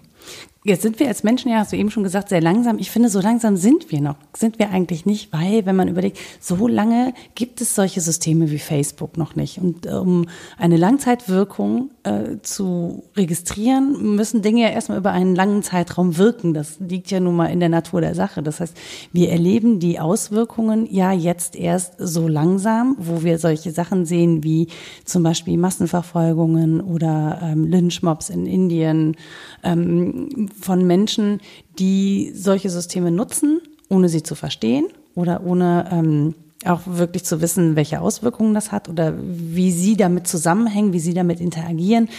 Jetzt 0.66 0.82
sind 0.82 1.00
wir 1.00 1.08
als 1.08 1.24
Menschen 1.24 1.52
ja, 1.52 1.60
hast 1.60 1.74
du 1.74 1.78
eben 1.78 1.92
schon 1.92 2.02
gesagt, 2.02 2.30
sehr 2.30 2.42
langsam. 2.42 2.80
Ich 2.80 2.90
finde, 2.90 3.10
so 3.10 3.22
langsam 3.22 3.56
sind 3.56 3.92
wir 3.92 4.02
noch. 4.02 4.16
Sind 4.36 4.58
wir 4.58 4.72
eigentlich 4.72 5.06
nicht, 5.06 5.32
weil, 5.32 5.68
wenn 5.68 5.76
man 5.76 5.88
überlegt, 5.88 6.18
so 6.40 6.68
lange 6.68 7.14
gibt 7.36 7.62
es 7.62 7.76
solche 7.76 8.02
Systeme 8.02 8.50
wie 8.50 8.58
Facebook 8.58 9.16
noch 9.16 9.36
nicht. 9.36 9.60
Und 9.60 9.86
um 9.86 10.26
eine 10.58 10.78
Langzeitwirkung 10.78 11.92
äh, 12.02 12.38
zu 12.42 13.04
registrieren, 13.16 14.16
müssen 14.16 14.42
Dinge 14.42 14.64
ja 14.64 14.70
erstmal 14.70 14.98
über 14.98 15.12
einen 15.12 15.36
langen 15.36 15.62
Zeitraum 15.62 16.18
wirken. 16.18 16.56
Das 16.56 16.80
liegt 16.80 17.12
ja 17.12 17.20
nun 17.20 17.36
mal 17.36 17.52
in 17.52 17.60
der 17.60 17.70
Natur 17.70 18.02
der 18.02 18.16
Sache. 18.16 18.42
Das 18.42 18.60
heißt, 18.60 18.76
wir 19.14 19.30
erleben 19.30 19.80
die 19.80 20.00
Auswirkungen 20.00 20.92
ja 20.92 21.12
jetzt 21.12 21.56
erst 21.56 21.94
so 22.00 22.28
langsam, 22.28 22.96
wo 22.98 23.22
wir 23.22 23.38
solche 23.38 23.70
Sachen 23.70 24.08
sehen 24.08 24.44
wie 24.44 24.70
zum 25.04 25.22
Beispiel 25.22 25.60
Massenverfolgungen 25.60 26.82
oder 26.82 27.40
ähm, 27.44 27.66
Lynchmobs 27.66 28.32
in 28.32 28.48
Indien. 28.48 29.16
Ähm, 29.64 30.50
von 30.60 30.86
Menschen, 30.86 31.42
die 31.80 32.32
solche 32.34 32.70
Systeme 32.70 33.12
nutzen, 33.12 33.62
ohne 33.90 34.10
sie 34.10 34.24
zu 34.24 34.36
verstehen 34.36 34.88
oder 35.16 35.46
ohne 35.46 35.90
ähm, 35.92 36.36
auch 36.66 36.82
wirklich 36.86 37.26
zu 37.26 37.42
wissen, 37.42 37.76
welche 37.76 38.02
Auswirkungen 38.02 38.54
das 38.54 38.72
hat 38.72 38.90
oder 38.90 39.14
wie 39.18 39.72
sie 39.72 39.96
damit 39.96 40.28
zusammenhängen, 40.28 40.94
wie 40.94 41.00
sie 41.00 41.14
damit 41.14 41.40
interagieren. 41.40 42.10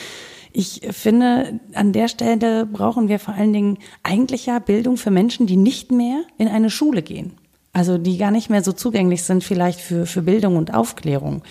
Ich 0.52 0.80
finde, 0.90 1.60
an 1.74 1.92
der 1.92 2.08
Stelle 2.08 2.64
brauchen 2.64 3.08
wir 3.08 3.18
vor 3.18 3.34
allen 3.34 3.52
Dingen 3.52 3.78
eigentlich 4.02 4.46
ja 4.46 4.58
Bildung 4.58 4.96
für 4.96 5.10
Menschen, 5.10 5.46
die 5.46 5.56
nicht 5.56 5.90
mehr 5.90 6.22
in 6.38 6.48
eine 6.48 6.70
Schule 6.70 7.02
gehen. 7.02 7.32
Also 7.72 7.98
die 7.98 8.16
gar 8.16 8.30
nicht 8.30 8.48
mehr 8.48 8.62
so 8.62 8.72
zugänglich 8.72 9.22
sind 9.22 9.44
vielleicht 9.44 9.80
für, 9.80 10.06
für 10.06 10.22
Bildung 10.22 10.56
und 10.56 10.72
Aufklärung. 10.72 11.42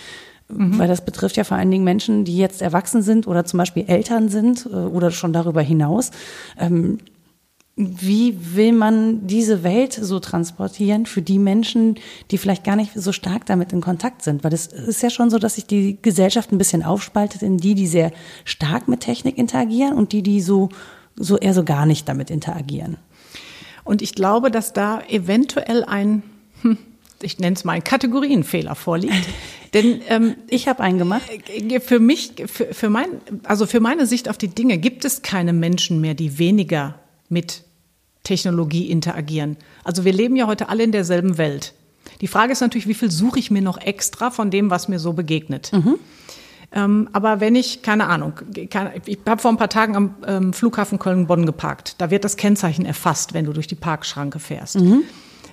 Mhm. 0.48 0.78
Weil 0.78 0.88
das 0.88 1.04
betrifft 1.04 1.38
ja 1.38 1.44
vor 1.44 1.58
allen 1.58 1.72
Dingen 1.72 1.84
Menschen, 1.84 2.24
die 2.24 2.38
jetzt 2.38 2.62
erwachsen 2.62 3.02
sind 3.02 3.28
oder 3.28 3.46
zum 3.46 3.58
Beispiel 3.58 3.86
Eltern 3.88 4.30
sind 4.30 4.66
äh, 4.66 4.76
oder 4.76 5.12
schon 5.12 5.34
darüber 5.34 5.62
hinaus. 5.62 6.12
Ähm, 6.60 7.00
wie 7.78 8.56
will 8.56 8.72
man 8.72 9.28
diese 9.28 9.64
Welt 9.64 9.92
so 9.92 10.22
transportieren 10.22 11.06
für 11.06 11.22
die 11.22 11.40
Menschen, 11.40 11.96
die 12.32 12.38
vielleicht 12.38 12.64
gar 12.64 12.78
nicht 12.78 12.94
so 12.96 13.12
stark 13.12 13.46
damit 13.46 13.74
in 13.74 13.82
Kontakt 13.82 14.22
sind? 14.22 14.46
Weil 14.46 14.54
es 14.54 14.68
ist 14.68 15.04
ja 15.04 15.10
schon 15.10 15.30
so, 15.30 15.40
dass 15.40 15.56
sich 15.56 15.66
die 15.66 15.98
Gesellschaft 16.02 16.54
ein 16.54 16.58
bisschen 16.58 16.84
aufspaltet 16.84 17.42
in 17.42 17.58
die, 17.58 17.76
die 17.76 17.88
sehr 17.88 18.14
stark 18.46 18.88
mit 18.88 19.02
Technik 19.02 19.38
interagieren 19.38 19.94
und 19.94 20.14
die, 20.14 20.24
die 20.24 20.40
so, 20.40 20.70
so 21.18 21.38
eher 21.38 21.54
so 21.54 21.66
gar 21.66 21.86
nicht 21.86 22.08
damit 22.08 22.30
interagieren. 22.30 22.96
Und 23.84 24.02
ich 24.02 24.16
glaube, 24.16 24.52
dass 24.52 24.72
da 24.72 25.02
eventuell 25.10 25.84
ein, 25.84 26.24
hm, 26.62 26.78
ich 27.26 27.40
nenne 27.40 27.56
es 27.56 27.64
mal 27.64 27.74
ein 27.74 27.84
Kategorienfehler 27.84 28.76
vorliegt. 28.76 29.28
Denn 29.74 30.02
ähm, 30.08 30.36
ich 30.48 30.68
habe 30.68 30.82
einen 30.82 30.98
gemacht. 30.98 31.24
Äh, 31.48 31.80
für 31.80 32.00
mich, 32.00 32.34
für, 32.46 32.74
für 32.74 32.90
mein, 32.90 33.08
also 33.44 33.66
für 33.66 33.80
meine 33.80 34.06
Sicht 34.06 34.30
auf 34.30 34.38
die 34.38 34.48
Dinge 34.48 34.78
gibt 34.78 35.04
es 35.04 35.22
keine 35.22 35.52
Menschen 35.52 36.00
mehr, 36.00 36.14
die 36.14 36.38
weniger 36.40 37.00
mit 37.28 37.64
Technologie 38.24 38.90
interagieren. 38.90 39.58
Also 39.84 40.06
wir 40.06 40.14
leben 40.14 40.36
ja 40.36 40.48
heute 40.48 40.70
alle 40.70 40.84
in 40.84 40.92
derselben 40.92 41.38
Welt. 41.38 41.74
Die 42.22 42.28
Frage 42.28 42.54
ist 42.54 42.62
natürlich, 42.62 42.88
wie 42.88 42.94
viel 42.94 43.12
suche 43.12 43.40
ich 43.40 43.52
mir 43.52 43.62
noch 43.62 43.78
extra 43.78 44.32
von 44.32 44.52
dem, 44.52 44.70
was 44.70 44.88
mir 44.88 45.00
so 45.00 45.14
begegnet. 45.14 45.72
Mhm. 45.74 45.96
Ähm, 46.72 47.10
aber 47.14 47.40
wenn 47.40 47.56
ich, 47.56 47.82
keine 47.82 48.08
Ahnung, 48.08 48.34
keine, 48.70 48.94
ich 49.06 49.20
habe 49.26 49.42
vor 49.42 49.52
ein 49.52 49.58
paar 49.58 49.70
Tagen 49.70 49.96
am 49.96 50.16
ähm, 50.28 50.54
Flughafen 50.54 51.00
Köln-Bonn 51.00 51.46
geparkt. 51.46 51.96
Da 52.00 52.12
wird 52.12 52.24
das 52.24 52.38
Kennzeichen 52.38 52.86
erfasst, 52.86 53.34
wenn 53.34 53.46
du 53.46 53.54
durch 53.54 53.68
die 53.68 53.76
Parkschranke 53.76 54.40
fährst. 54.40 54.80
Mhm. 54.80 55.04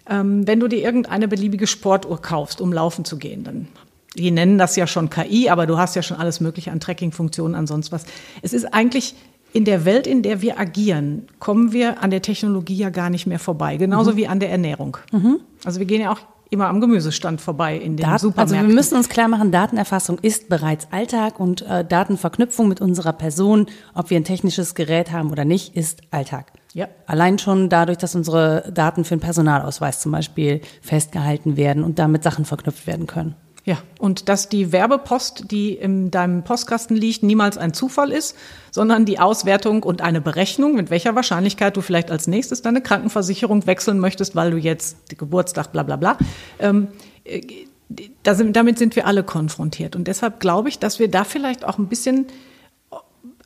Ähm, 0.09 0.47
wenn 0.47 0.61
du 0.61 0.69
dir 0.69 0.83
irgendeine 0.83 1.29
beliebige 1.29 1.67
Sportuhr 1.67 2.21
kaufst, 2.21 2.61
um 2.61 2.73
laufen 2.73 3.05
zu 3.05 3.19
gehen, 3.19 3.45
dann 3.45 3.69
die 4.17 4.31
nennen 4.31 4.59
das 4.59 4.77
ja 4.77 4.87
schon 4.87 5.09
KI, 5.09 5.49
aber 5.49 5.67
du 5.67 5.79
hast 5.79 5.97
ja 5.97 6.03
schon 6.03 6.19
alles 6.19 6.41
Mögliche 6.41 6.71
an 6.71 6.81
Tracking-Funktionen, 6.81 7.55
an 7.55 7.67
sonst 7.67 7.93
was. 7.93 8.05
Es 8.43 8.53
ist 8.53 8.67
eigentlich 8.75 9.15
in 9.53 9.65
der 9.65 9.85
Welt, 9.85 10.07
in 10.07 10.23
der 10.23 10.43
wir 10.43 10.59
agieren, 10.59 11.27
kommen 11.38 11.73
wir 11.73 12.03
an 12.03 12.11
der 12.11 12.23
Technologie 12.23 12.77
ja 12.77 12.91
gar 12.91 13.11
nicht 13.11 13.27
mehr 13.27 13.38
vorbei, 13.38 13.77
genauso 13.77 14.12
mhm. 14.12 14.17
wie 14.17 14.29
an 14.29 14.41
der 14.41 14.51
Ernährung. 14.51 14.97
Mhm. 15.12 15.41
Also 15.65 15.79
wir 15.79 15.87
gehen 15.87 16.01
ja 16.01 16.12
auch 16.12 16.21
immer 16.51 16.69
am 16.69 16.81
Gemüsestand 16.81 17.41
vorbei 17.41 17.77
in 17.77 17.97
den 17.97 18.05
Daten, 18.05 18.19
Supermärkten. 18.19 18.57
Also 18.59 18.69
wir 18.69 18.75
müssen 18.75 18.97
uns 18.97 19.09
klar 19.09 19.29
machen, 19.29 19.53
Datenerfassung 19.53 20.19
ist 20.21 20.49
bereits 20.49 20.87
Alltag 20.91 21.41
und 21.41 21.62
äh, 21.62 21.85
Datenverknüpfung 21.85 22.69
mit 22.69 22.81
unserer 22.81 23.15
Person, 23.15 23.67
ob 23.95 24.11
wir 24.11 24.19
ein 24.19 24.25
technisches 24.25 24.75
Gerät 24.75 25.12
haben 25.12 25.31
oder 25.31 25.47
nicht, 25.47 25.75
ist 25.77 26.03
Alltag. 26.11 26.53
Ja. 26.75 26.89
Allein 27.07 27.39
schon 27.39 27.69
dadurch, 27.69 27.99
dass 27.99 28.15
unsere 28.15 28.71
Daten 28.73 29.05
für 29.05 29.15
den 29.17 29.21
Personalausweis 29.21 30.01
zum 30.01 30.13
Beispiel 30.13 30.61
festgehalten 30.81 31.57
werden 31.57 31.85
und 31.85 31.99
damit 31.99 32.23
Sachen 32.23 32.45
verknüpft 32.45 32.87
werden 32.87 33.07
können. 33.07 33.35
Ja, 33.65 33.79
und 34.01 34.29
dass 34.29 34.49
die 34.49 34.73
Werbepost, 34.73 35.53
die 35.53 35.75
in 35.75 36.11
deinem 36.11 36.43
Postkasten 36.43 36.97
liegt, 36.97 37.23
niemals 37.23 37.59
ein 37.59 37.73
Zufall 37.73 38.11
ist, 38.11 38.37
sondern 38.73 39.05
die 39.05 39.21
Auswertung 39.21 39.85
und 39.85 40.01
eine 40.01 40.21
Berechnung, 40.21 40.75
mit 40.75 40.91
welcher 40.91 41.15
Wahrscheinlichkeit 41.15 41.77
du 41.77 41.81
vielleicht 41.81 42.11
als 42.11 42.27
nächstes 42.27 42.63
deine 42.63 42.81
Krankenversicherung 42.81 43.67
wechseln 43.67 44.01
möchtest, 44.01 44.35
weil 44.35 44.51
du 44.51 44.57
jetzt 44.57 45.17
Geburtstag 45.17 45.71
bla 45.71 45.85
bla 45.85 45.95
bla. 45.95 46.19
Ähm, 46.59 46.89
äh, 47.23 47.41
damit 48.25 48.79
sind 48.79 48.97
wir 48.97 49.07
alle 49.07 49.23
konfrontiert. 49.23 49.95
Und 49.95 50.09
deshalb 50.09 50.41
glaube 50.41 50.69
ich, 50.69 50.79
dass 50.81 50.99
wir 50.99 51.09
da 51.09 51.23
vielleicht 51.23 51.65
auch 51.65 51.79
ein 51.79 51.89
bisschen 51.89 52.27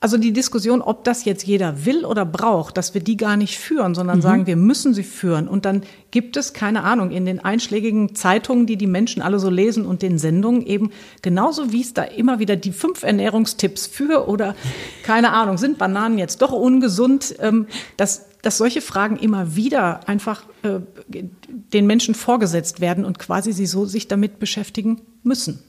also 0.00 0.18
die 0.18 0.32
Diskussion, 0.32 0.82
ob 0.82 1.04
das 1.04 1.24
jetzt 1.24 1.46
jeder 1.46 1.86
will 1.86 2.04
oder 2.04 2.26
braucht, 2.26 2.76
dass 2.76 2.92
wir 2.92 3.00
die 3.00 3.16
gar 3.16 3.36
nicht 3.36 3.58
führen, 3.58 3.94
sondern 3.94 4.18
mhm. 4.18 4.22
sagen, 4.22 4.46
wir 4.46 4.56
müssen 4.56 4.92
sie 4.92 5.02
führen. 5.02 5.48
Und 5.48 5.64
dann 5.64 5.82
gibt 6.10 6.36
es, 6.36 6.52
keine 6.52 6.84
Ahnung, 6.84 7.10
in 7.10 7.24
den 7.24 7.40
einschlägigen 7.40 8.14
Zeitungen, 8.14 8.66
die 8.66 8.76
die 8.76 8.86
Menschen 8.86 9.22
alle 9.22 9.38
so 9.38 9.48
lesen 9.48 9.86
und 9.86 10.02
den 10.02 10.18
Sendungen 10.18 10.66
eben, 10.66 10.90
genauso 11.22 11.72
wie 11.72 11.80
es 11.80 11.94
da 11.94 12.02
immer 12.02 12.38
wieder 12.38 12.56
die 12.56 12.72
fünf 12.72 13.02
Ernährungstipps 13.02 13.86
für 13.86 14.28
oder, 14.28 14.54
keine 15.02 15.32
Ahnung, 15.32 15.56
sind 15.56 15.78
Bananen 15.78 16.18
jetzt 16.18 16.42
doch 16.42 16.52
ungesund, 16.52 17.34
ähm, 17.40 17.66
dass, 17.96 18.26
dass 18.42 18.58
solche 18.58 18.82
Fragen 18.82 19.16
immer 19.16 19.56
wieder 19.56 20.06
einfach 20.08 20.44
äh, 20.62 20.80
den 21.08 21.86
Menschen 21.86 22.14
vorgesetzt 22.14 22.80
werden 22.80 23.06
und 23.06 23.18
quasi 23.18 23.52
sie 23.52 23.66
so 23.66 23.86
sich 23.86 24.08
damit 24.08 24.38
beschäftigen 24.38 25.00
müssen. 25.22 25.62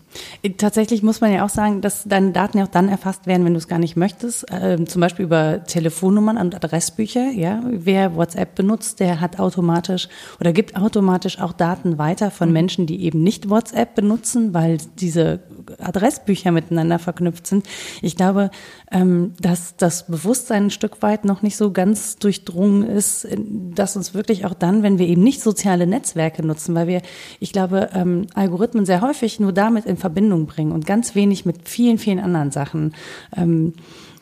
Tatsächlich 0.58 1.04
muss 1.04 1.22
man 1.22 1.32
ja 1.32 1.46
auch 1.46 1.50
sagen, 1.50 1.82
dass 1.82 2.04
deine 2.06 2.32
Daten 2.32 2.58
ja 2.58 2.64
auch 2.64 2.70
dann 2.70 2.90
erfasst 2.90 3.28
werden, 3.28 3.46
wenn 3.46 3.54
du 3.54 3.58
es 3.58 3.68
gar 3.68 3.80
nicht 3.80 3.98
möchtest. 3.98 4.46
Ähm, 4.52 4.88
zum 4.88 5.02
Beispiel 5.02 5.26
über 5.26 5.64
Telefonnummern 5.64 6.38
und 6.38 6.56
Adressbücher. 6.56 7.32
Ja, 7.32 7.62
wer 7.66 8.16
WhatsApp 8.16 8.56
benutzt, 8.56 9.00
der 9.00 9.20
hat 9.20 9.40
automatisch 9.40 10.08
oder 10.40 10.54
gibt 10.54 10.76
automatisch 10.76 11.40
auch 11.40 11.54
Daten 11.54 11.98
weiter 11.98 12.32
von 12.32 12.50
mhm. 12.50 12.54
Menschen, 12.54 12.86
die 12.88 13.04
eben 13.04 13.22
nicht 13.22 13.50
WhatsApp 13.50 13.96
benutzen, 13.96 14.54
weil 14.54 14.78
diese 15.00 15.40
Adressbücher 15.80 16.52
miteinander 16.52 17.00
verknüpft 17.00 17.48
sind. 17.48 17.66
Ich 18.02 18.16
glaube, 18.16 18.52
ähm, 18.92 19.34
dass 19.40 19.76
das 19.76 20.08
Bewusstsein 20.08 20.66
ein 20.66 20.72
Stück 20.72 21.02
weit 21.02 21.26
noch 21.26 21.42
nicht 21.42 21.58
so 21.58 21.72
ganz 21.72 22.16
durchdrungen 22.18 22.84
ist, 22.84 23.28
dass 23.76 23.96
uns 23.96 24.14
wirklich 24.14 24.46
auch 24.46 24.54
dann, 24.54 24.84
wenn 24.84 24.98
wir 24.98 25.08
eben 25.08 25.24
nicht 25.24 25.42
soziale 25.42 25.88
Netzwerke 25.88 26.46
nutzen, 26.46 26.76
weil 26.76 26.88
wir, 26.88 27.02
ich 27.40 27.52
glaube, 27.52 27.90
ähm, 27.94 28.28
Algorithmen 28.34 28.86
sehr 28.86 29.02
häufig 29.02 29.40
nur 29.40 29.52
damit 29.52 29.86
in 29.98 30.02
Verbindung 30.02 30.46
bringen 30.46 30.72
und 30.72 30.86
ganz 30.86 31.16
wenig 31.16 31.46
mit 31.46 31.68
vielen, 31.68 31.98
vielen 31.98 32.20
anderen 32.20 32.52
Sachen. 32.52 32.94
Ähm, 33.36 33.74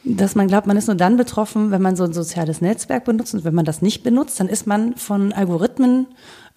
dass 0.08 0.36
man 0.36 0.48
glaubt, 0.48 0.68
man 0.68 0.78
ist 0.78 0.88
nur 0.88 0.96
dann 0.96 1.18
betroffen, 1.18 1.72
wenn 1.72 1.82
man 1.82 1.96
so 1.96 2.04
ein 2.04 2.14
soziales 2.14 2.62
Netzwerk 2.62 3.06
benutzt 3.06 3.34
und 3.34 3.44
wenn 3.44 3.56
man 3.56 3.66
das 3.66 3.82
nicht 3.82 4.04
benutzt, 4.04 4.40
dann 4.40 4.48
ist 4.48 4.68
man 4.68 4.96
von 4.96 5.34
Algorithmen 5.34 6.06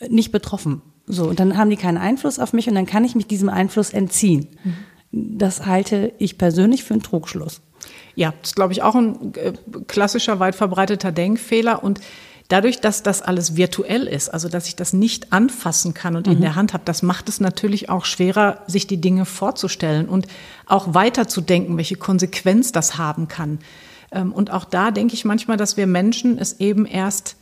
nicht 0.09 0.33
betroffen. 0.33 0.83
So, 1.07 1.29
und 1.29 1.41
dann 1.41 1.57
haben 1.57 1.71
die 1.71 1.77
keinen 1.77 1.97
Einfluss 1.97 2.39
auf 2.39 2.53
mich 2.53 2.69
und 2.69 2.75
dann 2.75 2.85
kann 2.85 3.05
ich 3.05 3.15
mich 3.15 3.27
diesem 3.27 3.49
Einfluss 3.49 3.91
entziehen. 3.91 4.49
Mhm. 4.63 5.39
Das 5.39 5.65
halte 5.65 6.13
ich 6.19 6.37
persönlich 6.37 6.85
für 6.85 6.93
einen 6.93 7.03
Trugschluss. 7.03 7.63
Ja, 8.15 8.35
das 8.43 8.51
ist, 8.51 8.57
glaube 8.57 8.75
ich, 8.75 8.83
auch 8.83 8.95
ein 8.95 9.33
äh, 9.35 9.53
klassischer, 9.87 10.39
weit 10.41 10.55
verbreiteter 10.55 11.13
Denkfehler. 11.13 11.83
Und 11.83 12.01
Dadurch, 12.49 12.81
dass 12.81 13.03
das 13.03 13.21
alles 13.21 13.57
virtuell 13.57 14.07
ist, 14.07 14.31
also 14.31 14.49
dass 14.49 14.69
ich 14.69 14.75
das 14.75 14.95
nicht 14.95 15.35
anfassen 15.35 15.93
kann 15.93 16.17
und 16.17 16.27
mhm. 16.27 16.33
in 16.33 16.41
der 16.41 16.55
Hand 16.55 16.73
habe, 16.73 16.83
das 16.87 17.03
macht 17.03 17.29
es 17.29 17.41
natürlich 17.41 17.91
auch 17.91 18.07
schwerer, 18.07 18.63
sich 18.67 18.87
die 18.87 19.01
Dinge 19.01 19.27
vorzustellen 19.27 20.09
und 20.09 20.27
auch 20.65 20.95
weiterzudenken, 20.95 21.77
welche 21.77 21.97
Konsequenz 21.97 22.73
das 22.73 22.97
haben 22.97 23.29
kann. 23.29 23.59
Ähm, 24.11 24.33
und 24.33 24.51
auch 24.51 24.65
da 24.65 24.91
denke 24.91 25.13
ich 25.13 25.27
manchmal, 25.27 25.59
dass 25.59 25.77
wir 25.77 25.87
Menschen 25.87 26.39
es 26.39 26.59
eben 26.59 26.87
erst 26.87 27.37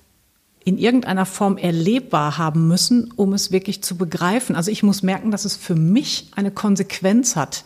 in 0.64 0.76
irgendeiner 0.76 1.26
Form 1.26 1.56
erlebbar 1.56 2.38
haben 2.38 2.66
müssen, 2.66 3.12
um 3.14 3.32
es 3.32 3.52
wirklich 3.52 3.84
zu 3.84 3.96
begreifen. 3.96 4.56
Also 4.56 4.72
ich 4.72 4.82
muss 4.82 5.04
merken, 5.04 5.30
dass 5.30 5.44
es 5.44 5.54
für 5.54 5.76
mich 5.76 6.32
eine 6.34 6.50
Konsequenz 6.50 7.36
hat. 7.36 7.62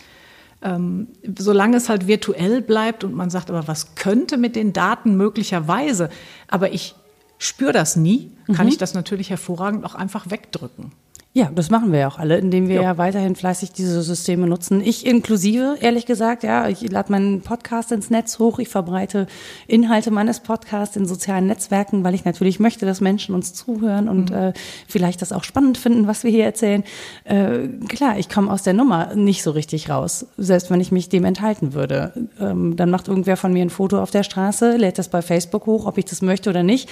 Ähm, 0.61 1.09
solange 1.39 1.79
es 1.79 1.89
halt 1.89 2.07
virtuell 2.07 2.61
bleibt 2.61 3.03
und 3.03 3.15
man 3.15 3.31
sagt, 3.31 3.49
aber 3.49 3.67
was 3.67 3.95
könnte 3.95 4.37
mit 4.37 4.55
den 4.55 4.75
Daten 4.75 5.17
möglicherweise, 5.17 6.11
aber 6.49 6.75
ich 6.75 6.95
spüre 7.41 7.73
das 7.73 7.97
nie, 7.97 8.31
kann 8.55 8.67
mhm. 8.67 8.73
ich 8.73 8.79
das 8.79 8.95
natürlich 8.95 9.31
hervorragend 9.31 9.85
auch 9.85 9.97
einfach 9.97 10.31
wegdrücken. 10.31 10.93
Ja, 11.33 11.49
das 11.55 11.71
machen 11.71 11.93
wir 11.93 12.01
ja 12.01 12.09
auch 12.09 12.19
alle, 12.19 12.39
indem 12.39 12.67
wir 12.67 12.77
ja. 12.77 12.83
ja 12.83 12.99
weiterhin 12.99 13.37
fleißig 13.37 13.71
diese 13.71 14.03
Systeme 14.03 14.49
nutzen. 14.49 14.81
Ich 14.81 15.07
inklusive, 15.07 15.77
ehrlich 15.81 16.05
gesagt, 16.05 16.43
ja, 16.43 16.67
ich 16.67 16.83
lade 16.91 17.13
meinen 17.13 17.43
Podcast 17.43 17.93
ins 17.93 18.11
Netz 18.11 18.41
hoch, 18.41 18.59
ich 18.59 18.69
verbreite 18.69 19.29
Inhalte 19.69 20.11
meines 20.11 20.41
Podcasts 20.41 20.97
in 20.97 21.07
sozialen 21.07 21.47
Netzwerken, 21.47 22.03
weil 22.03 22.17
ich 22.17 22.25
natürlich 22.25 22.59
möchte, 22.59 22.85
dass 22.85 23.01
Menschen 23.01 23.33
uns 23.33 23.55
zuhören 23.55 24.09
und 24.09 24.31
mhm. 24.31 24.37
äh, 24.37 24.53
vielleicht 24.89 25.23
das 25.23 25.31
auch 25.31 25.45
spannend 25.45 25.79
finden, 25.79 26.09
was 26.09 26.25
wir 26.25 26.33
hier 26.33 26.45
erzählen. 26.45 26.83
Äh, 27.23 27.69
klar, 27.89 28.19
ich 28.19 28.29
komme 28.29 28.51
aus 28.51 28.65
der 28.65 28.75
Nummer 28.75 29.15
nicht 29.15 29.45
so 29.45 29.53
richtig 29.53 29.89
raus, 29.89 30.27
selbst 30.37 30.69
wenn 30.69 30.81
ich 30.81 30.91
mich 30.91 31.11
dem 31.11 31.25
enthalten 31.25 31.75
würde. 31.75 32.29
Ähm, 32.41 32.75
dann 32.75 32.91
macht 32.91 33.07
irgendwer 33.07 33.37
von 33.37 33.53
mir 33.53 33.63
ein 33.63 33.71
Foto 33.71 34.03
auf 34.03 34.11
der 34.11 34.25
Straße, 34.25 34.77
lädt 34.77 34.99
das 34.99 35.09
bei 35.09 35.23
Facebook 35.23 35.67
hoch, 35.67 35.87
ob 35.87 35.97
ich 35.97 36.07
das 36.07 36.23
möchte 36.23 36.51
oder 36.51 36.65
nicht. 36.65 36.89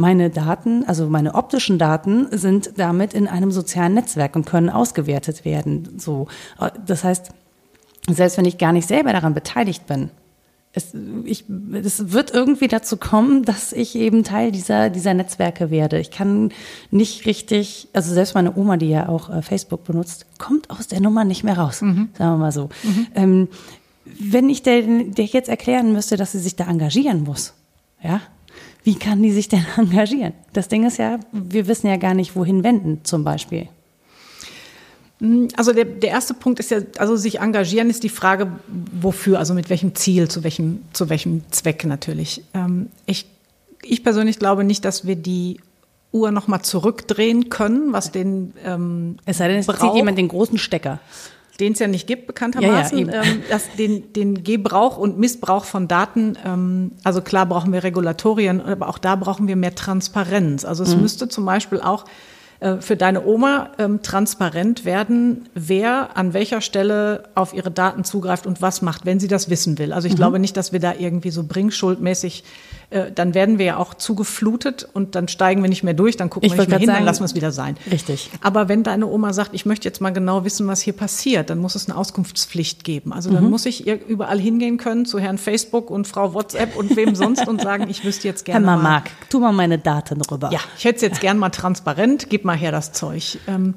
Meine 0.00 0.30
Daten, 0.30 0.84
also 0.84 1.08
meine 1.08 1.34
optischen 1.34 1.78
Daten, 1.78 2.26
sind 2.30 2.72
damit 2.76 3.12
in 3.12 3.28
einem 3.28 3.52
sozialen 3.52 3.94
Netzwerk 3.94 4.34
und 4.34 4.46
können 4.46 4.70
ausgewertet 4.70 5.44
werden. 5.44 5.98
So, 5.98 6.26
das 6.86 7.04
heißt, 7.04 7.30
selbst 8.08 8.38
wenn 8.38 8.46
ich 8.46 8.56
gar 8.56 8.72
nicht 8.72 8.88
selber 8.88 9.12
daran 9.12 9.34
beteiligt 9.34 9.86
bin, 9.86 10.10
es, 10.72 10.94
ich, 11.24 11.44
es 11.72 12.12
wird 12.12 12.32
irgendwie 12.32 12.68
dazu 12.68 12.96
kommen, 12.96 13.42
dass 13.42 13.72
ich 13.72 13.96
eben 13.96 14.22
Teil 14.22 14.52
dieser, 14.52 14.88
dieser 14.88 15.14
Netzwerke 15.14 15.70
werde. 15.70 15.98
Ich 15.98 16.10
kann 16.10 16.52
nicht 16.90 17.26
richtig, 17.26 17.88
also 17.92 18.14
selbst 18.14 18.34
meine 18.34 18.56
Oma, 18.56 18.76
die 18.76 18.88
ja 18.88 19.08
auch 19.08 19.30
äh, 19.30 19.42
Facebook 19.42 19.84
benutzt, 19.84 20.26
kommt 20.38 20.70
aus 20.70 20.86
der 20.86 21.00
Nummer 21.00 21.24
nicht 21.24 21.42
mehr 21.42 21.58
raus, 21.58 21.82
mhm. 21.82 22.10
sagen 22.16 22.34
wir 22.34 22.36
mal 22.38 22.52
so. 22.52 22.68
Mhm. 22.84 23.06
Ähm, 23.14 23.48
wenn 24.04 24.48
ich 24.48 24.62
der, 24.62 24.82
der 24.82 25.24
jetzt 25.24 25.48
erklären 25.48 25.92
müsste, 25.92 26.16
dass 26.16 26.32
sie 26.32 26.38
sich 26.38 26.56
da 26.56 26.68
engagieren 26.68 27.24
muss, 27.24 27.52
ja, 28.02 28.20
wie 28.90 28.96
kann 28.96 29.22
die 29.22 29.30
sich 29.30 29.46
denn 29.46 29.64
engagieren? 29.76 30.32
Das 30.52 30.66
Ding 30.66 30.84
ist 30.84 30.98
ja, 30.98 31.20
wir 31.30 31.68
wissen 31.68 31.86
ja 31.86 31.96
gar 31.96 32.14
nicht, 32.14 32.34
wohin 32.34 32.64
wenden 32.64 33.04
zum 33.04 33.22
Beispiel. 33.22 33.68
Hm, 35.20 35.46
also 35.56 35.72
der, 35.72 35.84
der 35.84 36.10
erste 36.10 36.34
Punkt 36.34 36.58
ist 36.58 36.72
ja, 36.72 36.80
also 36.98 37.14
sich 37.14 37.38
engagieren 37.38 37.88
ist 37.88 38.02
die 38.02 38.08
Frage, 38.08 38.50
wofür, 38.66 39.38
also 39.38 39.54
mit 39.54 39.70
welchem 39.70 39.94
Ziel, 39.94 40.26
zu 40.28 40.42
welchem, 40.42 40.82
zu 40.92 41.08
welchem 41.08 41.42
Zweck 41.52 41.84
natürlich. 41.84 42.42
Ähm, 42.52 42.88
ich, 43.06 43.26
ich 43.82 44.02
persönlich 44.02 44.40
glaube 44.40 44.64
nicht, 44.64 44.84
dass 44.84 45.06
wir 45.06 45.14
die 45.14 45.60
Uhr 46.10 46.32
nochmal 46.32 46.62
zurückdrehen 46.62 47.48
können, 47.48 47.92
was 47.92 48.10
den 48.10 48.54
ähm, 48.64 49.18
Es 49.24 49.38
sei 49.38 49.46
denn, 49.46 49.58
es 49.58 49.66
zieht 49.66 49.94
jemand 49.94 50.18
den 50.18 50.26
großen 50.26 50.58
Stecker 50.58 50.98
den 51.60 51.74
es 51.74 51.78
ja 51.78 51.86
nicht 51.86 52.06
gibt, 52.06 52.26
bekanntermaßen, 52.26 52.98
ja, 52.98 53.14
ja, 53.14 53.22
ähm, 53.22 53.42
dass 53.50 53.70
den, 53.76 54.12
den 54.12 54.42
Gebrauch 54.42 54.96
und 54.96 55.18
Missbrauch 55.18 55.64
von 55.64 55.88
Daten, 55.88 56.36
ähm, 56.44 56.92
also 57.04 57.20
klar 57.20 57.46
brauchen 57.46 57.72
wir 57.72 57.84
Regulatorien, 57.84 58.60
aber 58.60 58.88
auch 58.88 58.98
da 58.98 59.16
brauchen 59.16 59.46
wir 59.46 59.56
mehr 59.56 59.74
Transparenz. 59.74 60.64
Also 60.64 60.82
es 60.82 60.94
mhm. 60.94 61.02
müsste 61.02 61.28
zum 61.28 61.44
Beispiel 61.44 61.80
auch 61.80 62.04
äh, 62.60 62.76
für 62.80 62.96
deine 62.96 63.24
Oma 63.24 63.70
ähm, 63.78 64.02
transparent 64.02 64.84
werden, 64.84 65.48
wer 65.54 66.16
an 66.16 66.34
welcher 66.34 66.60
Stelle 66.60 67.24
auf 67.34 67.54
ihre 67.54 67.70
Daten 67.70 68.04
zugreift 68.04 68.46
und 68.46 68.60
was 68.60 68.82
macht, 68.82 69.06
wenn 69.06 69.18
sie 69.18 69.28
das 69.28 69.48
wissen 69.48 69.78
will. 69.78 69.92
Also 69.92 70.06
ich 70.06 70.14
mhm. 70.14 70.18
glaube 70.18 70.38
nicht, 70.38 70.56
dass 70.56 70.72
wir 70.72 70.80
da 70.80 70.94
irgendwie 70.98 71.30
so 71.30 71.44
brinkschuldmäßig, 71.44 72.44
äh, 72.90 73.12
dann 73.12 73.34
werden 73.34 73.58
wir 73.58 73.66
ja 73.66 73.76
auch 73.76 73.94
zugeflutet 73.94 74.88
und 74.92 75.14
dann 75.14 75.28
steigen 75.28 75.62
wir 75.62 75.68
nicht 75.68 75.84
mehr 75.84 75.94
durch, 75.94 76.16
dann 76.16 76.28
gucken 76.28 76.48
ich 76.48 76.52
wir 76.52 76.58
nicht 76.58 76.68
mehr 76.70 76.78
hin, 76.78 76.86
sagen, 76.86 76.98
dann 76.98 77.04
lassen 77.04 77.20
wir 77.20 77.26
es 77.26 77.34
wieder 77.36 77.52
sein. 77.52 77.76
Richtig. 77.90 78.30
Aber 78.40 78.68
wenn 78.68 78.82
deine 78.82 79.06
Oma 79.06 79.32
sagt, 79.32 79.54
ich 79.54 79.64
möchte 79.64 79.86
jetzt 79.86 80.00
mal 80.00 80.10
genau 80.10 80.44
wissen, 80.44 80.66
was 80.66 80.80
hier 80.80 80.92
passiert, 80.92 81.50
dann 81.50 81.58
muss 81.58 81.76
es 81.76 81.88
eine 81.88 81.96
Auskunftspflicht 81.96 82.82
geben. 82.82 83.12
Also 83.12 83.30
dann 83.30 83.44
mhm. 83.44 83.50
muss 83.50 83.64
ich 83.64 83.86
überall 83.86 84.40
hingehen 84.40 84.76
können 84.76 85.06
zu 85.06 85.20
Herrn 85.20 85.38
Facebook 85.38 85.88
und 85.88 86.08
Frau 86.08 86.34
WhatsApp 86.34 86.76
und 86.76 86.96
wem 86.96 87.14
sonst 87.14 87.46
und 87.46 87.60
sagen, 87.60 87.88
ich 87.88 88.04
wüsste 88.04 88.26
jetzt 88.26 88.44
gerne 88.44 88.66
Herr 88.66 88.76
mal. 88.76 88.82
Mark, 88.82 89.10
tu 89.28 89.38
mal 89.38 89.52
meine 89.52 89.78
Daten 89.78 90.20
rüber. 90.22 90.50
Ja, 90.52 90.60
ich 90.76 90.84
hätte 90.84 90.96
es 90.96 91.02
jetzt 91.02 91.20
gern 91.20 91.38
mal 91.38 91.50
transparent, 91.50 92.26
gib 92.28 92.44
mal 92.44 92.56
her 92.56 92.72
das 92.72 92.90
Zeug. 92.90 93.38
Ähm, 93.46 93.74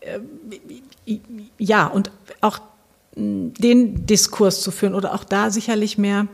äh, 0.00 1.18
ja, 1.56 1.86
und 1.86 2.10
auch 2.40 2.58
den 3.14 4.06
Diskurs 4.06 4.60
zu 4.60 4.70
führen 4.70 4.94
oder 4.94 5.14
auch 5.14 5.24
da 5.24 5.50
sicherlich 5.50 5.98
mehr 5.98 6.26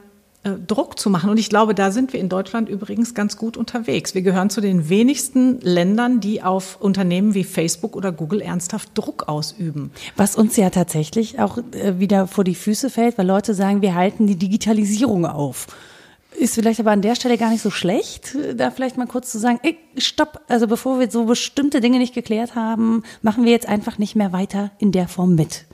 Druck 0.66 0.98
zu 0.98 1.10
machen. 1.10 1.30
Und 1.30 1.38
ich 1.38 1.48
glaube, 1.48 1.74
da 1.74 1.90
sind 1.90 2.12
wir 2.12 2.20
in 2.20 2.28
Deutschland 2.28 2.68
übrigens 2.68 3.14
ganz 3.14 3.36
gut 3.36 3.56
unterwegs. 3.56 4.14
Wir 4.14 4.22
gehören 4.22 4.50
zu 4.50 4.60
den 4.60 4.88
wenigsten 4.88 5.58
Ländern, 5.60 6.20
die 6.20 6.42
auf 6.42 6.80
Unternehmen 6.80 7.34
wie 7.34 7.44
Facebook 7.44 7.96
oder 7.96 8.12
Google 8.12 8.40
ernsthaft 8.40 8.90
Druck 8.94 9.28
ausüben. 9.28 9.90
Was 10.16 10.36
uns 10.36 10.56
ja 10.56 10.70
tatsächlich 10.70 11.40
auch 11.40 11.58
äh, 11.72 11.98
wieder 11.98 12.26
vor 12.26 12.44
die 12.44 12.54
Füße 12.54 12.90
fällt, 12.90 13.16
weil 13.16 13.26
Leute 13.26 13.54
sagen, 13.54 13.82
wir 13.82 13.94
halten 13.94 14.26
die 14.26 14.36
Digitalisierung 14.36 15.26
auf. 15.26 15.66
Ist 16.36 16.54
vielleicht 16.54 16.80
aber 16.80 16.90
an 16.90 17.02
der 17.02 17.14
Stelle 17.14 17.38
gar 17.38 17.50
nicht 17.50 17.62
so 17.62 17.70
schlecht, 17.70 18.36
da 18.56 18.72
vielleicht 18.72 18.96
mal 18.96 19.06
kurz 19.06 19.30
zu 19.30 19.38
sagen, 19.38 19.60
ey, 19.62 19.78
stopp, 19.96 20.40
also 20.48 20.66
bevor 20.66 20.98
wir 20.98 21.08
so 21.08 21.26
bestimmte 21.26 21.80
Dinge 21.80 21.98
nicht 21.98 22.12
geklärt 22.12 22.56
haben, 22.56 23.04
machen 23.22 23.44
wir 23.44 23.52
jetzt 23.52 23.68
einfach 23.68 23.98
nicht 23.98 24.16
mehr 24.16 24.32
weiter 24.32 24.72
in 24.78 24.90
der 24.90 25.06
Form 25.06 25.36
mit. 25.36 25.64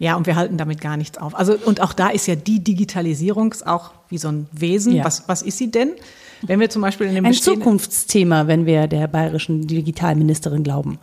Ja, 0.00 0.16
und 0.16 0.26
wir 0.26 0.34
halten 0.34 0.56
damit 0.56 0.80
gar 0.80 0.96
nichts 0.96 1.18
auf. 1.18 1.38
Also, 1.38 1.54
und 1.66 1.82
auch 1.82 1.92
da 1.92 2.08
ist 2.08 2.26
ja 2.26 2.34
die 2.34 2.64
Digitalisierung 2.64 3.54
auch 3.66 3.92
wie 4.08 4.16
so 4.16 4.28
ein 4.28 4.46
Wesen. 4.50 4.94
Ja. 4.94 5.04
Was, 5.04 5.28
was 5.28 5.42
ist 5.42 5.58
sie 5.58 5.70
denn? 5.70 5.92
Wenn 6.40 6.58
wir 6.58 6.70
zum 6.70 6.80
Beispiel 6.80 7.06
in 7.06 7.14
dem 7.14 7.26
Ein 7.26 7.34
Zukunftsthema, 7.34 8.46
wenn 8.46 8.64
wir 8.64 8.86
der 8.86 9.06
bayerischen 9.08 9.66
Digitalministerin 9.66 10.64
glauben. 10.64 10.98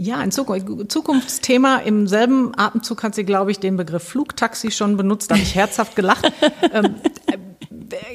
Ja, 0.00 0.18
ein 0.18 0.30
Zukunftsthema. 0.30 1.78
Im 1.78 2.06
selben 2.06 2.52
Atemzug 2.56 3.02
hat 3.02 3.16
sie, 3.16 3.24
glaube 3.24 3.50
ich, 3.50 3.58
den 3.58 3.76
Begriff 3.76 4.04
Flugtaxi 4.04 4.70
schon 4.70 4.96
benutzt. 4.96 5.28
Da 5.28 5.34
habe 5.34 5.42
ich 5.42 5.56
herzhaft 5.56 5.96
gelacht. 5.96 6.32
ähm, 6.72 6.94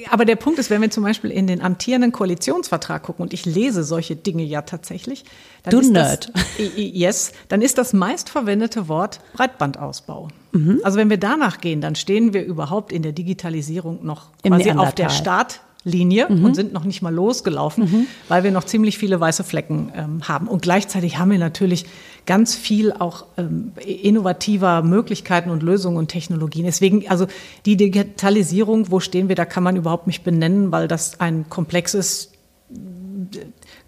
aber 0.10 0.24
der 0.24 0.38
Punkt 0.38 0.60
ist, 0.60 0.70
wenn 0.70 0.82
wir 0.82 0.92
zum 0.92 1.04
Beispiel 1.04 1.30
in 1.30 1.46
den 1.46 1.62
amtierenden 1.62 2.14
Koalitionsvertrag 2.14 3.04
gucken, 3.04 3.24
und 3.24 3.34
ich 3.34 3.46
lese 3.46 3.84
solche 3.84 4.16
Dinge 4.16 4.44
ja 4.44 4.62
tatsächlich, 4.62 5.26
dann 5.64 5.72
du 5.72 5.80
ist 5.82 5.92
Nerd. 5.92 6.32
Das, 6.34 6.44
yes, 6.78 7.34
dann 7.50 7.62
ist 7.62 7.78
das 7.78 7.92
meistverwendete 7.92 8.88
Wort 8.88 9.20
Breitbandausbau. 9.34 10.30
Mhm. 10.54 10.80
Also 10.84 10.98
wenn 10.98 11.10
wir 11.10 11.18
danach 11.18 11.60
gehen, 11.60 11.82
dann 11.82 11.96
stehen 11.96 12.34
wir 12.34 12.46
überhaupt 12.46 12.94
in 12.94 13.02
der 13.02 13.12
Digitalisierung 13.12 14.06
noch 14.06 14.28
quasi 14.42 14.72
auf 14.72 14.96
der 14.96 15.10
Start. 15.10 15.60
Linie 15.84 16.28
mhm. 16.30 16.46
und 16.46 16.56
sind 16.56 16.74
noch 16.74 16.86
nicht 16.86 17.02
mal 17.02 17.14
losgelaufen, 17.14 17.84
mhm. 17.84 18.08
weil 18.30 18.44
wir 18.44 18.52
noch 18.52 18.64
ziemlich 18.64 18.98
viele 18.98 19.20
weiße 19.20 19.44
Flecken 19.44 19.92
ähm, 19.96 20.28
haben. 20.28 20.48
Und 20.48 20.62
gleichzeitig 20.62 21.18
haben 21.18 21.32
wir 21.32 21.40
natürlich 21.40 21.86
ganz 22.26 22.56
viel 22.56 22.94
auch 22.94 23.26
ähm, 23.38 23.74
innovativer 23.86 24.82
Möglichkeiten 24.82 25.50
und 25.50 25.62
Lösungen 25.62 25.98
und 25.98 26.08
Technologien. 26.08 26.66
Deswegen, 26.66 27.10
also 27.10 27.28
die 27.66 27.76
Digitalisierung, 27.76 28.92
wo 28.92 29.00
stehen 29.02 29.28
wir, 29.28 29.36
da 29.36 29.46
kann 29.46 29.64
man 29.64 29.76
überhaupt 29.76 30.08
nicht 30.08 30.24
benennen, 30.24 30.72
weil 30.72 30.88
das 30.88 31.20
ein 31.20 31.50
komplexes 31.50 32.32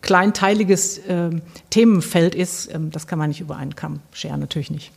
kleinteiliges 0.06 1.00
äh, 1.00 1.32
Themenfeld 1.72 2.36
ist, 2.36 2.72
ähm, 2.74 2.92
das 2.92 3.08
kann 3.08 3.18
man 3.18 3.30
nicht 3.30 3.42
über 3.42 3.58
einen 3.58 3.76
Kamm 3.76 4.02
scheren, 4.14 4.40
natürlich 4.40 4.70
nicht. 4.70 4.92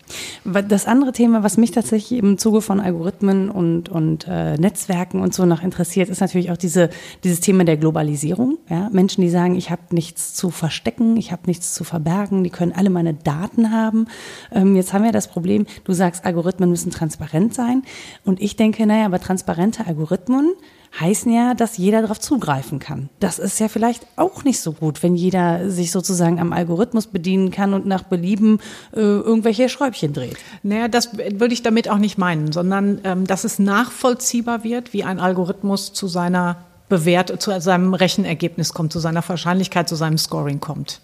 Das 0.45 0.87
andere 0.87 1.13
Thema, 1.13 1.43
was 1.43 1.57
mich 1.57 1.71
tatsächlich 1.71 2.21
im 2.21 2.37
Zuge 2.37 2.61
von 2.61 2.79
Algorithmen 2.79 3.49
und, 3.49 3.89
und 3.89 4.27
äh, 4.29 4.59
Netzwerken 4.59 5.23
und 5.23 5.33
so 5.33 5.47
noch 5.47 5.63
interessiert, 5.63 6.11
ist 6.11 6.21
natürlich 6.21 6.51
auch 6.51 6.59
diese, 6.59 6.91
dieses 7.25 7.41
Thema 7.41 7.65
der 7.65 7.79
Globalisierung. 7.79 8.59
Ja? 8.69 8.91
Menschen, 8.93 9.23
die 9.23 9.31
sagen, 9.31 9.57
ich 9.57 9.71
habe 9.71 9.81
nichts 9.93 10.35
zu 10.35 10.51
verstecken, 10.51 11.17
ich 11.17 11.33
habe 11.33 11.43
nichts 11.47 11.73
zu 11.73 11.85
verbergen, 11.85 12.45
die 12.45 12.51
können 12.51 12.73
alle 12.73 12.91
meine 12.91 13.15
Daten 13.15 13.73
haben. 13.73 14.09
Ähm, 14.53 14.77
jetzt 14.77 14.93
haben 14.93 15.05
wir 15.05 15.13
das 15.13 15.29
Problem, 15.29 15.65
du 15.85 15.95
sagst, 15.95 16.27
Algorithmen 16.27 16.69
müssen 16.69 16.91
transparent 16.91 17.55
sein. 17.55 17.83
Und 18.27 18.43
ich 18.43 18.57
denke, 18.57 18.85
naja, 18.87 19.07
aber 19.07 19.21
transparente 19.21 19.87
Algorithmen, 19.87 20.53
heißen 20.99 21.33
ja, 21.33 21.55
dass 21.55 21.77
jeder 21.77 22.03
darauf 22.03 22.21
zugreifen 22.21 22.79
kann. 22.79 23.09
Das 23.21 23.39
ist 23.39 23.61
ja 23.61 23.69
vielleicht 23.69 24.07
auch 24.17 24.45
nicht 24.45 24.61
so 24.61 24.73
gut, 24.73 25.03
wenn 25.03 25.15
jeder 25.15 25.71
sich 25.71 25.91
sozusagen 25.91 26.41
am 26.41 26.53
Algorithmus 26.53 27.07
bedienen 27.07 27.51
kann 27.51 27.75
und 27.75 27.87
nach 27.87 28.03
Belieben 28.03 28.61
äh, 28.95 29.01
irgendwelche 29.01 29.69
Schräubchen 29.69 30.13
dreht. 30.13 30.37
Naja, 30.63 30.89
das 30.89 31.17
würde 31.17 31.53
ich 31.53 31.63
damit 31.63 31.89
auch 31.89 31.99
nicht 31.99 32.19
meinen, 32.19 32.53
sondern 32.53 33.01
ähm, 33.05 33.27
dass 33.27 33.45
es 33.45 33.59
nachvollziehbar 33.59 34.65
wird, 34.65 34.93
wie 34.93 35.05
ein 35.05 35.21
Algorithmus 35.21 35.93
zu 35.93 36.09
seiner 36.09 36.57
Bewert 36.89 37.43
zu 37.43 37.61
seinem 37.61 37.93
Rechenergebnis 37.93 38.73
kommt, 38.73 38.93
zu 38.95 38.99
seiner 38.99 39.27
Wahrscheinlichkeit, 39.29 39.91
zu 39.91 39.95
seinem 39.95 40.17
Scoring 40.17 40.59
kommt. 40.59 41.01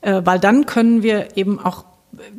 Äh, 0.00 0.22
weil 0.24 0.40
dann 0.40 0.66
können 0.66 1.02
wir 1.02 1.36
eben 1.36 1.60
auch 1.60 1.84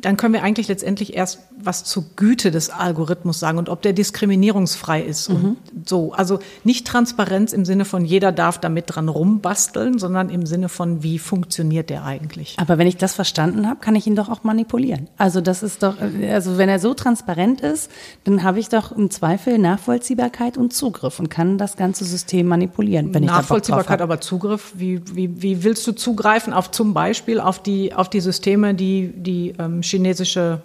dann 0.00 0.16
können 0.16 0.34
wir 0.34 0.42
eigentlich 0.42 0.68
letztendlich 0.68 1.14
erst 1.14 1.40
was 1.62 1.84
zur 1.84 2.04
Güte 2.16 2.50
des 2.50 2.70
Algorithmus 2.70 3.38
sagen 3.38 3.58
und 3.58 3.68
ob 3.68 3.82
der 3.82 3.92
diskriminierungsfrei 3.92 5.02
ist 5.02 5.28
mhm. 5.28 5.34
und 5.36 5.88
so. 5.88 6.12
Also 6.12 6.40
nicht 6.64 6.86
Transparenz 6.86 7.52
im 7.52 7.64
Sinne 7.64 7.84
von 7.84 8.04
jeder 8.04 8.32
darf 8.32 8.58
damit 8.58 8.86
dran 8.88 9.08
rumbasteln, 9.08 9.98
sondern 9.98 10.28
im 10.30 10.46
Sinne 10.46 10.68
von 10.68 11.02
wie 11.02 11.18
funktioniert 11.18 11.90
der 11.90 12.04
eigentlich. 12.04 12.56
Aber 12.58 12.78
wenn 12.78 12.86
ich 12.86 12.96
das 12.96 13.14
verstanden 13.14 13.68
habe, 13.68 13.80
kann 13.80 13.94
ich 13.94 14.06
ihn 14.06 14.16
doch 14.16 14.28
auch 14.28 14.42
manipulieren. 14.42 15.08
Also 15.16 15.40
das 15.40 15.62
ist 15.62 15.82
doch, 15.82 15.96
also 16.00 16.58
wenn 16.58 16.68
er 16.68 16.78
so 16.78 16.94
transparent 16.94 17.60
ist, 17.60 17.90
dann 18.24 18.42
habe 18.42 18.58
ich 18.58 18.68
doch 18.68 18.92
im 18.92 19.10
Zweifel 19.10 19.58
Nachvollziehbarkeit 19.58 20.56
und 20.56 20.72
Zugriff 20.72 21.20
und 21.20 21.30
kann 21.30 21.58
das 21.58 21.76
ganze 21.76 22.04
System 22.04 22.46
manipulieren. 22.46 23.14
Wenn 23.14 23.24
Nachvollziehbarkeit, 23.24 24.02
aber 24.02 24.20
Zugriff, 24.20 24.72
wie, 24.76 25.00
wie, 25.14 25.42
wie 25.42 25.62
willst 25.62 25.86
du 25.86 25.92
zugreifen 25.92 26.52
auf 26.52 26.70
zum 26.70 26.94
Beispiel 26.94 27.40
auf 27.40 27.62
die, 27.62 27.94
auf 27.94 28.08
die 28.08 28.20
Systeme, 28.20 28.74
die, 28.74 29.12
die 29.14 29.54
ähm, 29.60 29.82
chinesische 29.82 30.62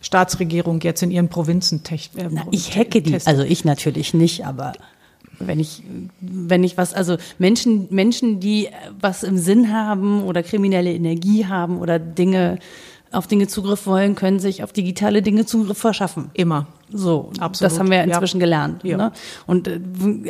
Staatsregierung 0.00 0.80
jetzt 0.80 1.02
in 1.02 1.10
ihren 1.10 1.28
Provinzen 1.28 1.82
techt, 1.82 2.16
äh, 2.16 2.28
Na, 2.30 2.46
Ich 2.50 2.76
hacke 2.76 3.02
die, 3.02 3.18
also 3.24 3.42
ich 3.42 3.64
natürlich 3.64 4.14
nicht, 4.14 4.46
aber 4.46 4.72
wenn 5.38 5.60
ich, 5.60 5.82
wenn 6.20 6.64
ich 6.64 6.76
was, 6.76 6.94
also 6.94 7.16
Menschen, 7.38 7.88
Menschen, 7.90 8.40
die 8.40 8.68
was 9.00 9.22
im 9.22 9.36
Sinn 9.36 9.72
haben 9.72 10.22
oder 10.22 10.42
kriminelle 10.42 10.92
Energie 10.92 11.46
haben 11.46 11.78
oder 11.78 11.98
Dinge, 11.98 12.58
auf 13.12 13.26
Dinge 13.26 13.46
Zugriff 13.46 13.86
wollen, 13.86 14.14
können 14.14 14.38
sich 14.38 14.62
auf 14.62 14.72
digitale 14.72 15.22
Dinge 15.22 15.46
Zugriff 15.46 15.78
verschaffen. 15.78 16.30
Immer. 16.34 16.66
So, 16.92 17.30
Absolut. 17.40 17.72
das 17.72 17.78
haben 17.78 17.90
wir 17.90 18.02
inzwischen 18.04 18.38
ja. 18.38 18.46
gelernt. 18.46 18.84
Ja. 18.84 18.96
Ne? 18.96 19.12
Und 19.46 19.66
äh, 19.66 19.80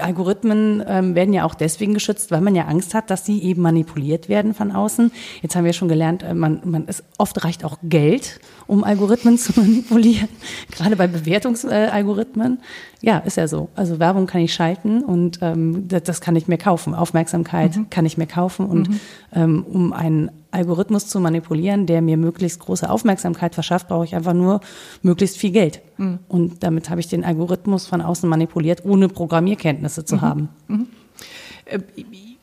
Algorithmen 0.00 0.82
ähm, 0.86 1.14
werden 1.14 1.34
ja 1.34 1.44
auch 1.44 1.54
deswegen 1.54 1.92
geschützt, 1.92 2.30
weil 2.30 2.40
man 2.40 2.54
ja 2.54 2.64
Angst 2.64 2.94
hat, 2.94 3.10
dass 3.10 3.26
sie 3.26 3.42
eben 3.42 3.60
manipuliert 3.60 4.30
werden 4.30 4.54
von 4.54 4.72
außen. 4.72 5.12
Jetzt 5.42 5.54
haben 5.54 5.64
wir 5.64 5.74
schon 5.74 5.88
gelernt, 5.88 6.22
äh, 6.22 6.32
man, 6.32 6.62
man 6.64 6.86
ist, 6.86 7.04
oft 7.18 7.44
reicht 7.44 7.64
auch 7.64 7.76
Geld, 7.82 8.40
um 8.66 8.84
Algorithmen 8.84 9.36
zu 9.38 9.52
manipulieren, 9.60 10.28
gerade 10.70 10.96
bei 10.96 11.06
Bewertungsalgorithmen. 11.06 12.54
Äh, 12.54 13.06
ja, 13.06 13.18
ist 13.18 13.36
ja 13.36 13.46
so. 13.46 13.68
Also 13.74 13.98
Werbung 13.98 14.26
kann 14.26 14.40
ich 14.40 14.54
schalten 14.54 15.04
und 15.04 15.40
ähm, 15.42 15.86
das, 15.88 16.04
das, 16.04 16.20
kann 16.22 16.36
ich 16.36 16.48
mir 16.48 16.58
kaufen. 16.58 16.94
Aufmerksamkeit 16.94 17.76
mhm. 17.76 17.90
kann 17.90 18.06
ich 18.06 18.16
mir 18.16 18.26
kaufen 18.26 18.66
und 18.66 18.88
mhm. 18.88 19.00
ähm, 19.34 19.66
um 19.68 19.92
einen 19.92 20.30
Algorithmus 20.50 21.06
zu 21.06 21.20
manipulieren, 21.20 21.86
der 21.86 22.00
mir 22.00 22.16
möglichst 22.16 22.60
große 22.60 22.88
Aufmerksamkeit 22.88 23.54
verschafft, 23.54 23.88
brauche 23.88 24.06
ich 24.06 24.14
einfach 24.14 24.32
nur 24.32 24.60
möglichst 25.02 25.36
viel 25.36 25.50
Geld. 25.50 25.82
Mhm. 25.98 26.18
Und 26.28 26.62
damit 26.62 26.90
habe 26.90 27.00
ich 27.00 27.08
den 27.08 27.24
Algorithmus 27.24 27.86
von 27.86 28.00
außen 28.00 28.28
manipuliert, 28.28 28.84
ohne 28.84 29.08
Programmierkenntnisse 29.08 30.04
zu 30.04 30.16
mhm. 30.16 30.20
haben. 30.20 30.48
Mhm. 30.68 30.86
Äh, 31.64 31.80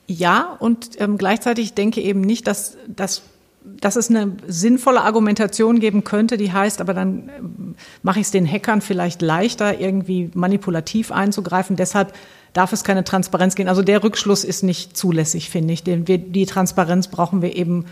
ja, 0.07 0.55
und 0.59 0.99
ähm, 0.99 1.17
gleichzeitig 1.17 1.73
denke 1.73 2.01
eben 2.01 2.21
nicht, 2.21 2.47
dass, 2.47 2.77
dass, 2.87 3.23
dass 3.63 3.95
es 3.95 4.09
eine 4.09 4.35
sinnvolle 4.47 5.01
Argumentation 5.01 5.79
geben 5.79 6.03
könnte, 6.03 6.37
die 6.37 6.51
heißt, 6.51 6.81
aber 6.81 6.93
dann 6.93 7.29
ähm, 7.37 7.75
mache 8.01 8.19
ich 8.19 8.25
es 8.25 8.31
den 8.31 8.49
Hackern 8.49 8.81
vielleicht 8.81 9.21
leichter, 9.21 9.79
irgendwie 9.79 10.29
manipulativ 10.33 11.11
einzugreifen. 11.11 11.75
Deshalb 11.75 12.13
darf 12.51 12.73
es 12.73 12.83
keine 12.83 13.03
Transparenz 13.03 13.55
geben. 13.55 13.69
Also 13.69 13.81
der 13.81 14.03
Rückschluss 14.03 14.43
ist 14.43 14.63
nicht 14.63 14.95
zulässig, 14.97 15.49
finde 15.49 15.73
ich. 15.73 15.83
Den 15.83 16.07
wir, 16.07 16.17
die 16.17 16.45
Transparenz 16.45 17.07
brauchen 17.07 17.41
wir 17.41 17.55
eben 17.55 17.85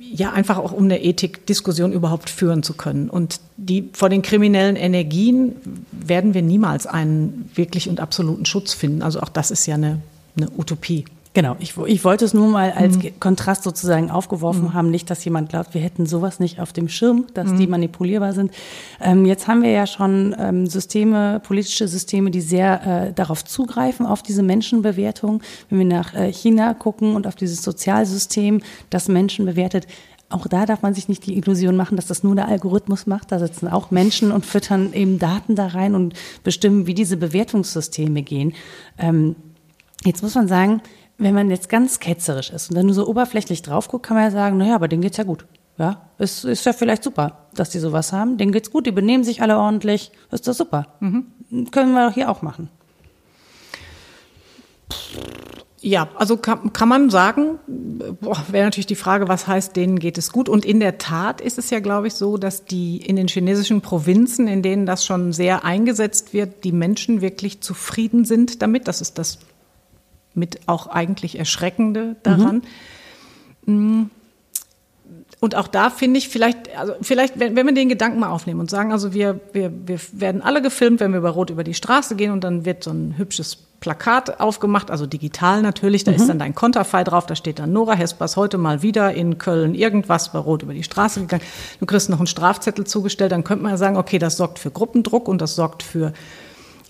ja 0.00 0.32
einfach 0.32 0.58
auch 0.58 0.72
um 0.72 0.84
eine 0.84 1.02
Ethikdiskussion 1.02 1.92
überhaupt 1.92 2.30
führen 2.30 2.62
zu 2.62 2.74
können. 2.74 3.10
Und 3.10 3.40
die 3.56 3.88
vor 3.92 4.08
den 4.08 4.22
kriminellen 4.22 4.76
Energien 4.76 5.56
werden 5.92 6.34
wir 6.34 6.42
niemals 6.42 6.86
einen 6.86 7.50
wirklich 7.54 7.88
und 7.88 8.00
absoluten 8.00 8.46
Schutz 8.46 8.72
finden. 8.72 9.02
Also 9.02 9.20
auch 9.20 9.28
das 9.28 9.50
ist 9.50 9.66
ja 9.66 9.74
eine, 9.74 10.00
eine 10.36 10.50
Utopie. 10.56 11.04
Genau, 11.36 11.54
ich, 11.58 11.76
ich 11.84 12.02
wollte 12.02 12.24
es 12.24 12.32
nur 12.32 12.48
mal 12.48 12.72
als 12.72 12.96
mhm. 12.96 13.20
Kontrast 13.20 13.62
sozusagen 13.62 14.10
aufgeworfen 14.10 14.62
mhm. 14.62 14.72
haben, 14.72 14.90
nicht, 14.90 15.10
dass 15.10 15.22
jemand 15.22 15.50
glaubt, 15.50 15.74
wir 15.74 15.82
hätten 15.82 16.06
sowas 16.06 16.40
nicht 16.40 16.60
auf 16.60 16.72
dem 16.72 16.88
Schirm, 16.88 17.26
dass 17.34 17.48
mhm. 17.48 17.58
die 17.58 17.66
manipulierbar 17.66 18.32
sind. 18.32 18.52
Ähm, 19.02 19.26
jetzt 19.26 19.46
haben 19.46 19.62
wir 19.62 19.68
ja 19.68 19.86
schon 19.86 20.34
ähm, 20.38 20.66
Systeme, 20.66 21.42
politische 21.44 21.88
Systeme, 21.88 22.30
die 22.30 22.40
sehr 22.40 22.86
äh, 22.86 23.12
darauf 23.12 23.44
zugreifen, 23.44 24.06
auf 24.06 24.22
diese 24.22 24.42
Menschenbewertung. 24.42 25.42
Wenn 25.68 25.78
wir 25.80 25.84
nach 25.84 26.14
äh, 26.14 26.32
China 26.32 26.72
gucken 26.72 27.14
und 27.14 27.26
auf 27.26 27.34
dieses 27.34 27.60
Sozialsystem, 27.60 28.62
das 28.88 29.08
Menschen 29.08 29.44
bewertet, 29.44 29.86
auch 30.30 30.46
da 30.46 30.64
darf 30.64 30.80
man 30.80 30.94
sich 30.94 31.06
nicht 31.10 31.26
die 31.26 31.36
Illusion 31.36 31.76
machen, 31.76 31.96
dass 31.96 32.06
das 32.06 32.24
nur 32.24 32.34
der 32.34 32.48
Algorithmus 32.48 33.06
macht. 33.06 33.30
Da 33.30 33.38
sitzen 33.38 33.68
auch 33.68 33.90
Menschen 33.90 34.32
und 34.32 34.46
füttern 34.46 34.94
eben 34.94 35.18
Daten 35.18 35.54
da 35.54 35.66
rein 35.66 35.94
und 35.94 36.14
bestimmen, 36.44 36.86
wie 36.86 36.94
diese 36.94 37.18
Bewertungssysteme 37.18 38.22
gehen. 38.22 38.54
Ähm, 38.96 39.36
jetzt 40.02 40.22
muss 40.22 40.34
man 40.34 40.48
sagen, 40.48 40.80
wenn 41.18 41.34
man 41.34 41.50
jetzt 41.50 41.68
ganz 41.68 42.00
ketzerisch 42.00 42.50
ist 42.50 42.70
und 42.70 42.76
dann 42.76 42.86
nur 42.86 42.94
so 42.94 43.06
oberflächlich 43.06 43.62
drauf 43.62 43.88
guckt, 43.88 44.06
kann 44.06 44.16
man 44.16 44.24
ja 44.24 44.30
sagen, 44.30 44.58
naja, 44.58 44.74
aber 44.74 44.88
denen 44.88 45.02
geht's 45.02 45.16
ja 45.16 45.24
gut. 45.24 45.46
Ja, 45.78 46.08
ist, 46.18 46.44
ist 46.44 46.64
ja 46.64 46.72
vielleicht 46.72 47.04
super, 47.04 47.46
dass 47.54 47.68
die 47.70 47.78
sowas 47.78 48.12
haben. 48.12 48.38
Denen 48.38 48.52
geht's 48.52 48.70
gut, 48.70 48.86
die 48.86 48.92
benehmen 48.92 49.24
sich 49.24 49.42
alle 49.42 49.58
ordentlich. 49.58 50.10
Ist 50.30 50.48
das 50.48 50.56
super. 50.56 50.86
Mhm. 51.00 51.26
Können 51.70 51.92
wir 51.92 52.08
doch 52.08 52.14
hier 52.14 52.30
auch 52.30 52.40
machen. 52.40 52.70
Ja, 55.82 56.08
also 56.16 56.38
kann, 56.38 56.72
kann 56.72 56.88
man 56.88 57.10
sagen, 57.10 57.60
wäre 58.48 58.64
natürlich 58.64 58.86
die 58.86 58.96
Frage, 58.96 59.28
was 59.28 59.46
heißt, 59.46 59.76
denen 59.76 59.98
geht 59.98 60.16
es 60.16 60.32
gut. 60.32 60.48
Und 60.48 60.64
in 60.64 60.80
der 60.80 60.98
Tat 60.98 61.40
ist 61.40 61.58
es 61.58 61.70
ja, 61.70 61.80
glaube 61.80 62.06
ich, 62.06 62.14
so, 62.14 62.38
dass 62.38 62.64
die 62.64 62.96
in 62.96 63.16
den 63.16 63.28
chinesischen 63.28 63.82
Provinzen, 63.82 64.48
in 64.48 64.62
denen 64.62 64.86
das 64.86 65.04
schon 65.04 65.32
sehr 65.32 65.64
eingesetzt 65.64 66.32
wird, 66.32 66.64
die 66.64 66.72
Menschen 66.72 67.20
wirklich 67.20 67.60
zufrieden 67.60 68.24
sind 68.24 68.62
damit. 68.62 68.88
Das 68.88 69.00
ist 69.00 69.18
das 69.18 69.38
mit 70.36 70.60
auch 70.66 70.86
eigentlich 70.86 71.38
Erschreckende 71.38 72.16
daran. 72.22 72.62
Mhm. 73.64 74.10
Und 75.38 75.54
auch 75.54 75.68
da 75.68 75.90
finde 75.90 76.18
ich 76.18 76.28
vielleicht, 76.28 76.76
also 76.76 76.94
vielleicht, 77.02 77.38
wenn, 77.38 77.54
wenn 77.56 77.66
wir 77.66 77.74
den 77.74 77.90
Gedanken 77.90 78.18
mal 78.18 78.30
aufnehmen 78.30 78.58
und 78.60 78.70
sagen, 78.70 78.90
also 78.90 79.12
wir, 79.12 79.38
wir, 79.52 79.70
wir 79.86 79.98
werden 80.12 80.40
alle 80.40 80.62
gefilmt, 80.62 80.98
wenn 81.00 81.12
wir 81.12 81.18
über 81.18 81.30
Rot 81.30 81.50
über 81.50 81.62
die 81.62 81.74
Straße 81.74 82.16
gehen 82.16 82.32
und 82.32 82.42
dann 82.42 82.64
wird 82.64 82.82
so 82.82 82.90
ein 82.90 83.14
hübsches 83.18 83.58
Plakat 83.80 84.40
aufgemacht, 84.40 84.90
also 84.90 85.06
digital 85.06 85.60
natürlich, 85.60 86.04
da 86.04 86.12
mhm. 86.12 86.16
ist 86.16 86.28
dann 86.28 86.38
dein 86.38 86.54
Konterfei 86.54 87.04
drauf, 87.04 87.26
da 87.26 87.36
steht 87.36 87.58
dann 87.58 87.72
Nora 87.72 87.92
Hespers 87.92 88.36
heute 88.36 88.56
mal 88.56 88.80
wieder 88.80 89.12
in 89.12 89.36
Köln 89.36 89.74
irgendwas 89.74 90.32
bei 90.32 90.38
Rot 90.38 90.62
über 90.62 90.72
die 90.72 90.82
Straße 90.82 91.20
gegangen. 91.20 91.42
Du 91.80 91.86
kriegst 91.86 92.08
noch 92.08 92.18
einen 92.18 92.26
Strafzettel 92.26 92.86
zugestellt, 92.86 93.32
dann 93.32 93.44
könnte 93.44 93.62
man 93.62 93.72
ja 93.72 93.76
sagen, 93.76 93.98
okay, 93.98 94.18
das 94.18 94.38
sorgt 94.38 94.58
für 94.58 94.70
Gruppendruck 94.70 95.28
und 95.28 95.42
das 95.42 95.54
sorgt 95.54 95.82
für 95.82 96.14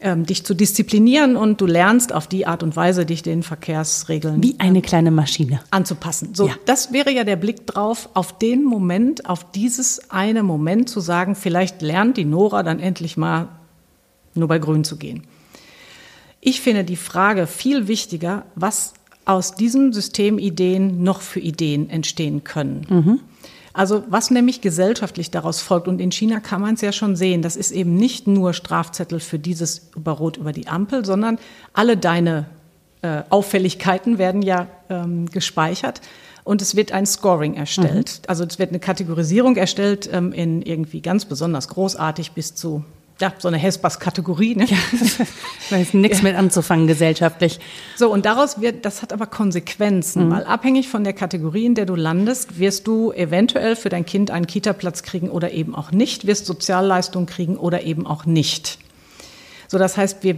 ähm, 0.01 0.27
dich 0.27 0.45
zu 0.45 0.55
disziplinieren 0.55 1.37
und 1.37 1.61
du 1.61 1.67
lernst 1.67 2.13
auf 2.13 2.27
die 2.27 2.47
Art 2.47 2.63
und 2.63 2.77
Weise, 2.77 3.07
dich 3.07 3.23
den 3.23 3.43
Verkehrsregeln 3.43 4.43
wie 4.43 4.57
eine 4.59 4.83
kleine 4.83 5.11
Maschine 5.11 5.61
anzupassen. 5.71 6.35
So, 6.35 6.49
ja. 6.49 6.55
das 6.67 6.93
wäre 6.93 7.11
ja 7.11 7.25
der 7.25 7.37
Blick 7.37 7.67
drauf, 7.67 8.11
auf 8.15 8.39
den 8.39 8.65
Moment, 8.65 9.29
auf 9.29 9.51
dieses 9.53 10.11
eine 10.11 10.43
Moment 10.43 10.89
zu 10.89 11.01
sagen, 11.01 11.35
vielleicht 11.35 11.83
lernt 11.83 12.17
die 12.17 12.25
Nora 12.25 12.63
dann 12.63 12.79
endlich 12.79 13.17
mal 13.17 13.49
nur 14.35 14.49
bei 14.49 14.59
Grün 14.59 14.85
zu 14.85 14.97
gehen. 14.97 15.23
Ich 16.41 16.61
finde 16.61 16.85
die 16.85 16.97
Frage 16.97 17.47
viel 17.47 17.89
wichtiger, 17.89 18.45
was 18.55 18.95
aus 19.25 19.55
diesen 19.55 19.93
Systemideen 19.93 21.03
noch 21.03 21.21
für 21.21 21.41
Ideen 21.41 21.91
entstehen 21.91 22.45
können. 22.45 22.87
Mhm. 22.89 23.21
Also 23.77 24.05
was 24.09 24.31
nämlich 24.31 24.63
gesellschaftlich 24.63 25.31
daraus 25.31 25.61
folgt, 25.61 25.87
und 25.87 26.01
in 26.01 26.11
China 26.11 26.41
kann 26.41 26.63
man 26.63 26.75
es 26.75 26.81
ja 26.81 26.93
schon 26.93 27.15
sehen, 27.15 27.43
das 27.43 27.57
ist 27.57 27.73
eben 27.73 27.95
nicht 27.95 28.27
nur 28.27 28.55
Strafzettel 28.55 29.21
für 29.21 29.39
dieses 29.39 29.91
über 29.95 30.13
Rot 30.13 30.39
über 30.39 30.53
die 30.53 30.67
Ampel, 30.67 31.05
sondern 31.05 31.39
alle 31.75 31.99
deine 31.99 32.47
äh, 33.03 33.23
Auffälligkeiten 33.29 34.17
werden 34.17 34.41
ja 34.41 34.67
ähm, 34.89 35.27
gespeichert 35.31 36.01
und 36.43 36.63
es 36.63 36.75
wird 36.75 36.93
ein 36.93 37.05
Scoring 37.05 37.53
erstellt. 37.53 38.21
Mhm. 38.23 38.29
Also 38.29 38.45
es 38.45 38.59
wird 38.59 38.71
eine 38.71 38.79
Kategorisierung 38.79 39.57
erstellt 39.57 40.09
ähm, 40.11 40.33
in 40.33 40.63
irgendwie 40.63 41.03
ganz 41.03 41.27
besonders 41.27 41.69
großartig 41.69 42.33
bis 42.33 42.55
zu 42.55 42.83
ja, 43.21 43.33
so 43.39 43.49
eine 43.49 43.57
Hespers-Kategorie. 43.57 44.57
Ne? 44.57 44.67
Ja, 44.67 44.77
da 45.71 45.77
ist 45.77 45.95
nichts 45.95 46.19
ja. 46.19 46.25
mit 46.25 46.37
anzufangen 46.37 46.87
gesellschaftlich. 46.87 47.59
So, 47.97 48.13
und 48.13 48.27
daraus 48.27 48.61
wird, 48.61 48.85
das 48.85 49.03
hat 49.03 49.13
aber 49.13 49.27
Konsequenzen, 49.27 50.27
mhm. 50.27 50.33
weil 50.33 50.45
abhängig 50.45 50.89
von 50.89 51.03
der 51.03 51.15
Kategorie, 51.15 51.65
in 51.65 51.75
der 51.75 51.87
du 51.87 51.95
landest, 51.95 52.59
wirst 52.59 52.87
du 52.87 53.13
eventuell 53.13 53.75
für 53.75 53.89
dein 53.89 54.05
Kind 54.05 54.31
einen 54.31 54.47
Kita-Platz 54.47 55.03
kriegen 55.03 55.31
oder 55.31 55.53
eben 55.53 55.75
auch 55.75 55.93
nicht, 55.93 56.27
wirst 56.27 56.47
Sozialleistungen 56.47 57.27
kriegen 57.27 57.57
oder 57.57 57.83
eben 57.85 58.07
auch 58.07 58.27
nicht. 58.27 58.79
So, 59.69 59.79
das 59.79 59.97
heißt, 59.97 60.23
wir 60.23 60.37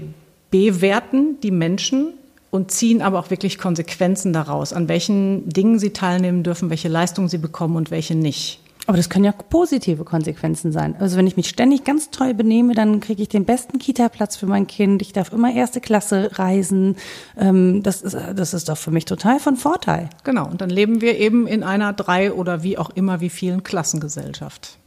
bewerten 0.51 1.41
die 1.43 1.51
Menschen 1.51 2.15
und 2.51 2.71
ziehen 2.71 3.03
aber 3.03 3.19
auch 3.19 3.31
wirklich 3.31 3.59
Konsequenzen 3.59 4.33
daraus, 4.33 4.73
an 4.73 4.89
welchen 4.89 5.49
Dingen 5.49 5.79
sie 5.79 5.91
teilnehmen 5.91 6.45
dürfen, 6.45 6.71
welche 6.71 6.89
Leistungen 6.89 7.29
sie 7.29 7.39
bekommen 7.39 7.77
und 7.77 7.91
welche 7.91 8.15
nicht. 8.15 8.61
Aber 8.89 8.97
das 8.97 9.11
können 9.11 9.27
ja 9.27 9.33
positive 9.33 10.03
Konsequenzen 10.03 10.73
sein. 10.73 10.97
Also 10.99 11.19
wenn 11.19 11.27
ich 11.27 11.37
mich 11.37 11.51
ständig 11.51 11.85
ganz 11.85 12.09
toll 12.09 12.33
benehme, 12.33 12.73
dann 12.73 13.01
kriege 13.01 13.21
ich 13.21 13.29
den 13.29 13.45
besten 13.45 13.79
Kita-Platz 13.79 14.37
für 14.37 14.47
mein 14.47 14.67
Kind. 14.67 15.03
Ich 15.03 15.13
darf 15.13 15.31
immer 15.31 15.53
erste 15.53 15.83
Klasse 15.83 16.31
reisen. 16.33 16.97
Ähm, 17.37 17.83
das, 17.83 18.01
ist, 18.01 18.17
das 18.35 18.55
ist 18.55 18.71
doch 18.71 18.79
für 18.79 18.91
mich 18.91 19.05
total 19.05 19.41
von 19.41 19.57
Vorteil. 19.57 20.09
Genau. 20.25 20.49
Und 20.49 20.63
dann 20.63 20.71
leben 20.71 21.03
wir 21.03 21.19
eben 21.19 21.47
in 21.47 21.65
einer 21.65 21.93
drei 21.93 22.33
oder 22.33 22.63
wie 22.63 22.79
auch 22.79 22.89
immer 22.89 23.21
wie 23.21 23.29
vielen 23.29 23.63
Klassengesellschaft. 23.63 24.79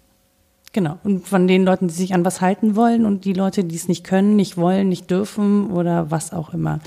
Genau. 0.73 0.97
Und 1.03 1.27
von 1.27 1.47
den 1.47 1.63
Leuten, 1.63 1.87
die 1.87 1.93
sich 1.93 2.15
an 2.15 2.25
was 2.25 2.41
halten 2.41 2.75
wollen 2.75 3.05
und 3.05 3.23
die 3.23 3.33
Leute, 3.33 3.63
die 3.63 3.75
es 3.75 3.87
nicht 3.87 4.03
können, 4.03 4.35
nicht 4.35 4.57
wollen, 4.57 4.89
nicht 4.89 5.11
dürfen 5.11 5.69
oder 5.69 6.09
was 6.09 6.33
auch 6.33 6.55
immer. 6.55 6.79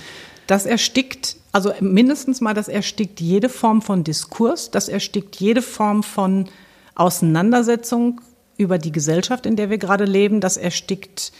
Das 0.48 0.66
erstickt, 0.66 1.36
also 1.52 1.70
mindestens 1.78 2.40
mal, 2.40 2.54
das 2.54 2.66
erstickt 2.66 3.20
jede 3.20 3.48
Form 3.48 3.82
von 3.82 4.02
Diskurs, 4.02 4.72
das 4.72 4.88
erstickt 4.88 5.36
jede 5.36 5.62
Form 5.62 6.02
von 6.02 6.46
Auseinandersetzung 6.94 8.20
über 8.56 8.78
die 8.78 8.92
Gesellschaft, 8.92 9.46
in 9.46 9.56
der 9.56 9.70
wir 9.70 9.78
gerade 9.78 10.04
leben. 10.04 10.40
Das 10.40 10.56
erstickt 10.56 11.32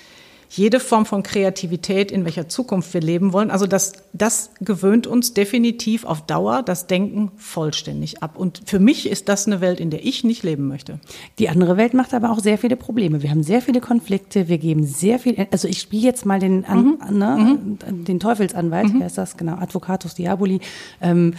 jede 0.56 0.78
Form 0.78 1.04
von 1.04 1.22
Kreativität, 1.22 2.12
in 2.12 2.24
welcher 2.24 2.48
Zukunft 2.48 2.94
wir 2.94 3.00
leben 3.00 3.32
wollen. 3.32 3.50
Also 3.50 3.66
das, 3.66 3.94
das 4.12 4.50
gewöhnt 4.60 5.06
uns 5.06 5.34
definitiv 5.34 6.04
auf 6.04 6.22
Dauer 6.26 6.62
das 6.62 6.86
Denken 6.86 7.32
vollständig 7.36 8.22
ab. 8.22 8.36
Und 8.36 8.62
für 8.66 8.78
mich 8.78 9.08
ist 9.08 9.28
das 9.28 9.46
eine 9.46 9.60
Welt, 9.60 9.80
in 9.80 9.90
der 9.90 10.04
ich 10.04 10.22
nicht 10.22 10.42
leben 10.44 10.68
möchte. 10.68 11.00
Die 11.38 11.48
andere 11.48 11.76
Welt 11.76 11.94
macht 11.94 12.14
aber 12.14 12.30
auch 12.30 12.38
sehr 12.38 12.58
viele 12.58 12.76
Probleme. 12.76 13.22
Wir 13.22 13.30
haben 13.30 13.42
sehr 13.42 13.62
viele 13.62 13.80
Konflikte, 13.80 14.48
wir 14.48 14.58
geben 14.58 14.86
sehr 14.86 15.18
viel, 15.18 15.46
also 15.50 15.66
ich 15.66 15.80
spiele 15.80 16.04
jetzt 16.04 16.24
mal 16.24 16.38
den, 16.38 16.64
mhm. 16.68 16.98
ne, 17.10 17.58
mhm. 17.88 18.04
den 18.04 18.20
Teufelsanwalt, 18.20 18.92
mhm. 18.92 19.00
wer 19.00 19.06
ist 19.06 19.18
das? 19.18 19.36
Genau, 19.36 19.54
Advocatus 19.54 20.14
Diaboli. 20.14 20.60
Ähm, 21.00 21.34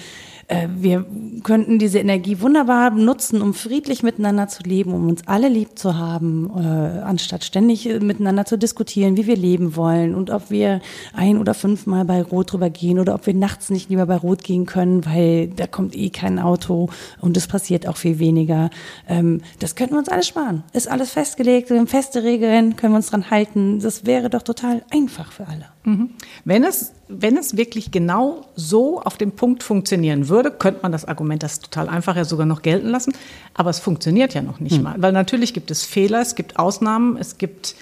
äh, 0.47 0.67
wir 0.69 1.05
könnten 1.43 1.79
diese 1.79 1.99
Energie 1.99 2.39
wunderbar 2.41 2.91
nutzen, 2.91 3.41
um 3.41 3.53
friedlich 3.53 4.03
miteinander 4.03 4.47
zu 4.47 4.63
leben, 4.63 4.93
um 4.93 5.07
uns 5.07 5.27
alle 5.27 5.49
lieb 5.49 5.77
zu 5.77 5.97
haben, 5.97 6.51
äh, 6.55 7.01
anstatt 7.01 7.43
ständig 7.43 7.89
äh, 7.89 7.99
miteinander 7.99 8.45
zu 8.45 8.57
diskutieren, 8.57 9.17
wie 9.17 9.25
wir 9.25 9.35
leben 9.35 9.75
wollen 9.75 10.13
und 10.13 10.29
ob 10.29 10.51
wir 10.51 10.81
ein 11.13 11.39
oder 11.39 11.53
fünfmal 11.53 12.05
bei 12.05 12.21
Rot 12.21 12.51
drüber 12.51 12.69
gehen 12.69 12.99
oder 12.99 13.15
ob 13.15 13.25
wir 13.25 13.33
nachts 13.33 13.69
nicht 13.69 13.89
lieber 13.89 14.05
bei 14.05 14.17
Rot 14.17 14.43
gehen 14.43 14.65
können, 14.65 15.05
weil 15.05 15.47
da 15.47 15.67
kommt 15.67 15.95
eh 15.95 16.09
kein 16.09 16.37
Auto 16.37 16.89
und 17.21 17.37
es 17.37 17.47
passiert 17.47 17.87
auch 17.87 17.97
viel 17.97 18.19
weniger. 18.19 18.69
Ähm, 19.07 19.41
das 19.59 19.75
könnten 19.75 19.95
wir 19.95 19.99
uns 19.99 20.09
alles 20.09 20.27
sparen. 20.27 20.63
Ist 20.73 20.87
alles 20.87 21.11
festgelegt, 21.11 21.69
wir 21.69 21.77
haben 21.77 21.87
feste 21.87 22.23
Regeln, 22.23 22.75
können 22.75 22.93
wir 22.93 22.97
uns 22.97 23.09
dran 23.09 23.31
halten. 23.31 23.79
Das 23.79 24.05
wäre 24.05 24.29
doch 24.29 24.43
total 24.43 24.83
einfach 24.91 25.31
für 25.31 25.47
alle. 25.47 25.74
Wenn 26.43 26.63
es 26.63 26.93
wenn 27.07 27.37
es 27.37 27.55
wirklich 27.55 27.91
genau 27.91 28.45
so 28.55 29.01
auf 29.01 29.17
dem 29.17 29.31
Punkt 29.31 29.63
funktionieren 29.63 30.27
würde, 30.27 30.51
könnte 30.51 30.81
man 30.81 30.91
das 30.91 31.05
Argument, 31.05 31.43
das 31.43 31.53
ist 31.53 31.63
total 31.65 31.87
einfach, 31.87 32.15
ja 32.15 32.25
sogar 32.25 32.45
noch 32.45 32.61
gelten 32.61 32.87
lassen. 32.87 33.13
Aber 33.53 33.69
es 33.69 33.79
funktioniert 33.79 34.33
ja 34.33 34.41
noch 34.41 34.59
nicht 34.59 34.77
mhm. 34.77 34.83
mal. 34.83 34.95
Weil 34.97 35.11
natürlich 35.11 35.53
gibt 35.53 35.69
es 35.71 35.83
Fehler, 35.83 36.21
es 36.21 36.35
gibt 36.35 36.57
Ausnahmen, 36.57 37.17
es 37.17 37.37
gibt, 37.37 37.75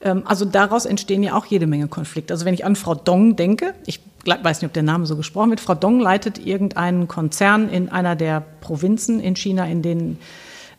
ähm, 0.00 0.22
also 0.26 0.44
daraus 0.44 0.86
entstehen 0.86 1.22
ja 1.22 1.34
auch 1.34 1.46
jede 1.46 1.66
Menge 1.66 1.86
Konflikte. 1.86 2.34
Also 2.34 2.44
wenn 2.44 2.54
ich 2.54 2.64
an 2.64 2.74
Frau 2.74 2.94
Dong 2.94 3.36
denke, 3.36 3.74
ich 3.86 4.00
weiß 4.24 4.60
nicht, 4.60 4.68
ob 4.68 4.72
der 4.72 4.82
Name 4.82 5.06
so 5.06 5.16
gesprochen 5.16 5.50
wird, 5.50 5.60
Frau 5.60 5.74
Dong 5.74 6.00
leitet 6.00 6.44
irgendeinen 6.44 7.06
Konzern 7.06 7.68
in 7.68 7.90
einer 7.90 8.16
der 8.16 8.42
Provinzen 8.60 9.20
in 9.20 9.36
China, 9.36 9.66
in 9.66 9.82
denen 9.82 10.18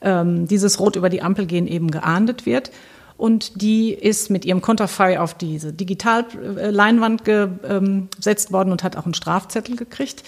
ähm, 0.01 0.47
dieses 0.47 0.79
Rot 0.79 0.97
über 0.97 1.09
die 1.09 1.21
Ampel 1.21 1.45
gehen 1.45 1.67
eben 1.67 1.91
geahndet 1.91 2.45
wird 2.45 2.71
und 3.17 3.61
die 3.61 3.93
ist 3.93 4.29
mit 4.29 4.45
ihrem 4.45 4.61
Konterfei 4.61 5.19
auf 5.19 5.33
diese 5.33 5.71
Digitalleinwand 5.71 7.23
gesetzt 7.23 8.51
worden 8.51 8.71
und 8.71 8.83
hat 8.83 8.97
auch 8.97 9.05
einen 9.05 9.13
Strafzettel 9.13 9.75
gekriegt. 9.75 10.23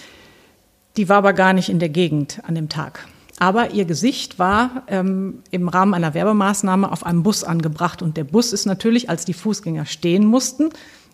Die 0.96 1.08
war 1.08 1.18
aber 1.18 1.32
gar 1.32 1.52
nicht 1.52 1.68
in 1.68 1.78
der 1.78 1.90
Gegend 1.90 2.40
an 2.44 2.54
dem 2.54 2.68
Tag. 2.68 3.06
Aber 3.38 3.70
ihr 3.70 3.84
Gesicht 3.84 4.38
war 4.38 4.82
ähm, 4.88 5.42
im 5.50 5.68
Rahmen 5.68 5.94
einer 5.94 6.12
Werbemaßnahme 6.12 6.90
auf 6.90 7.06
einem 7.06 7.22
Bus 7.22 7.44
angebracht 7.44 8.02
und 8.02 8.16
der 8.16 8.24
Bus 8.24 8.52
ist 8.52 8.66
natürlich, 8.66 9.08
als 9.08 9.24
die 9.24 9.32
Fußgänger 9.32 9.86
stehen 9.86 10.26
mussten, 10.26 10.70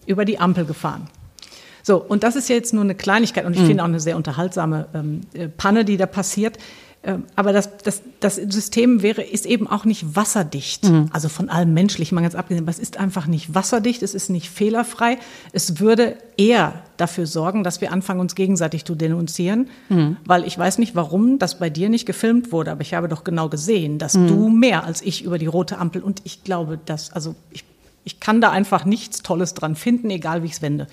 über 0.07 0.25
die 0.25 0.39
Ampel 0.39 0.65
gefahren. 0.65 1.09
So, 1.83 1.99
und 1.99 2.23
das 2.23 2.35
ist 2.35 2.49
ja 2.49 2.57
jetzt 2.57 2.73
nur 2.73 2.83
eine 2.83 2.95
Kleinigkeit 2.95 3.45
und 3.45 3.53
ich 3.55 3.61
mhm. 3.61 3.67
finde 3.67 3.83
auch 3.83 3.89
eine 3.89 4.01
sehr 4.01 4.17
unterhaltsame 4.17 4.87
ähm, 4.95 5.21
äh, 5.35 5.49
Panne, 5.49 5.85
die 5.85 5.99
da 5.99 6.07
passiert. 6.07 6.57
Ähm, 7.07 7.25
aber 7.37 7.53
das, 7.53 7.77
das, 7.79 8.03
das 8.21 8.37
System 8.37 9.03
wäre, 9.03 9.23
ist 9.23 9.45
eben 9.45 9.67
auch 9.67 9.85
nicht 9.85 10.17
wasserdicht. 10.17 10.85
Mhm. 10.85 11.11
Also 11.13 11.29
von 11.29 11.51
allem 11.51 11.75
Menschlichen 11.75 12.15
mal 12.15 12.23
ganz 12.23 12.35
abgesehen. 12.35 12.65
Aber 12.65 12.71
es 12.71 12.79
ist 12.79 12.97
einfach 12.97 13.27
nicht 13.27 13.55
wasserdicht, 13.55 14.03
es 14.03 14.15
ist 14.15 14.31
nicht 14.31 14.49
fehlerfrei. 14.49 15.19
Es 15.53 15.81
würde 15.81 16.17
eher 16.37 16.83
dafür 16.97 17.27
sorgen, 17.27 17.63
dass 17.63 17.81
wir 17.81 17.93
anfangen, 17.93 18.21
uns 18.21 18.35
gegenseitig 18.35 18.85
zu 18.85 18.95
denunzieren. 18.95 19.69
Mhm. 19.91 20.17
Weil 20.25 20.47
ich 20.47 20.57
weiß 20.57 20.79
nicht, 20.79 20.95
warum 20.95 21.39
das 21.39 21.59
bei 21.59 21.69
dir 21.69 21.91
nicht 21.91 22.07
gefilmt 22.07 22.53
wurde, 22.53 22.71
aber 22.73 22.81
ich 22.81 22.95
habe 22.95 23.09
doch 23.09 23.23
genau 23.23 23.49
gesehen, 23.49 23.99
dass 23.99 24.15
mhm. 24.15 24.29
du 24.29 24.49
mehr 24.49 24.85
als 24.85 25.03
ich 25.03 25.25
über 25.25 25.39
die 25.39 25.47
rote 25.47 25.79
Ampel 25.79 26.03
und 26.03 26.23
ich 26.25 26.43
glaube, 26.43 26.79
dass, 26.83 27.13
also 27.13 27.35
ich, 27.51 27.65
ich 28.05 28.19
kann 28.21 28.41
da 28.41 28.51
einfach 28.51 28.87
nichts 28.87 29.23
Tolles 29.23 29.53
dran 29.53 29.77
finden, 29.77 30.09
egal 30.11 30.43
wie 30.43 30.47
ich 30.47 30.53
es 30.53 30.63
wende. 30.63 30.87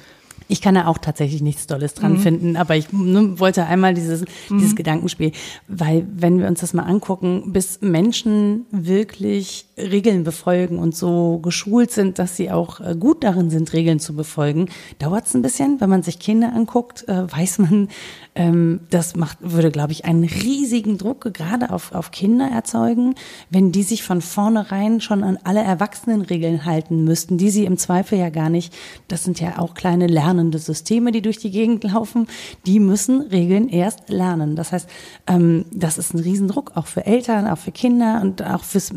Ich 0.47 0.61
kann 0.61 0.75
da 0.75 0.87
auch 0.87 0.97
tatsächlich 0.97 1.41
nichts 1.41 1.67
Tolles 1.67 1.93
dran 1.93 2.13
mhm. 2.13 2.19
finden, 2.19 2.57
aber 2.57 2.75
ich 2.75 2.91
ne, 2.91 3.39
wollte 3.39 3.65
einmal 3.65 3.93
dieses, 3.93 4.21
mhm. 4.21 4.59
dieses 4.59 4.75
Gedankenspiel, 4.75 5.31
weil 5.67 6.05
wenn 6.13 6.39
wir 6.39 6.47
uns 6.47 6.61
das 6.61 6.73
mal 6.73 6.83
angucken, 6.83 7.53
bis 7.53 7.81
Menschen 7.81 8.65
wirklich 8.71 9.65
Regeln 9.81 10.23
befolgen 10.23 10.79
und 10.79 10.95
so 10.95 11.39
geschult 11.39 11.91
sind, 11.91 12.19
dass 12.19 12.35
sie 12.35 12.51
auch 12.51 12.79
äh, 12.79 12.95
gut 12.95 13.23
darin 13.23 13.49
sind, 13.49 13.73
Regeln 13.73 13.99
zu 13.99 14.15
befolgen, 14.15 14.69
dauert 14.99 15.27
es 15.27 15.33
ein 15.33 15.41
bisschen. 15.41 15.81
Wenn 15.81 15.89
man 15.89 16.03
sich 16.03 16.19
Kinder 16.19 16.53
anguckt, 16.53 17.07
äh, 17.07 17.31
weiß 17.31 17.59
man, 17.59 17.87
ähm, 18.35 18.81
das 18.89 19.15
macht, 19.15 19.37
würde, 19.41 19.71
glaube 19.71 19.91
ich, 19.91 20.05
einen 20.05 20.23
riesigen 20.23 20.97
Druck 20.97 21.33
gerade 21.33 21.69
auf, 21.71 21.93
auf 21.93 22.11
Kinder 22.11 22.47
erzeugen, 22.47 23.15
wenn 23.49 23.71
die 23.71 23.83
sich 23.83 24.03
von 24.03 24.21
vornherein 24.21 25.01
schon 25.01 25.23
an 25.23 25.37
alle 25.43 25.61
Erwachsenenregeln 25.61 26.65
halten 26.65 27.03
müssten, 27.03 27.37
die 27.37 27.49
sie 27.49 27.65
im 27.65 27.77
Zweifel 27.77 28.17
ja 28.17 28.29
gar 28.29 28.49
nicht, 28.49 28.73
das 29.07 29.23
sind 29.23 29.39
ja 29.41 29.59
auch 29.59 29.73
kleine 29.73 30.07
lernende 30.07 30.59
Systeme, 30.59 31.11
die 31.11 31.21
durch 31.21 31.39
die 31.39 31.51
Gegend 31.51 31.83
laufen, 31.83 32.27
die 32.65 32.79
müssen 32.79 33.21
Regeln 33.21 33.67
erst 33.67 34.09
lernen. 34.09 34.55
Das 34.55 34.71
heißt, 34.71 34.87
ähm, 35.27 35.65
das 35.71 35.97
ist 35.97 36.13
ein 36.13 36.19
Riesendruck, 36.19 36.71
auch 36.75 36.87
für 36.87 37.05
Eltern, 37.05 37.47
auch 37.47 37.57
für 37.57 37.71
Kinder 37.71 38.21
und 38.21 38.43
auch 38.43 38.63
fürs 38.63 38.93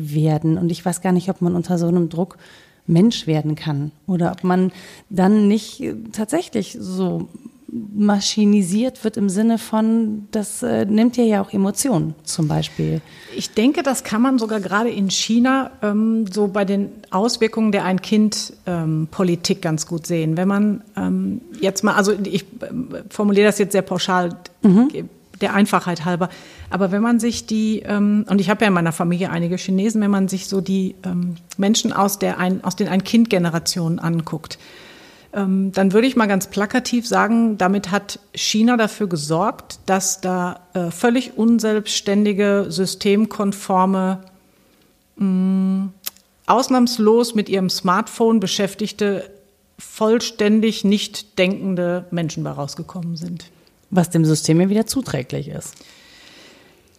Menschwerden. 0.00 0.58
Und 0.58 0.70
ich 0.70 0.84
weiß 0.84 1.00
gar 1.00 1.12
nicht, 1.12 1.28
ob 1.28 1.40
man 1.40 1.54
unter 1.54 1.78
so 1.78 1.86
einem 1.86 2.08
Druck 2.08 2.36
Mensch 2.86 3.26
werden 3.26 3.54
kann 3.54 3.92
oder 4.06 4.32
ob 4.32 4.42
man 4.42 4.72
dann 5.10 5.48
nicht 5.48 5.82
tatsächlich 6.12 6.76
so 6.78 7.28
maschinisiert 7.72 9.04
wird 9.04 9.16
im 9.16 9.28
Sinne 9.28 9.56
von, 9.56 10.26
das 10.32 10.60
äh, 10.64 10.86
nimmt 10.86 11.16
ja 11.16 11.22
ja 11.22 11.40
auch 11.40 11.52
Emotionen 11.52 12.14
zum 12.24 12.48
Beispiel. 12.48 13.00
Ich 13.36 13.54
denke, 13.54 13.84
das 13.84 14.02
kann 14.02 14.20
man 14.22 14.40
sogar 14.40 14.58
gerade 14.58 14.90
in 14.90 15.08
China 15.08 15.70
ähm, 15.80 16.26
so 16.26 16.48
bei 16.48 16.64
den 16.64 16.90
Auswirkungen 17.10 17.70
der 17.70 17.84
Ein-Kind-Politik 17.84 19.58
ähm, 19.58 19.62
ganz 19.62 19.86
gut 19.86 20.04
sehen. 20.04 20.36
Wenn 20.36 20.48
man 20.48 20.82
ähm, 20.96 21.42
jetzt 21.60 21.84
mal, 21.84 21.94
also 21.94 22.12
ich 22.24 22.42
äh, 22.42 22.66
formuliere 23.08 23.46
das 23.46 23.58
jetzt 23.58 23.70
sehr 23.70 23.82
pauschal, 23.82 24.36
mhm. 24.62 24.88
Der 25.40 25.54
Einfachheit 25.54 26.04
halber, 26.04 26.28
aber 26.70 26.92
wenn 26.92 27.02
man 27.02 27.20
sich 27.20 27.46
die, 27.46 27.80
ähm, 27.80 28.24
und 28.28 28.40
ich 28.40 28.50
habe 28.50 28.62
ja 28.62 28.68
in 28.68 28.74
meiner 28.74 28.92
Familie 28.92 29.30
einige 29.30 29.56
Chinesen, 29.56 30.00
wenn 30.00 30.10
man 30.10 30.28
sich 30.28 30.46
so 30.46 30.60
die 30.60 30.94
ähm, 31.04 31.36
Menschen 31.56 31.92
aus, 31.92 32.18
der 32.18 32.38
ein, 32.38 32.62
aus 32.64 32.76
den 32.76 32.88
Ein-Kind-Generationen 32.88 33.98
anguckt, 33.98 34.58
ähm, 35.32 35.70
dann 35.72 35.92
würde 35.92 36.06
ich 36.06 36.16
mal 36.16 36.26
ganz 36.26 36.48
plakativ 36.48 37.06
sagen, 37.06 37.56
damit 37.56 37.90
hat 37.90 38.18
China 38.34 38.76
dafür 38.76 39.06
gesorgt, 39.06 39.78
dass 39.86 40.20
da 40.20 40.60
äh, 40.74 40.90
völlig 40.90 41.36
unselbstständige, 41.36 42.66
systemkonforme, 42.68 44.20
mh, 45.16 45.24
mm, 45.24 45.92
ausnahmslos 46.46 47.36
mit 47.36 47.48
ihrem 47.48 47.70
Smartphone 47.70 48.40
beschäftigte, 48.40 49.30
vollständig 49.78 50.84
nicht 50.84 51.38
denkende 51.38 52.06
Menschen 52.10 52.42
bei 52.42 52.50
rausgekommen 52.50 53.16
sind. 53.16 53.46
Was 53.90 54.10
dem 54.10 54.24
System 54.24 54.60
ja 54.60 54.68
wieder 54.68 54.86
zuträglich 54.86 55.48
ist. 55.48 55.74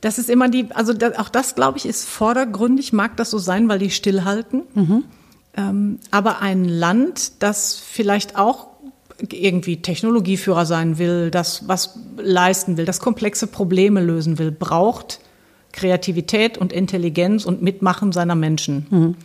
Das 0.02 0.18
ist 0.18 0.30
immer 0.30 0.50
die, 0.50 0.68
also 0.72 0.94
da, 0.94 1.12
auch 1.20 1.30
das, 1.30 1.56
glaube 1.56 1.78
ich, 1.78 1.86
ist 1.86 2.10
vordergründig, 2.10 2.92
mag 2.92 3.16
das 3.18 3.30
so 3.30 3.38
sein, 3.38 3.70
weil 3.70 3.80
die 3.80 3.92
stillhalten. 3.92 4.64
Mhm. 4.74 5.04
Ähm, 5.56 6.00
aber 6.10 6.42
ein 6.42 6.66
Land, 6.66 7.44
das 7.44 7.76
vielleicht 7.76 8.36
auch 8.36 8.68
irgendwie 9.30 9.82
Technologieführer 9.82 10.66
sein 10.66 10.98
will, 10.98 11.30
das 11.30 11.68
was 11.68 12.00
leisten 12.18 12.78
will, 12.78 12.86
das 12.86 13.00
komplexe 13.00 13.46
Probleme 13.46 14.02
lösen 14.02 14.40
will, 14.40 14.52
braucht 14.52 15.20
Kreativität 15.72 16.58
und 16.58 16.74
Intelligenz 16.74 17.46
und 17.46 17.62
Mitmachen 17.62 18.12
seiner 18.12 18.36
Menschen. 18.36 18.88
Mhm. 18.90 19.16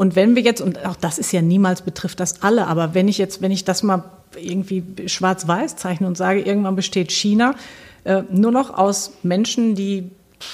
Und 0.00 0.16
wenn 0.16 0.34
wir 0.34 0.40
jetzt, 0.40 0.62
und 0.62 0.82
auch 0.86 0.96
das 0.96 1.18
ist 1.18 1.30
ja 1.30 1.42
niemals 1.42 1.82
betrifft 1.82 2.20
das 2.20 2.40
alle, 2.40 2.68
aber 2.68 2.94
wenn 2.94 3.06
ich 3.06 3.18
jetzt, 3.18 3.42
wenn 3.42 3.50
ich 3.50 3.66
das 3.66 3.82
mal 3.82 4.04
irgendwie 4.34 4.82
schwarz-weiß 5.04 5.76
zeichne 5.76 6.06
und 6.06 6.16
sage, 6.16 6.40
irgendwann 6.40 6.74
besteht 6.74 7.12
China 7.12 7.54
äh, 8.04 8.22
nur 8.32 8.50
noch 8.50 8.72
aus 8.78 9.12
Menschen, 9.22 9.74
die 9.74 10.10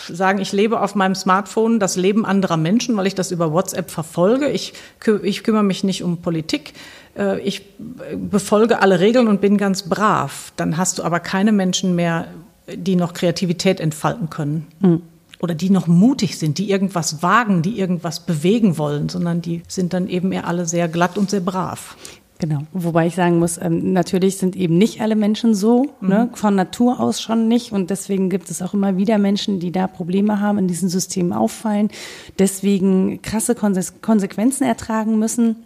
sagen, 0.09 0.41
ich 0.41 0.51
lebe 0.51 0.81
auf 0.81 0.97
meinem 0.97 1.15
Smartphone 1.15 1.79
das 1.79 1.95
Leben 1.95 2.27
anderer 2.27 2.57
Menschen, 2.57 2.97
weil 2.97 3.07
ich 3.07 3.15
das 3.15 3.31
über 3.31 3.53
WhatsApp 3.53 3.89
verfolge. 3.89 4.49
Ich, 4.49 4.73
ich 5.23 5.45
kümmere 5.45 5.63
mich 5.63 5.85
nicht 5.85 6.03
um 6.03 6.17
Politik. 6.23 6.73
Äh, 7.17 7.39
ich 7.39 7.63
befolge 8.17 8.83
alle 8.83 8.99
Regeln 8.99 9.29
und 9.29 9.41
bin 9.41 9.59
ganz 9.59 9.85
brav. 9.85 10.53
Dann 10.57 10.77
hast 10.77 10.99
du 10.99 11.05
aber 11.05 11.21
keine 11.21 11.53
Menschen 11.53 11.95
mehr, 11.95 12.27
die 12.75 12.97
noch 12.97 13.15
Kreativität 13.15 13.79
entfalten 13.79 14.29
können. 14.29 14.67
Mhm. 14.81 15.03
Oder 15.41 15.55
die 15.55 15.71
noch 15.71 15.87
mutig 15.87 16.39
sind, 16.39 16.59
die 16.59 16.71
irgendwas 16.71 17.23
wagen, 17.23 17.63
die 17.63 17.79
irgendwas 17.79 18.21
bewegen 18.21 18.79
wollen, 18.79 19.09
sondern 19.09 19.43
die 19.43 19.63
sind 19.69 19.93
dann 19.93 20.09
eben 20.09 20.33
eher 20.33 20.47
alle 20.47 20.67
sehr 20.67 20.89
glatt 20.89 21.19
und 21.19 21.31
sehr 21.31 21.41
brav. 21.41 21.97
Genau. 22.39 22.61
Wobei 22.73 23.07
ich 23.07 23.15
sagen 23.15 23.39
muss, 23.39 23.59
ähm, 23.59 23.93
natürlich 23.93 24.37
sind 24.37 24.57
eben 24.57 24.77
nicht 24.77 25.01
alle 25.01 25.17
Menschen 25.17 25.55
so, 25.55 25.95
mhm. 26.01 26.09
ne? 26.09 26.31
von 26.35 26.55
Natur 26.55 27.01
aus 27.01 27.21
schon 27.21 27.49
nicht. 27.49 27.73
Und 27.73 27.89
deswegen 27.89 28.29
gibt 28.29 28.51
es 28.51 28.61
auch 28.61 28.75
immer 28.75 28.97
wieder 28.99 29.17
Menschen, 29.19 29.59
die 29.59 29.73
da 29.73 29.87
Probleme 29.87 30.41
haben, 30.41 30.59
in 30.59 30.69
diesen 30.69 30.89
Systemen 30.89 31.33
auffallen, 31.33 31.91
deswegen 32.39 33.23
krasse 33.23 33.55
Konsequenzen 33.55 34.65
ertragen 34.65 35.19
müssen. 35.19 35.57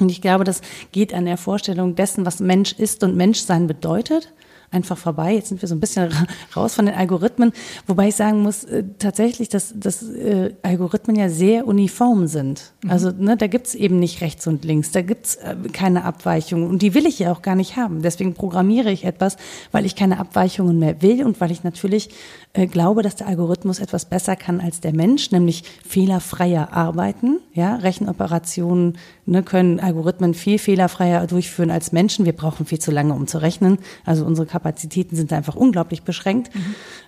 Und 0.00 0.10
ich 0.10 0.20
glaube, 0.20 0.44
das 0.44 0.60
geht 0.92 1.14
an 1.14 1.24
der 1.24 1.36
Vorstellung 1.36 1.94
dessen, 1.94 2.26
was 2.26 2.40
Mensch 2.40 2.72
ist 2.72 3.02
und 3.02 3.16
Menschsein 3.16 3.66
bedeutet 3.66 4.32
einfach 4.74 4.98
vorbei. 4.98 5.34
Jetzt 5.34 5.48
sind 5.48 5.62
wir 5.62 5.68
so 5.68 5.74
ein 5.74 5.80
bisschen 5.80 6.10
raus 6.56 6.74
von 6.74 6.86
den 6.86 6.94
Algorithmen, 6.94 7.52
wobei 7.86 8.08
ich 8.08 8.16
sagen 8.16 8.42
muss, 8.42 8.64
äh, 8.64 8.84
tatsächlich, 8.98 9.48
dass, 9.48 9.72
dass 9.76 10.02
äh, 10.02 10.54
Algorithmen 10.62 11.16
ja 11.16 11.28
sehr 11.28 11.66
uniform 11.66 12.26
sind. 12.26 12.72
Mhm. 12.82 12.90
Also 12.90 13.10
ne, 13.10 13.36
da 13.36 13.46
gibt's 13.46 13.74
eben 13.74 13.98
nicht 13.98 14.20
rechts 14.20 14.46
und 14.46 14.64
links, 14.64 14.90
da 14.90 15.02
gibt's 15.02 15.36
äh, 15.36 15.56
keine 15.72 16.04
Abweichungen 16.04 16.68
und 16.68 16.82
die 16.82 16.94
will 16.94 17.06
ich 17.06 17.18
ja 17.18 17.32
auch 17.32 17.42
gar 17.42 17.54
nicht 17.54 17.76
haben. 17.76 18.02
Deswegen 18.02 18.34
programmiere 18.34 18.90
ich 18.90 19.04
etwas, 19.04 19.36
weil 19.72 19.86
ich 19.86 19.96
keine 19.96 20.18
Abweichungen 20.18 20.78
mehr 20.78 21.00
will 21.00 21.24
und 21.24 21.40
weil 21.40 21.50
ich 21.50 21.64
natürlich 21.64 22.10
äh, 22.52 22.66
glaube, 22.66 23.02
dass 23.02 23.16
der 23.16 23.26
Algorithmus 23.26 23.78
etwas 23.78 24.04
besser 24.04 24.36
kann 24.36 24.60
als 24.60 24.80
der 24.80 24.94
Mensch, 24.94 25.30
nämlich 25.30 25.64
fehlerfreier 25.86 26.72
arbeiten. 26.72 27.40
Ja, 27.52 27.76
Rechenoperationen 27.76 28.98
ne, 29.26 29.42
können 29.42 29.80
Algorithmen 29.80 30.34
viel 30.34 30.58
fehlerfreier 30.58 31.26
durchführen 31.26 31.70
als 31.70 31.92
Menschen. 31.92 32.24
Wir 32.24 32.32
brauchen 32.32 32.66
viel 32.66 32.78
zu 32.78 32.90
lange, 32.90 33.14
um 33.14 33.26
zu 33.26 33.38
rechnen. 33.38 33.78
Also 34.04 34.24
unsere 34.24 34.46
Kapazitäten 34.64 35.14
sind 35.14 35.32
einfach 35.32 35.56
unglaublich 35.56 36.02
beschränkt. 36.04 36.50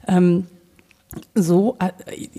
Mhm. 0.06 0.46
So, 1.34 1.76
äh, 1.78 1.92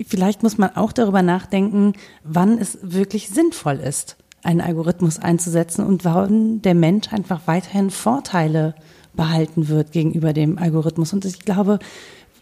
vielleicht 0.06 0.42
muss 0.44 0.58
man 0.58 0.76
auch 0.76 0.92
darüber 0.92 1.22
nachdenken, 1.22 1.94
wann 2.22 2.58
es 2.58 2.78
wirklich 2.82 3.28
sinnvoll 3.28 3.76
ist, 3.76 4.16
einen 4.44 4.60
Algorithmus 4.60 5.18
einzusetzen 5.18 5.84
und 5.84 6.04
wann 6.04 6.62
der 6.62 6.74
Mensch 6.74 7.12
einfach 7.12 7.40
weiterhin 7.46 7.90
Vorteile 7.90 8.74
behalten 9.14 9.68
wird 9.68 9.90
gegenüber 9.90 10.32
dem 10.32 10.58
Algorithmus. 10.58 11.12
Und 11.12 11.24
ich 11.24 11.40
glaube, 11.40 11.80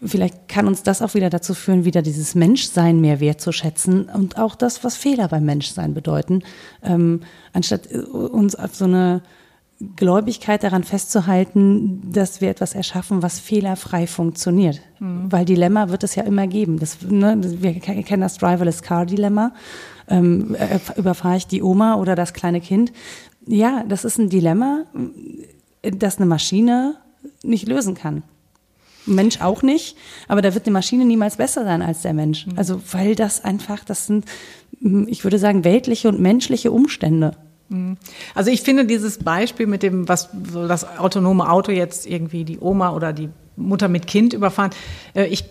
vielleicht 0.05 0.47
kann 0.47 0.67
uns 0.67 0.83
das 0.83 1.01
auch 1.01 1.15
wieder 1.15 1.31
dazu 1.31 1.55
führen, 1.55 1.85
wieder 1.85 2.03
dieses 2.03 2.35
Menschsein 2.35 3.01
mehr 3.01 3.19
wertzuschätzen 3.19 4.09
und 4.09 4.37
auch 4.37 4.53
das, 4.53 4.83
was 4.83 4.95
Fehler 4.95 5.29
beim 5.29 5.45
Menschsein 5.45 5.95
bedeuten, 5.95 6.43
ähm, 6.83 7.21
anstatt 7.53 7.91
äh, 7.91 7.97
uns 7.97 8.55
auf 8.55 8.75
so 8.75 8.85
eine 8.85 9.23
Gläubigkeit 9.95 10.63
daran 10.63 10.83
festzuhalten, 10.83 12.11
dass 12.11 12.41
wir 12.41 12.49
etwas 12.49 12.73
erschaffen, 12.73 13.21
was 13.21 13.39
fehlerfrei 13.39 14.07
funktioniert. 14.07 14.81
Mhm. 14.99 15.31
Weil 15.31 15.45
Dilemma 15.45 15.89
wird 15.89 16.03
es 16.03 16.15
ja 16.15 16.23
immer 16.23 16.47
geben. 16.47 16.79
Das, 16.79 16.97
ne, 17.01 17.37
wir 17.41 17.73
kennen 17.79 18.21
das 18.21 18.37
Driverless 18.37 18.81
Car 18.81 19.05
Dilemma. 19.05 19.53
Ähm, 20.07 20.55
äh, 20.55 20.79
überfahre 20.97 21.37
ich 21.37 21.47
die 21.47 21.61
Oma 21.61 21.95
oder 21.95 22.15
das 22.15 22.33
kleine 22.33 22.59
Kind? 22.59 22.91
Ja, 23.45 23.83
das 23.87 24.03
ist 24.03 24.17
ein 24.17 24.29
Dilemma, 24.29 24.85
das 25.83 26.17
eine 26.17 26.25
Maschine 26.25 26.95
nicht 27.43 27.67
lösen 27.67 27.93
kann. 27.93 28.23
Mensch 29.05 29.41
auch 29.41 29.61
nicht, 29.61 29.95
aber 30.27 30.41
da 30.41 30.53
wird 30.53 30.65
die 30.65 30.71
Maschine 30.71 31.05
niemals 31.05 31.37
besser 31.37 31.63
sein 31.63 31.81
als 31.81 32.01
der 32.01 32.13
Mensch. 32.13 32.47
Mhm. 32.47 32.53
Also 32.57 32.81
weil 32.91 33.15
das 33.15 33.43
einfach, 33.43 33.83
das 33.83 34.07
sind, 34.07 34.25
ich 35.07 35.23
würde 35.23 35.39
sagen, 35.39 35.63
weltliche 35.63 36.09
und 36.09 36.19
menschliche 36.19 36.71
Umstände. 36.71 37.37
Mhm. 37.69 37.97
Also 38.35 38.51
ich 38.51 38.61
finde 38.61 38.85
dieses 38.85 39.19
Beispiel 39.19 39.67
mit 39.67 39.83
dem, 39.83 40.07
was 40.07 40.29
so 40.51 40.67
das 40.67 40.97
autonome 40.97 41.49
Auto 41.49 41.71
jetzt 41.71 42.05
irgendwie 42.05 42.43
die 42.43 42.59
Oma 42.59 42.91
oder 42.91 43.13
die 43.13 43.29
Mutter 43.55 43.87
mit 43.87 44.07
Kind 44.07 44.33
überfahren, 44.33 44.71
äh, 45.13 45.25
ich 45.25 45.45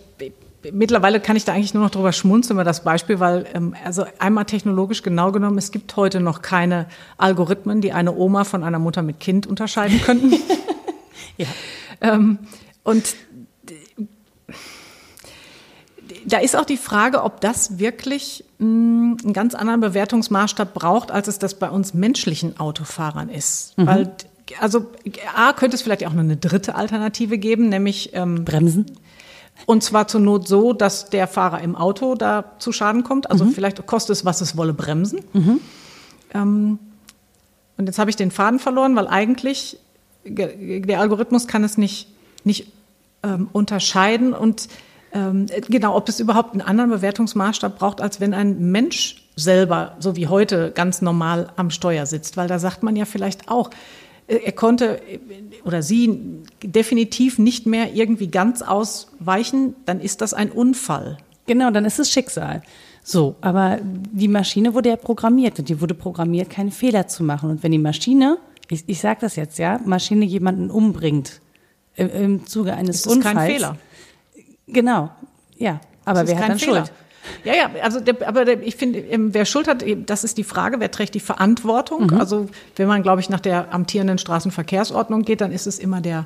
mittlerweile 0.71 1.19
kann 1.19 1.35
ich 1.35 1.45
da 1.45 1.53
eigentlich 1.53 1.73
nur 1.73 1.83
noch 1.83 1.91
drüber 1.91 2.11
schmunzeln 2.11 2.57
über 2.57 2.63
das 2.63 2.83
Beispiel, 2.83 3.19
weil 3.19 3.45
ähm, 3.53 3.75
also 3.85 4.05
einmal 4.19 4.45
technologisch 4.45 5.03
genau 5.03 5.31
genommen, 5.31 5.57
es 5.57 5.71
gibt 5.71 5.95
heute 5.95 6.19
noch 6.19 6.41
keine 6.41 6.87
Algorithmen, 7.17 7.81
die 7.81 7.93
eine 7.93 8.15
Oma 8.15 8.43
von 8.43 8.63
einer 8.63 8.79
Mutter 8.79 9.01
mit 9.01 9.19
Kind 9.19 9.47
unterscheiden 9.47 10.01
könnten. 10.01 10.33
ja. 11.37 11.47
Ähm, 12.01 12.39
und 12.83 13.15
da 16.27 16.39
ist 16.39 16.57
auch 16.57 16.65
die 16.65 16.77
Frage, 16.77 17.23
ob 17.23 17.39
das 17.39 17.79
wirklich 17.79 18.43
mh, 18.59 18.65
hm, 18.65 19.17
einen 19.23 19.33
ganz 19.33 19.55
anderen 19.55 19.79
Bewertungsmaßstab 19.79 20.73
braucht, 20.73 21.09
als 21.09 21.27
es 21.27 21.39
das 21.39 21.55
bei 21.55 21.69
uns 21.69 21.93
menschlichen 21.93 22.59
Autofahrern 22.59 23.29
ist. 23.29 23.77
Mhm. 23.77 23.87
Weil, 23.87 24.11
also 24.59 24.87
A, 25.35 25.53
könnte 25.53 25.75
es 25.75 25.81
vielleicht 25.81 26.05
auch 26.05 26.13
noch 26.13 26.19
eine 26.19 26.35
dritte 26.35 26.75
Alternative 26.75 27.37
geben, 27.37 27.69
nämlich 27.69 28.11
ähm, 28.13 28.43
Bremsen. 28.43 28.85
Und 29.65 29.83
zwar 29.83 30.07
zur 30.07 30.21
Not 30.21 30.47
so, 30.47 30.73
dass 30.73 31.09
der 31.09 31.27
Fahrer 31.27 31.61
im 31.61 31.75
Auto 31.75 32.13
da 32.15 32.51
zu 32.59 32.71
Schaden 32.71 33.03
kommt. 33.03 33.31
Also 33.31 33.45
mhm. 33.45 33.51
vielleicht 33.51 33.85
kostet 33.87 34.17
es, 34.17 34.25
was 34.25 34.41
es 34.41 34.57
wolle, 34.57 34.73
bremsen. 34.73 35.21
Mhm. 35.33 35.59
Ähm, 36.33 36.79
und 37.77 37.85
jetzt 37.85 37.99
habe 37.99 38.09
ich 38.09 38.15
den 38.15 38.31
Faden 38.31 38.59
verloren, 38.59 38.95
weil 38.95 39.07
eigentlich 39.07 39.79
der 40.25 40.99
Algorithmus 40.99 41.47
kann 41.47 41.63
es 41.63 41.77
nicht, 41.77 42.09
nicht 42.43 42.71
ähm, 43.23 43.47
unterscheiden 43.53 44.33
und 44.33 44.67
ähm, 45.13 45.47
genau, 45.69 45.95
ob 45.95 46.09
es 46.09 46.19
überhaupt 46.19 46.53
einen 46.53 46.61
anderen 46.61 46.89
Bewertungsmaßstab 46.89 47.77
braucht, 47.77 48.01
als 48.01 48.19
wenn 48.19 48.33
ein 48.33 48.71
Mensch 48.71 49.23
selber, 49.35 49.95
so 49.99 50.15
wie 50.15 50.27
heute, 50.27 50.71
ganz 50.71 51.01
normal 51.01 51.51
am 51.55 51.69
Steuer 51.69 52.05
sitzt. 52.05 52.37
Weil 52.37 52.47
da 52.47 52.59
sagt 52.59 52.83
man 52.83 52.95
ja 52.95 53.05
vielleicht 53.05 53.49
auch, 53.49 53.69
äh, 54.27 54.37
er 54.37 54.51
konnte 54.51 54.99
äh, 55.07 55.19
oder 55.63 55.81
sie 55.81 56.41
definitiv 56.63 57.39
nicht 57.39 57.65
mehr 57.65 57.93
irgendwie 57.93 58.27
ganz 58.27 58.61
ausweichen, 58.61 59.75
dann 59.85 59.99
ist 60.01 60.21
das 60.21 60.33
ein 60.33 60.51
Unfall. 60.51 61.17
Genau, 61.45 61.71
dann 61.71 61.85
ist 61.85 61.99
es 61.99 62.11
Schicksal. 62.11 62.61
So, 63.03 63.35
aber 63.39 63.79
die 63.81 64.27
Maschine 64.27 64.73
wurde 64.73 64.89
ja 64.89 64.97
programmiert 64.97 65.59
und 65.59 65.69
die 65.69 65.79
wurde 65.79 65.93
programmiert, 65.93 66.49
keine 66.49 66.71
Fehler 66.71 67.07
zu 67.07 67.23
machen. 67.23 67.49
Und 67.49 67.63
wenn 67.63 67.71
die 67.71 67.77
Maschine, 67.77 68.37
ich, 68.69 68.83
ich 68.87 68.99
sage 68.99 69.19
das 69.21 69.37
jetzt, 69.37 69.57
ja, 69.57 69.79
Maschine 69.85 70.25
jemanden 70.25 70.69
umbringt 70.69 71.39
im, 71.95 72.09
im 72.09 72.45
Zuge 72.45 72.73
eines 72.73 72.97
ist 72.97 73.07
Unfalls. 73.07 73.25
Ist 73.25 73.33
kein 73.33 73.51
Fehler. 73.55 73.77
Genau, 74.67 75.09
ja. 75.57 75.79
Aber 76.05 76.27
wer 76.27 76.39
hat 76.39 76.49
dann 76.49 76.59
Fehler. 76.59 76.85
Schuld? 76.85 76.91
Ja, 77.43 77.53
ja, 77.53 77.69
also 77.83 77.99
der, 77.99 78.27
aber 78.27 78.45
der, 78.45 78.61
ich 78.61 78.75
finde, 78.75 78.99
ähm, 78.99 79.33
wer 79.33 79.45
Schuld 79.45 79.67
hat, 79.67 79.83
das 80.05 80.23
ist 80.23 80.37
die 80.37 80.43
Frage, 80.43 80.79
wer 80.79 80.91
trägt 80.91 81.13
die 81.13 81.19
Verantwortung? 81.19 82.07
Mhm. 82.07 82.19
Also 82.19 82.47
wenn 82.75 82.87
man, 82.87 83.03
glaube 83.03 83.21
ich, 83.21 83.29
nach 83.29 83.39
der 83.39 83.73
amtierenden 83.73 84.17
Straßenverkehrsordnung 84.17 85.23
geht, 85.23 85.41
dann 85.41 85.51
ist 85.51 85.67
es 85.67 85.79
immer 85.79 86.01
der, 86.01 86.25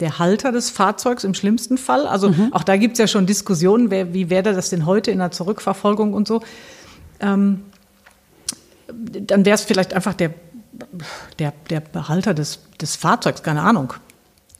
der 0.00 0.18
Halter 0.18 0.52
des 0.52 0.70
Fahrzeugs 0.70 1.24
im 1.24 1.34
schlimmsten 1.34 1.78
Fall. 1.78 2.06
Also 2.06 2.30
mhm. 2.30 2.52
auch 2.52 2.64
da 2.64 2.76
gibt 2.76 2.94
es 2.94 2.98
ja 2.98 3.06
schon 3.06 3.26
Diskussionen, 3.26 3.90
wer, 3.90 4.12
wie 4.12 4.30
wäre 4.30 4.54
das 4.54 4.70
denn 4.70 4.86
heute 4.86 5.10
in 5.10 5.18
der 5.18 5.30
Zurückverfolgung 5.30 6.14
und 6.14 6.26
so. 6.26 6.42
Ähm, 7.20 7.62
dann 8.88 9.44
wäre 9.44 9.54
es 9.54 9.62
vielleicht 9.62 9.94
einfach 9.94 10.14
der, 10.14 10.34
der, 11.38 11.52
der 11.70 11.80
Behalter 11.80 12.34
des, 12.34 12.60
des 12.80 12.96
Fahrzeugs, 12.96 13.42
keine 13.42 13.62
Ahnung 13.62 13.94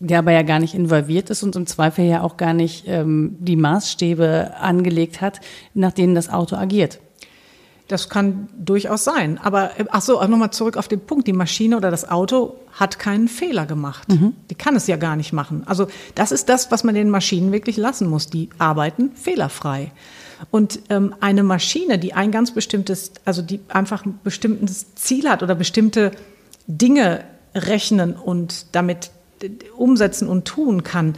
der 0.00 0.18
aber 0.18 0.32
ja 0.32 0.42
gar 0.42 0.58
nicht 0.58 0.74
involviert 0.74 1.30
ist 1.30 1.42
und 1.42 1.56
im 1.56 1.66
Zweifel 1.66 2.04
ja 2.04 2.22
auch 2.22 2.36
gar 2.36 2.52
nicht 2.52 2.84
ähm, 2.86 3.36
die 3.38 3.56
Maßstäbe 3.56 4.54
angelegt 4.60 5.20
hat, 5.20 5.40
nach 5.72 5.92
denen 5.92 6.14
das 6.14 6.28
Auto 6.28 6.56
agiert. 6.56 6.98
Das 7.86 8.08
kann 8.08 8.48
durchaus 8.58 9.04
sein. 9.04 9.38
Aber 9.42 9.78
äh, 9.78 9.84
ach 9.90 10.00
so, 10.00 10.22
nochmal 10.26 10.52
zurück 10.52 10.76
auf 10.76 10.88
den 10.88 11.00
Punkt. 11.00 11.26
Die 11.26 11.32
Maschine 11.32 11.76
oder 11.76 11.90
das 11.90 12.08
Auto 12.08 12.54
hat 12.72 12.98
keinen 12.98 13.28
Fehler 13.28 13.66
gemacht. 13.66 14.08
Mhm. 14.08 14.34
Die 14.50 14.54
kann 14.54 14.74
es 14.74 14.86
ja 14.86 14.96
gar 14.96 15.16
nicht 15.16 15.32
machen. 15.32 15.62
Also 15.66 15.86
das 16.14 16.32
ist 16.32 16.48
das, 16.48 16.70
was 16.70 16.82
man 16.82 16.94
den 16.94 17.10
Maschinen 17.10 17.52
wirklich 17.52 17.76
lassen 17.76 18.08
muss. 18.08 18.28
Die 18.28 18.48
arbeiten 18.58 19.12
fehlerfrei. 19.14 19.92
Und 20.50 20.80
ähm, 20.88 21.14
eine 21.20 21.42
Maschine, 21.42 21.98
die 21.98 22.14
ein 22.14 22.30
ganz 22.30 22.52
bestimmtes, 22.52 23.12
also 23.24 23.42
die 23.42 23.60
einfach 23.68 24.04
ein 24.04 24.18
bestimmtes 24.24 24.94
Ziel 24.94 25.28
hat 25.28 25.42
oder 25.42 25.54
bestimmte 25.54 26.10
Dinge 26.66 27.24
rechnen 27.54 28.16
und 28.16 28.66
damit 28.72 29.10
umsetzen 29.76 30.28
und 30.28 30.44
tun 30.44 30.82
kann, 30.82 31.14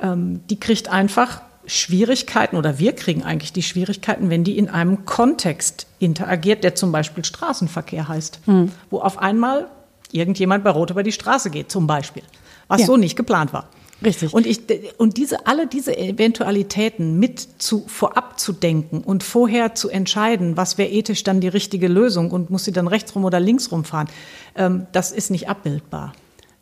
ähm, 0.00 0.40
die 0.50 0.58
kriegt 0.58 0.88
einfach 0.88 1.42
Schwierigkeiten 1.66 2.56
oder 2.56 2.78
wir 2.78 2.94
kriegen 2.94 3.22
eigentlich 3.22 3.52
die 3.52 3.62
Schwierigkeiten, 3.62 4.30
wenn 4.30 4.42
die 4.42 4.56
in 4.56 4.68
einem 4.68 5.04
Kontext 5.04 5.86
interagiert, 5.98 6.64
der 6.64 6.74
zum 6.74 6.92
Beispiel 6.92 7.24
Straßenverkehr 7.24 8.08
heißt, 8.08 8.40
mhm. 8.46 8.72
wo 8.90 9.00
auf 9.00 9.18
einmal 9.18 9.68
irgendjemand 10.10 10.64
bei 10.64 10.70
Rot 10.70 10.90
über 10.90 11.02
die 11.02 11.12
Straße 11.12 11.50
geht, 11.50 11.70
zum 11.70 11.86
Beispiel, 11.86 12.22
was 12.68 12.80
ja. 12.80 12.86
so 12.86 12.96
nicht 12.96 13.16
geplant 13.16 13.52
war. 13.52 13.68
Richtig. 14.02 14.32
Und, 14.32 14.46
ich, 14.46 14.60
und 14.96 15.16
diese, 15.16 15.46
alle 15.46 15.66
diese 15.66 15.96
Eventualitäten 15.96 17.18
mit 17.18 17.40
zu, 17.58 17.84
vorab 17.88 18.38
zu 18.38 18.52
denken 18.52 19.00
und 19.00 19.24
vorher 19.24 19.74
zu 19.74 19.90
entscheiden, 19.90 20.56
was 20.56 20.78
wäre 20.78 20.88
ethisch 20.88 21.24
dann 21.24 21.40
die 21.40 21.48
richtige 21.48 21.88
Lösung 21.88 22.30
und 22.30 22.48
muss 22.48 22.64
sie 22.64 22.72
dann 22.72 22.86
rechts 22.86 23.14
rum 23.14 23.24
oder 23.24 23.40
links 23.40 23.72
rumfahren, 23.72 24.08
ähm, 24.54 24.86
das 24.92 25.10
ist 25.10 25.30
nicht 25.30 25.48
abbildbar. 25.48 26.12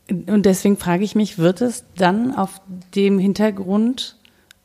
Und 0.09 0.47
deswegen 0.47 0.77
frage 0.77 1.05
ich 1.05 1.15
mich, 1.15 1.39
wird 1.39 1.61
es 1.61 1.85
dann 1.97 2.35
auf 2.35 2.61
dem 2.95 3.19
Hintergrund 3.19 4.17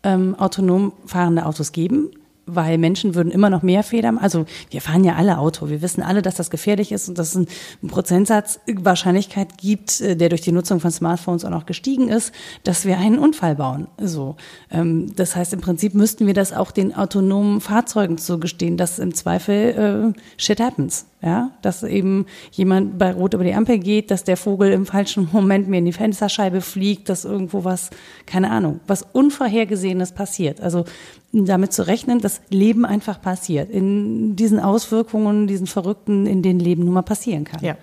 ähm, 0.03 0.35
autonom 0.35 0.93
fahrende 1.05 1.45
Autos 1.45 1.71
geben? 1.71 2.11
Weil 2.55 2.77
Menschen 2.77 3.15
würden 3.15 3.31
immer 3.31 3.49
noch 3.49 3.61
mehr 3.61 3.83
Federn. 3.83 4.17
Also 4.17 4.45
wir 4.69 4.81
fahren 4.81 5.03
ja 5.03 5.15
alle 5.15 5.37
Auto. 5.37 5.69
Wir 5.69 5.81
wissen 5.81 6.01
alle, 6.01 6.21
dass 6.21 6.35
das 6.35 6.49
gefährlich 6.49 6.91
ist 6.91 7.09
und 7.09 7.17
dass 7.17 7.29
es 7.29 7.35
einen 7.35 7.89
Prozentsatz 7.89 8.59
Wahrscheinlichkeit 8.67 9.57
gibt, 9.57 10.01
äh, 10.01 10.15
der 10.15 10.29
durch 10.29 10.41
die 10.41 10.51
Nutzung 10.51 10.79
von 10.79 10.91
Smartphones 10.91 11.45
auch 11.45 11.49
noch 11.49 11.65
gestiegen 11.65 12.09
ist, 12.09 12.33
dass 12.63 12.85
wir 12.85 12.97
einen 12.97 13.19
Unfall 13.19 13.55
bauen. 13.55 13.87
So, 13.99 14.35
ähm, 14.71 15.15
das 15.15 15.35
heißt 15.35 15.53
im 15.53 15.61
Prinzip 15.61 15.93
müssten 15.93 16.27
wir 16.27 16.33
das 16.33 16.53
auch 16.53 16.71
den 16.71 16.95
autonomen 16.95 17.61
Fahrzeugen 17.61 18.17
zugestehen, 18.17 18.77
dass 18.77 18.99
im 18.99 19.13
Zweifel 19.13 20.13
äh, 20.15 20.21
shit 20.37 20.59
happens. 20.59 21.05
Ja, 21.23 21.51
dass 21.61 21.83
eben 21.83 22.25
jemand 22.51 22.97
bei 22.97 23.13
Rot 23.13 23.35
über 23.35 23.43
die 23.43 23.53
Ampel 23.53 23.77
geht, 23.77 24.09
dass 24.09 24.23
der 24.23 24.37
Vogel 24.37 24.71
im 24.71 24.87
falschen 24.87 25.29
Moment 25.31 25.67
mir 25.67 25.77
in 25.77 25.85
die 25.85 25.93
Fensterscheibe 25.93 26.61
fliegt, 26.61 27.09
dass 27.09 27.25
irgendwo 27.25 27.63
was, 27.63 27.91
keine 28.25 28.49
Ahnung, 28.49 28.79
was 28.87 29.05
Unvorhergesehenes 29.13 30.13
passiert. 30.13 30.61
Also 30.61 30.85
damit 31.31 31.73
zu 31.73 31.85
rechnen, 31.85 32.19
Leben 32.49 32.85
einfach 32.85 33.21
passiert. 33.21 33.69
In 33.69 34.35
diesen 34.35 34.59
Auswirkungen, 34.59 35.47
diesen 35.47 35.67
Verrückten, 35.67 36.25
in 36.25 36.41
denen 36.41 36.59
Leben 36.59 36.83
nun 36.83 36.93
mal 36.93 37.01
passieren 37.01 37.43
kann. 37.43 37.63
Ja. 37.63 37.77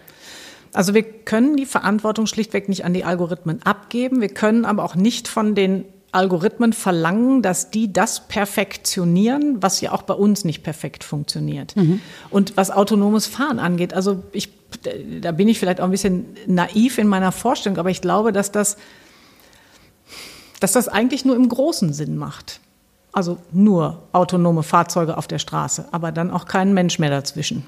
Also 0.73 0.95
wir 0.95 1.03
können 1.03 1.57
die 1.57 1.67
Verantwortung 1.67 2.27
schlichtweg 2.27 2.69
nicht 2.69 2.85
an 2.85 2.93
die 2.93 3.05
Algorithmen 3.05 3.63
abgeben. 3.63 4.21
Wir 4.21 4.29
können 4.29 4.65
aber 4.65 4.85
auch 4.85 4.95
nicht 4.95 5.29
von 5.29 5.55
den 5.55 5.85
Algorithmen 6.11 6.73
verlangen, 6.73 7.43
dass 7.43 7.71
die 7.71 7.93
das 7.93 8.29
perfektionieren, 8.29 9.63
was 9.63 9.81
ja 9.81 9.93
auch 9.93 10.03
bei 10.03 10.15
uns 10.15 10.45
nicht 10.45 10.63
perfekt 10.63 11.05
funktioniert. 11.05 11.77
Mhm. 11.77 12.01
Und 12.31 12.57
was 12.57 12.71
autonomes 12.71 13.27
Fahren 13.27 13.59
angeht, 13.59 13.93
also 13.93 14.23
ich, 14.33 14.51
da 15.21 15.33
bin 15.33 15.49
ich 15.49 15.59
vielleicht 15.59 15.81
auch 15.81 15.85
ein 15.85 15.91
bisschen 15.91 16.25
naiv 16.47 16.99
in 16.99 17.09
meiner 17.09 17.31
Vorstellung, 17.31 17.79
aber 17.79 17.91
ich 17.91 18.01
glaube, 18.01 18.33
dass 18.33 18.51
das, 18.53 18.79
dass 20.61 20.73
das 20.73 20.89
eigentlich 20.89 21.27
nur 21.27 21.37
im 21.37 21.49
großen 21.49 21.93
Sinn 21.93 22.17
macht. 22.17 22.61
Also 23.19 23.37
nur 23.51 24.05
autonome 24.13 24.63
Fahrzeuge 24.63 25.19
auf 25.19 25.27
der 25.27 25.41
Straße, 25.41 25.87
aber 25.91 26.13
dann 26.13 26.31
auch 26.31 26.45
kein 26.45 26.73
Mensch 26.73 27.01
mehr 27.01 27.11
dazwischen. 27.11 27.67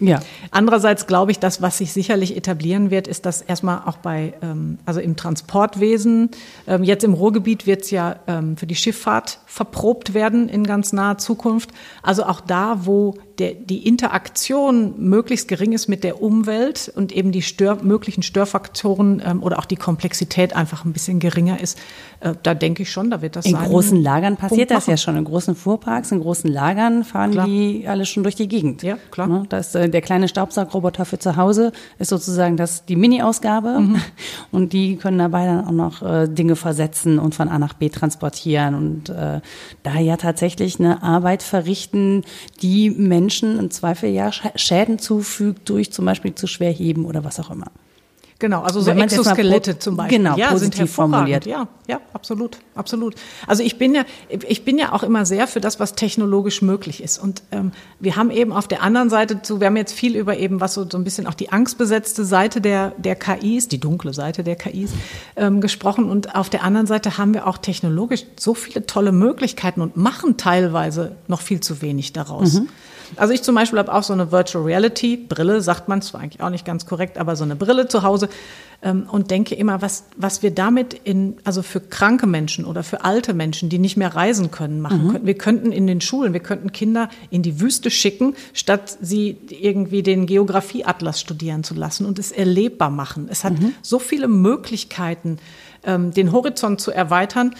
Ja. 0.00 0.20
Andererseits 0.50 1.06
glaube 1.06 1.30
ich, 1.30 1.40
das, 1.40 1.60
was 1.60 1.76
sich 1.76 1.92
sicherlich 1.92 2.34
etablieren 2.34 2.90
wird, 2.90 3.06
ist, 3.06 3.26
dass 3.26 3.42
erstmal 3.42 3.82
auch 3.84 3.98
bei, 3.98 4.32
ähm, 4.40 4.78
also 4.86 5.00
im 5.00 5.14
Transportwesen, 5.14 6.30
ähm, 6.66 6.84
jetzt 6.84 7.04
im 7.04 7.12
Ruhrgebiet 7.12 7.66
wird 7.66 7.82
es 7.82 7.90
ja 7.90 8.16
ähm, 8.26 8.56
für 8.56 8.66
die 8.66 8.76
Schifffahrt 8.76 9.40
verprobt 9.44 10.14
werden 10.14 10.48
in 10.48 10.64
ganz 10.64 10.94
naher 10.94 11.18
Zukunft. 11.18 11.68
Also 12.02 12.24
auch 12.24 12.40
da, 12.40 12.86
wo 12.86 13.16
der, 13.38 13.54
die 13.54 13.86
Interaktion 13.86 14.94
möglichst 14.98 15.48
gering 15.48 15.72
ist 15.72 15.88
mit 15.88 16.02
der 16.02 16.20
Umwelt 16.20 16.92
und 16.94 17.12
eben 17.12 17.30
die 17.30 17.42
Stör, 17.42 17.82
möglichen 17.82 18.22
Störfaktoren 18.22 19.22
ähm, 19.24 19.42
oder 19.42 19.58
auch 19.58 19.64
die 19.64 19.76
Komplexität 19.76 20.56
einfach 20.56 20.84
ein 20.84 20.92
bisschen 20.92 21.20
geringer 21.20 21.60
ist, 21.60 21.78
äh, 22.20 22.34
da 22.42 22.54
denke 22.54 22.82
ich 22.82 22.90
schon, 22.90 23.10
da 23.10 23.22
wird 23.22 23.36
das 23.36 23.46
In 23.46 23.54
großen 23.54 24.02
Lagern 24.02 24.36
passiert 24.36 24.72
das 24.72 24.86
ja 24.86 24.96
schon. 24.96 25.16
In 25.16 25.24
großen 25.24 25.54
Fuhrparks, 25.54 26.10
in 26.10 26.20
großen 26.20 26.50
Lagern 26.50 27.04
fahren 27.04 27.30
klar. 27.30 27.46
die 27.46 27.86
alle 27.86 28.06
schon 28.06 28.24
durch 28.24 28.34
die 28.34 28.48
Gegend. 28.48 28.82
Ja, 28.82 28.98
klar. 29.10 29.28
Ne? 29.28 29.44
Da 29.48 29.58
ist 29.58 29.74
äh, 29.76 29.88
der 29.88 30.00
kleine 30.00 30.26
Staubsaugroboter 30.26 31.04
für 31.04 31.18
zu 31.18 31.36
Hause, 31.36 31.72
ist 31.98 32.08
sozusagen 32.08 32.56
das, 32.56 32.84
die 32.86 32.96
Mini-Ausgabe. 32.96 33.78
Mhm. 33.78 34.00
Und 34.50 34.72
die 34.72 34.96
können 34.96 35.18
dabei 35.18 35.46
dann 35.46 35.64
auch 35.64 35.70
noch 35.70 36.02
äh, 36.02 36.26
Dinge 36.26 36.56
versetzen 36.56 37.18
und 37.18 37.34
von 37.34 37.48
A 37.48 37.58
nach 37.58 37.74
B 37.74 37.88
transportieren 37.88 38.74
und 38.74 39.10
äh, 39.10 39.40
da 39.82 39.98
ja 39.98 40.16
tatsächlich 40.16 40.80
eine 40.80 41.02
Arbeit 41.02 41.42
verrichten, 41.42 42.24
die 42.62 42.90
Menschen 42.90 43.27
Menschen 43.28 43.58
im 43.58 43.70
Zweifel 43.70 44.08
ja 44.08 44.30
Schäden 44.32 44.98
zufügt 44.98 45.68
durch 45.68 45.92
zum 45.92 46.06
Beispiel 46.06 46.34
zu 46.34 46.46
schwer 46.46 46.72
heben 46.72 47.04
oder 47.04 47.24
was 47.24 47.38
auch 47.38 47.50
immer. 47.50 47.66
Genau, 48.40 48.62
also 48.62 48.80
so 48.80 48.92
Exoskelette 48.92 49.80
zum 49.80 49.96
Beispiel. 49.96 50.18
Genau, 50.18 50.36
ja, 50.36 50.50
positiv 50.50 50.76
sind 50.76 50.88
formuliert. 50.88 51.44
Ja, 51.44 51.66
ja, 51.88 52.00
absolut, 52.12 52.58
absolut. 52.74 53.16
Also 53.46 53.64
ich 53.64 53.78
bin 53.78 53.94
ja, 53.94 54.04
ich 54.28 54.64
bin 54.64 54.78
ja 54.78 54.92
auch 54.92 55.02
immer 55.02 55.26
sehr 55.26 55.46
für 55.46 55.60
das, 55.60 55.80
was 55.80 55.94
technologisch 55.94 56.62
möglich 56.62 57.02
ist. 57.02 57.18
Und 57.18 57.42
ähm, 57.50 57.72
wir 57.98 58.14
haben 58.14 58.30
eben 58.30 58.52
auf 58.52 58.68
der 58.68 58.82
anderen 58.82 59.10
Seite 59.10 59.42
zu, 59.42 59.58
wir 59.60 59.66
haben 59.66 59.76
jetzt 59.76 59.92
viel 59.92 60.16
über 60.16 60.38
eben, 60.38 60.60
was 60.60 60.74
so, 60.74 60.88
so 60.88 60.96
ein 60.96 61.04
bisschen 61.04 61.26
auch 61.26 61.34
die 61.34 61.50
angstbesetzte 61.50 62.24
Seite 62.24 62.60
der, 62.60 62.92
der 62.96 63.16
KIs, 63.16 63.66
die 63.66 63.80
dunkle 63.80 64.14
Seite 64.14 64.44
der 64.44 64.56
KIs 64.56 64.92
ähm, 65.36 65.60
gesprochen. 65.60 66.08
Und 66.08 66.36
auf 66.36 66.48
der 66.48 66.62
anderen 66.62 66.86
Seite 66.86 67.18
haben 67.18 67.34
wir 67.34 67.46
auch 67.46 67.58
technologisch 67.58 68.24
so 68.38 68.54
viele 68.54 68.86
tolle 68.86 69.10
Möglichkeiten 69.10 69.80
und 69.80 69.96
machen 69.96 70.36
teilweise 70.36 71.16
noch 71.26 71.40
viel 71.40 71.58
zu 71.58 71.82
wenig 71.82 72.12
daraus. 72.12 72.54
Mhm. 72.54 72.68
Also 73.16 73.32
ich 73.32 73.42
zum 73.42 73.54
Beispiel 73.54 73.78
habe 73.78 73.92
auch 73.92 74.02
so 74.02 74.12
eine 74.12 74.32
Virtual 74.32 74.64
Reality 74.64 75.16
Brille, 75.16 75.60
sagt 75.60 75.88
man, 75.88 76.02
zwar 76.02 76.20
eigentlich 76.20 76.42
auch 76.42 76.50
nicht 76.50 76.64
ganz 76.64 76.86
korrekt, 76.86 77.18
aber 77.18 77.36
so 77.36 77.44
eine 77.44 77.56
Brille 77.56 77.88
zu 77.88 78.02
Hause 78.02 78.28
ähm, 78.82 79.06
und 79.10 79.30
denke 79.30 79.54
immer, 79.54 79.82
was, 79.82 80.04
was 80.16 80.42
wir 80.42 80.50
damit 80.50 80.94
in, 80.94 81.36
also 81.44 81.62
für 81.62 81.80
kranke 81.80 82.26
Menschen 82.26 82.64
oder 82.64 82.82
für 82.82 83.04
alte 83.04 83.34
Menschen, 83.34 83.68
die 83.68 83.78
nicht 83.78 83.96
mehr 83.96 84.14
reisen 84.14 84.50
können, 84.50 84.80
machen 84.80 85.04
mhm. 85.04 85.10
könnten. 85.12 85.26
Wir 85.26 85.38
könnten 85.38 85.72
in 85.72 85.86
den 85.86 86.00
Schulen, 86.00 86.32
wir 86.32 86.40
könnten 86.40 86.72
Kinder 86.72 87.08
in 87.30 87.42
die 87.42 87.60
Wüste 87.60 87.90
schicken, 87.90 88.34
statt 88.52 88.96
sie 89.00 89.36
irgendwie 89.48 90.02
den 90.02 90.26
Geografieatlas 90.26 91.20
studieren 91.20 91.64
zu 91.64 91.74
lassen 91.74 92.06
und 92.06 92.18
es 92.18 92.30
erlebbar 92.30 92.90
machen. 92.90 93.28
Es 93.30 93.44
hat 93.44 93.58
mhm. 93.58 93.74
so 93.82 93.98
viele 93.98 94.28
Möglichkeiten, 94.28 95.38
ähm, 95.84 96.12
den 96.12 96.32
Horizont 96.32 96.80
zu 96.80 96.92
erweitern. 96.92 97.54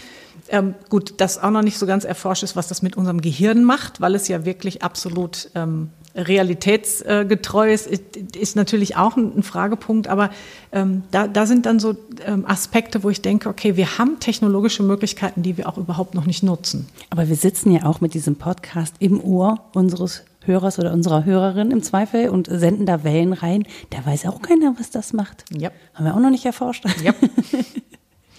Ähm, 0.50 0.74
gut, 0.88 1.14
das 1.18 1.42
auch 1.42 1.50
noch 1.50 1.62
nicht 1.62 1.78
so 1.78 1.86
ganz 1.86 2.04
erforscht 2.04 2.42
ist, 2.42 2.56
was 2.56 2.68
das 2.68 2.82
mit 2.82 2.96
unserem 2.96 3.20
Gehirn 3.20 3.64
macht, 3.64 4.00
weil 4.00 4.14
es 4.14 4.28
ja 4.28 4.44
wirklich 4.44 4.82
absolut 4.82 5.50
ähm, 5.54 5.90
realitätsgetreu 6.14 7.72
ist, 7.72 7.86
ist, 7.86 8.56
natürlich 8.56 8.96
auch 8.96 9.16
ein, 9.16 9.42
Fragepunkt. 9.42 10.08
Aber 10.08 10.30
ähm, 10.72 11.02
da, 11.10 11.28
da 11.28 11.46
sind 11.46 11.66
dann 11.66 11.78
so 11.78 11.96
ähm, 12.26 12.44
Aspekte, 12.46 13.04
wo 13.04 13.10
ich 13.10 13.22
denke, 13.22 13.48
okay, 13.48 13.76
wir 13.76 13.98
haben 13.98 14.18
technologische 14.18 14.82
Möglichkeiten, 14.82 15.42
die 15.42 15.56
wir 15.56 15.68
auch 15.68 15.78
überhaupt 15.78 16.14
noch 16.14 16.26
nicht 16.26 16.42
nutzen. 16.42 16.88
Aber 17.10 17.28
wir 17.28 17.36
sitzen 17.36 17.70
ja 17.70 17.84
auch 17.84 18.00
mit 18.00 18.14
diesem 18.14 18.36
Podcast 18.36 18.94
im 18.98 19.22
Ohr 19.22 19.60
unseres 19.74 20.24
Hörers 20.44 20.78
oder 20.78 20.92
unserer 20.92 21.24
Hörerin 21.24 21.70
im 21.70 21.82
Zweifel 21.82 22.30
und 22.30 22.48
senden 22.50 22.86
da 22.86 23.04
Wellen 23.04 23.34
rein. 23.34 23.64
Da 23.90 24.04
weiß 24.04 24.26
auch 24.26 24.42
keiner, 24.42 24.74
was 24.78 24.90
das 24.90 25.12
macht. 25.12 25.44
Ja. 25.56 25.70
Haben 25.94 26.06
wir 26.06 26.14
auch 26.14 26.20
noch 26.20 26.30
nicht 26.30 26.46
erforscht. 26.46 26.84
Ja. 27.04 27.12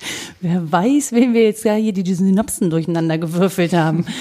Wer 0.41 0.71
weiß, 0.71 1.11
wen 1.11 1.33
wir 1.33 1.43
jetzt 1.43 1.65
ja 1.65 1.73
hier 1.75 1.93
die 1.93 2.13
Synapsen 2.13 2.69
durcheinander 2.69 3.17
gewürfelt 3.17 3.73
haben. 3.73 4.05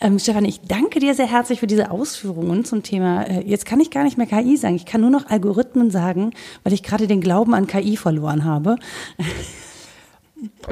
Ähm, 0.00 0.20
Stefan, 0.20 0.44
ich 0.44 0.60
danke 0.60 1.00
dir 1.00 1.12
sehr 1.12 1.26
herzlich 1.26 1.58
für 1.58 1.66
diese 1.66 1.90
Ausführungen 1.90 2.64
zum 2.64 2.84
Thema. 2.84 3.22
Äh, 3.22 3.42
jetzt 3.44 3.66
kann 3.66 3.80
ich 3.80 3.90
gar 3.90 4.04
nicht 4.04 4.16
mehr 4.16 4.28
KI 4.28 4.56
sagen. 4.56 4.76
Ich 4.76 4.86
kann 4.86 5.00
nur 5.00 5.10
noch 5.10 5.26
Algorithmen 5.26 5.90
sagen, 5.90 6.34
weil 6.62 6.72
ich 6.72 6.84
gerade 6.84 7.08
den 7.08 7.20
Glauben 7.20 7.52
an 7.52 7.66
KI 7.66 7.96
verloren 7.96 8.44
habe. 8.44 8.76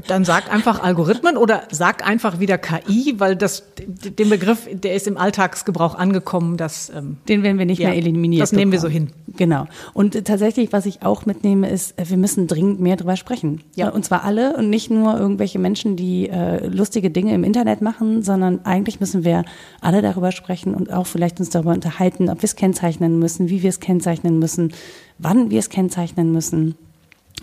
Dann 0.07 0.25
sag 0.25 0.53
einfach 0.53 0.81
Algorithmen 0.81 1.37
oder 1.37 1.65
sag 1.73 2.07
einfach 2.07 2.39
wieder 2.39 2.57
KI, 2.57 3.15
weil 3.19 3.35
das 3.35 3.65
den 3.77 4.31
Begriff, 4.31 4.69
der 4.71 4.95
ist 4.95 5.09
im 5.09 5.17
Alltagsgebrauch 5.17 5.97
angekommen, 5.97 6.57
dass 6.57 6.91
ähm, 6.91 7.17
den 7.29 7.43
werden 7.43 7.59
wir 7.59 7.67
nicht 7.67 7.81
ja, 7.81 7.89
mehr 7.89 7.99
eliminieren. 7.99 8.41
Das 8.41 8.53
nehmen 8.53 8.71
wir 8.71 8.79
so 8.79 8.89
hin. 8.89 9.11
Genau. 9.37 9.67
Und 9.93 10.25
tatsächlich, 10.25 10.73
was 10.73 10.87
ich 10.87 11.03
auch 11.03 11.27
mitnehme, 11.27 11.69
ist, 11.69 11.99
äh, 11.99 12.09
wir 12.09 12.17
müssen 12.17 12.47
dringend 12.47 12.81
mehr 12.81 12.97
darüber 12.97 13.17
sprechen. 13.17 13.63
Ja. 13.75 13.89
Und 13.89 14.05
zwar 14.05 14.23
alle 14.23 14.57
und 14.57 14.71
nicht 14.71 14.91
nur 14.91 15.19
irgendwelche 15.19 15.59
Menschen, 15.59 15.97
die 15.97 16.29
äh, 16.29 16.65
lustige 16.67 17.11
Dinge 17.11 17.35
im 17.35 17.43
Internet 17.43 17.81
machen, 17.81 18.23
sondern 18.23 18.65
eigentlich 18.65 19.01
müssen 19.01 19.25
wir 19.25 19.45
alle 19.81 20.01
darüber 20.01 20.31
sprechen 20.31 20.75
und 20.75 20.93
auch 20.93 21.07
vielleicht 21.07 21.41
uns 21.41 21.51
darüber 21.51 21.73
unterhalten, 21.73 22.29
ob 22.29 22.43
wir 22.43 22.47
es 22.47 22.55
kennzeichnen 22.55 23.19
müssen, 23.19 23.49
wie 23.49 23.63
wir 23.63 23.71
es 23.71 23.81
kennzeichnen 23.81 24.39
müssen, 24.39 24.73
wann 25.19 25.51
wir 25.51 25.59
es 25.59 25.71
kennzeichnen 25.71 26.31
müssen 26.31 26.77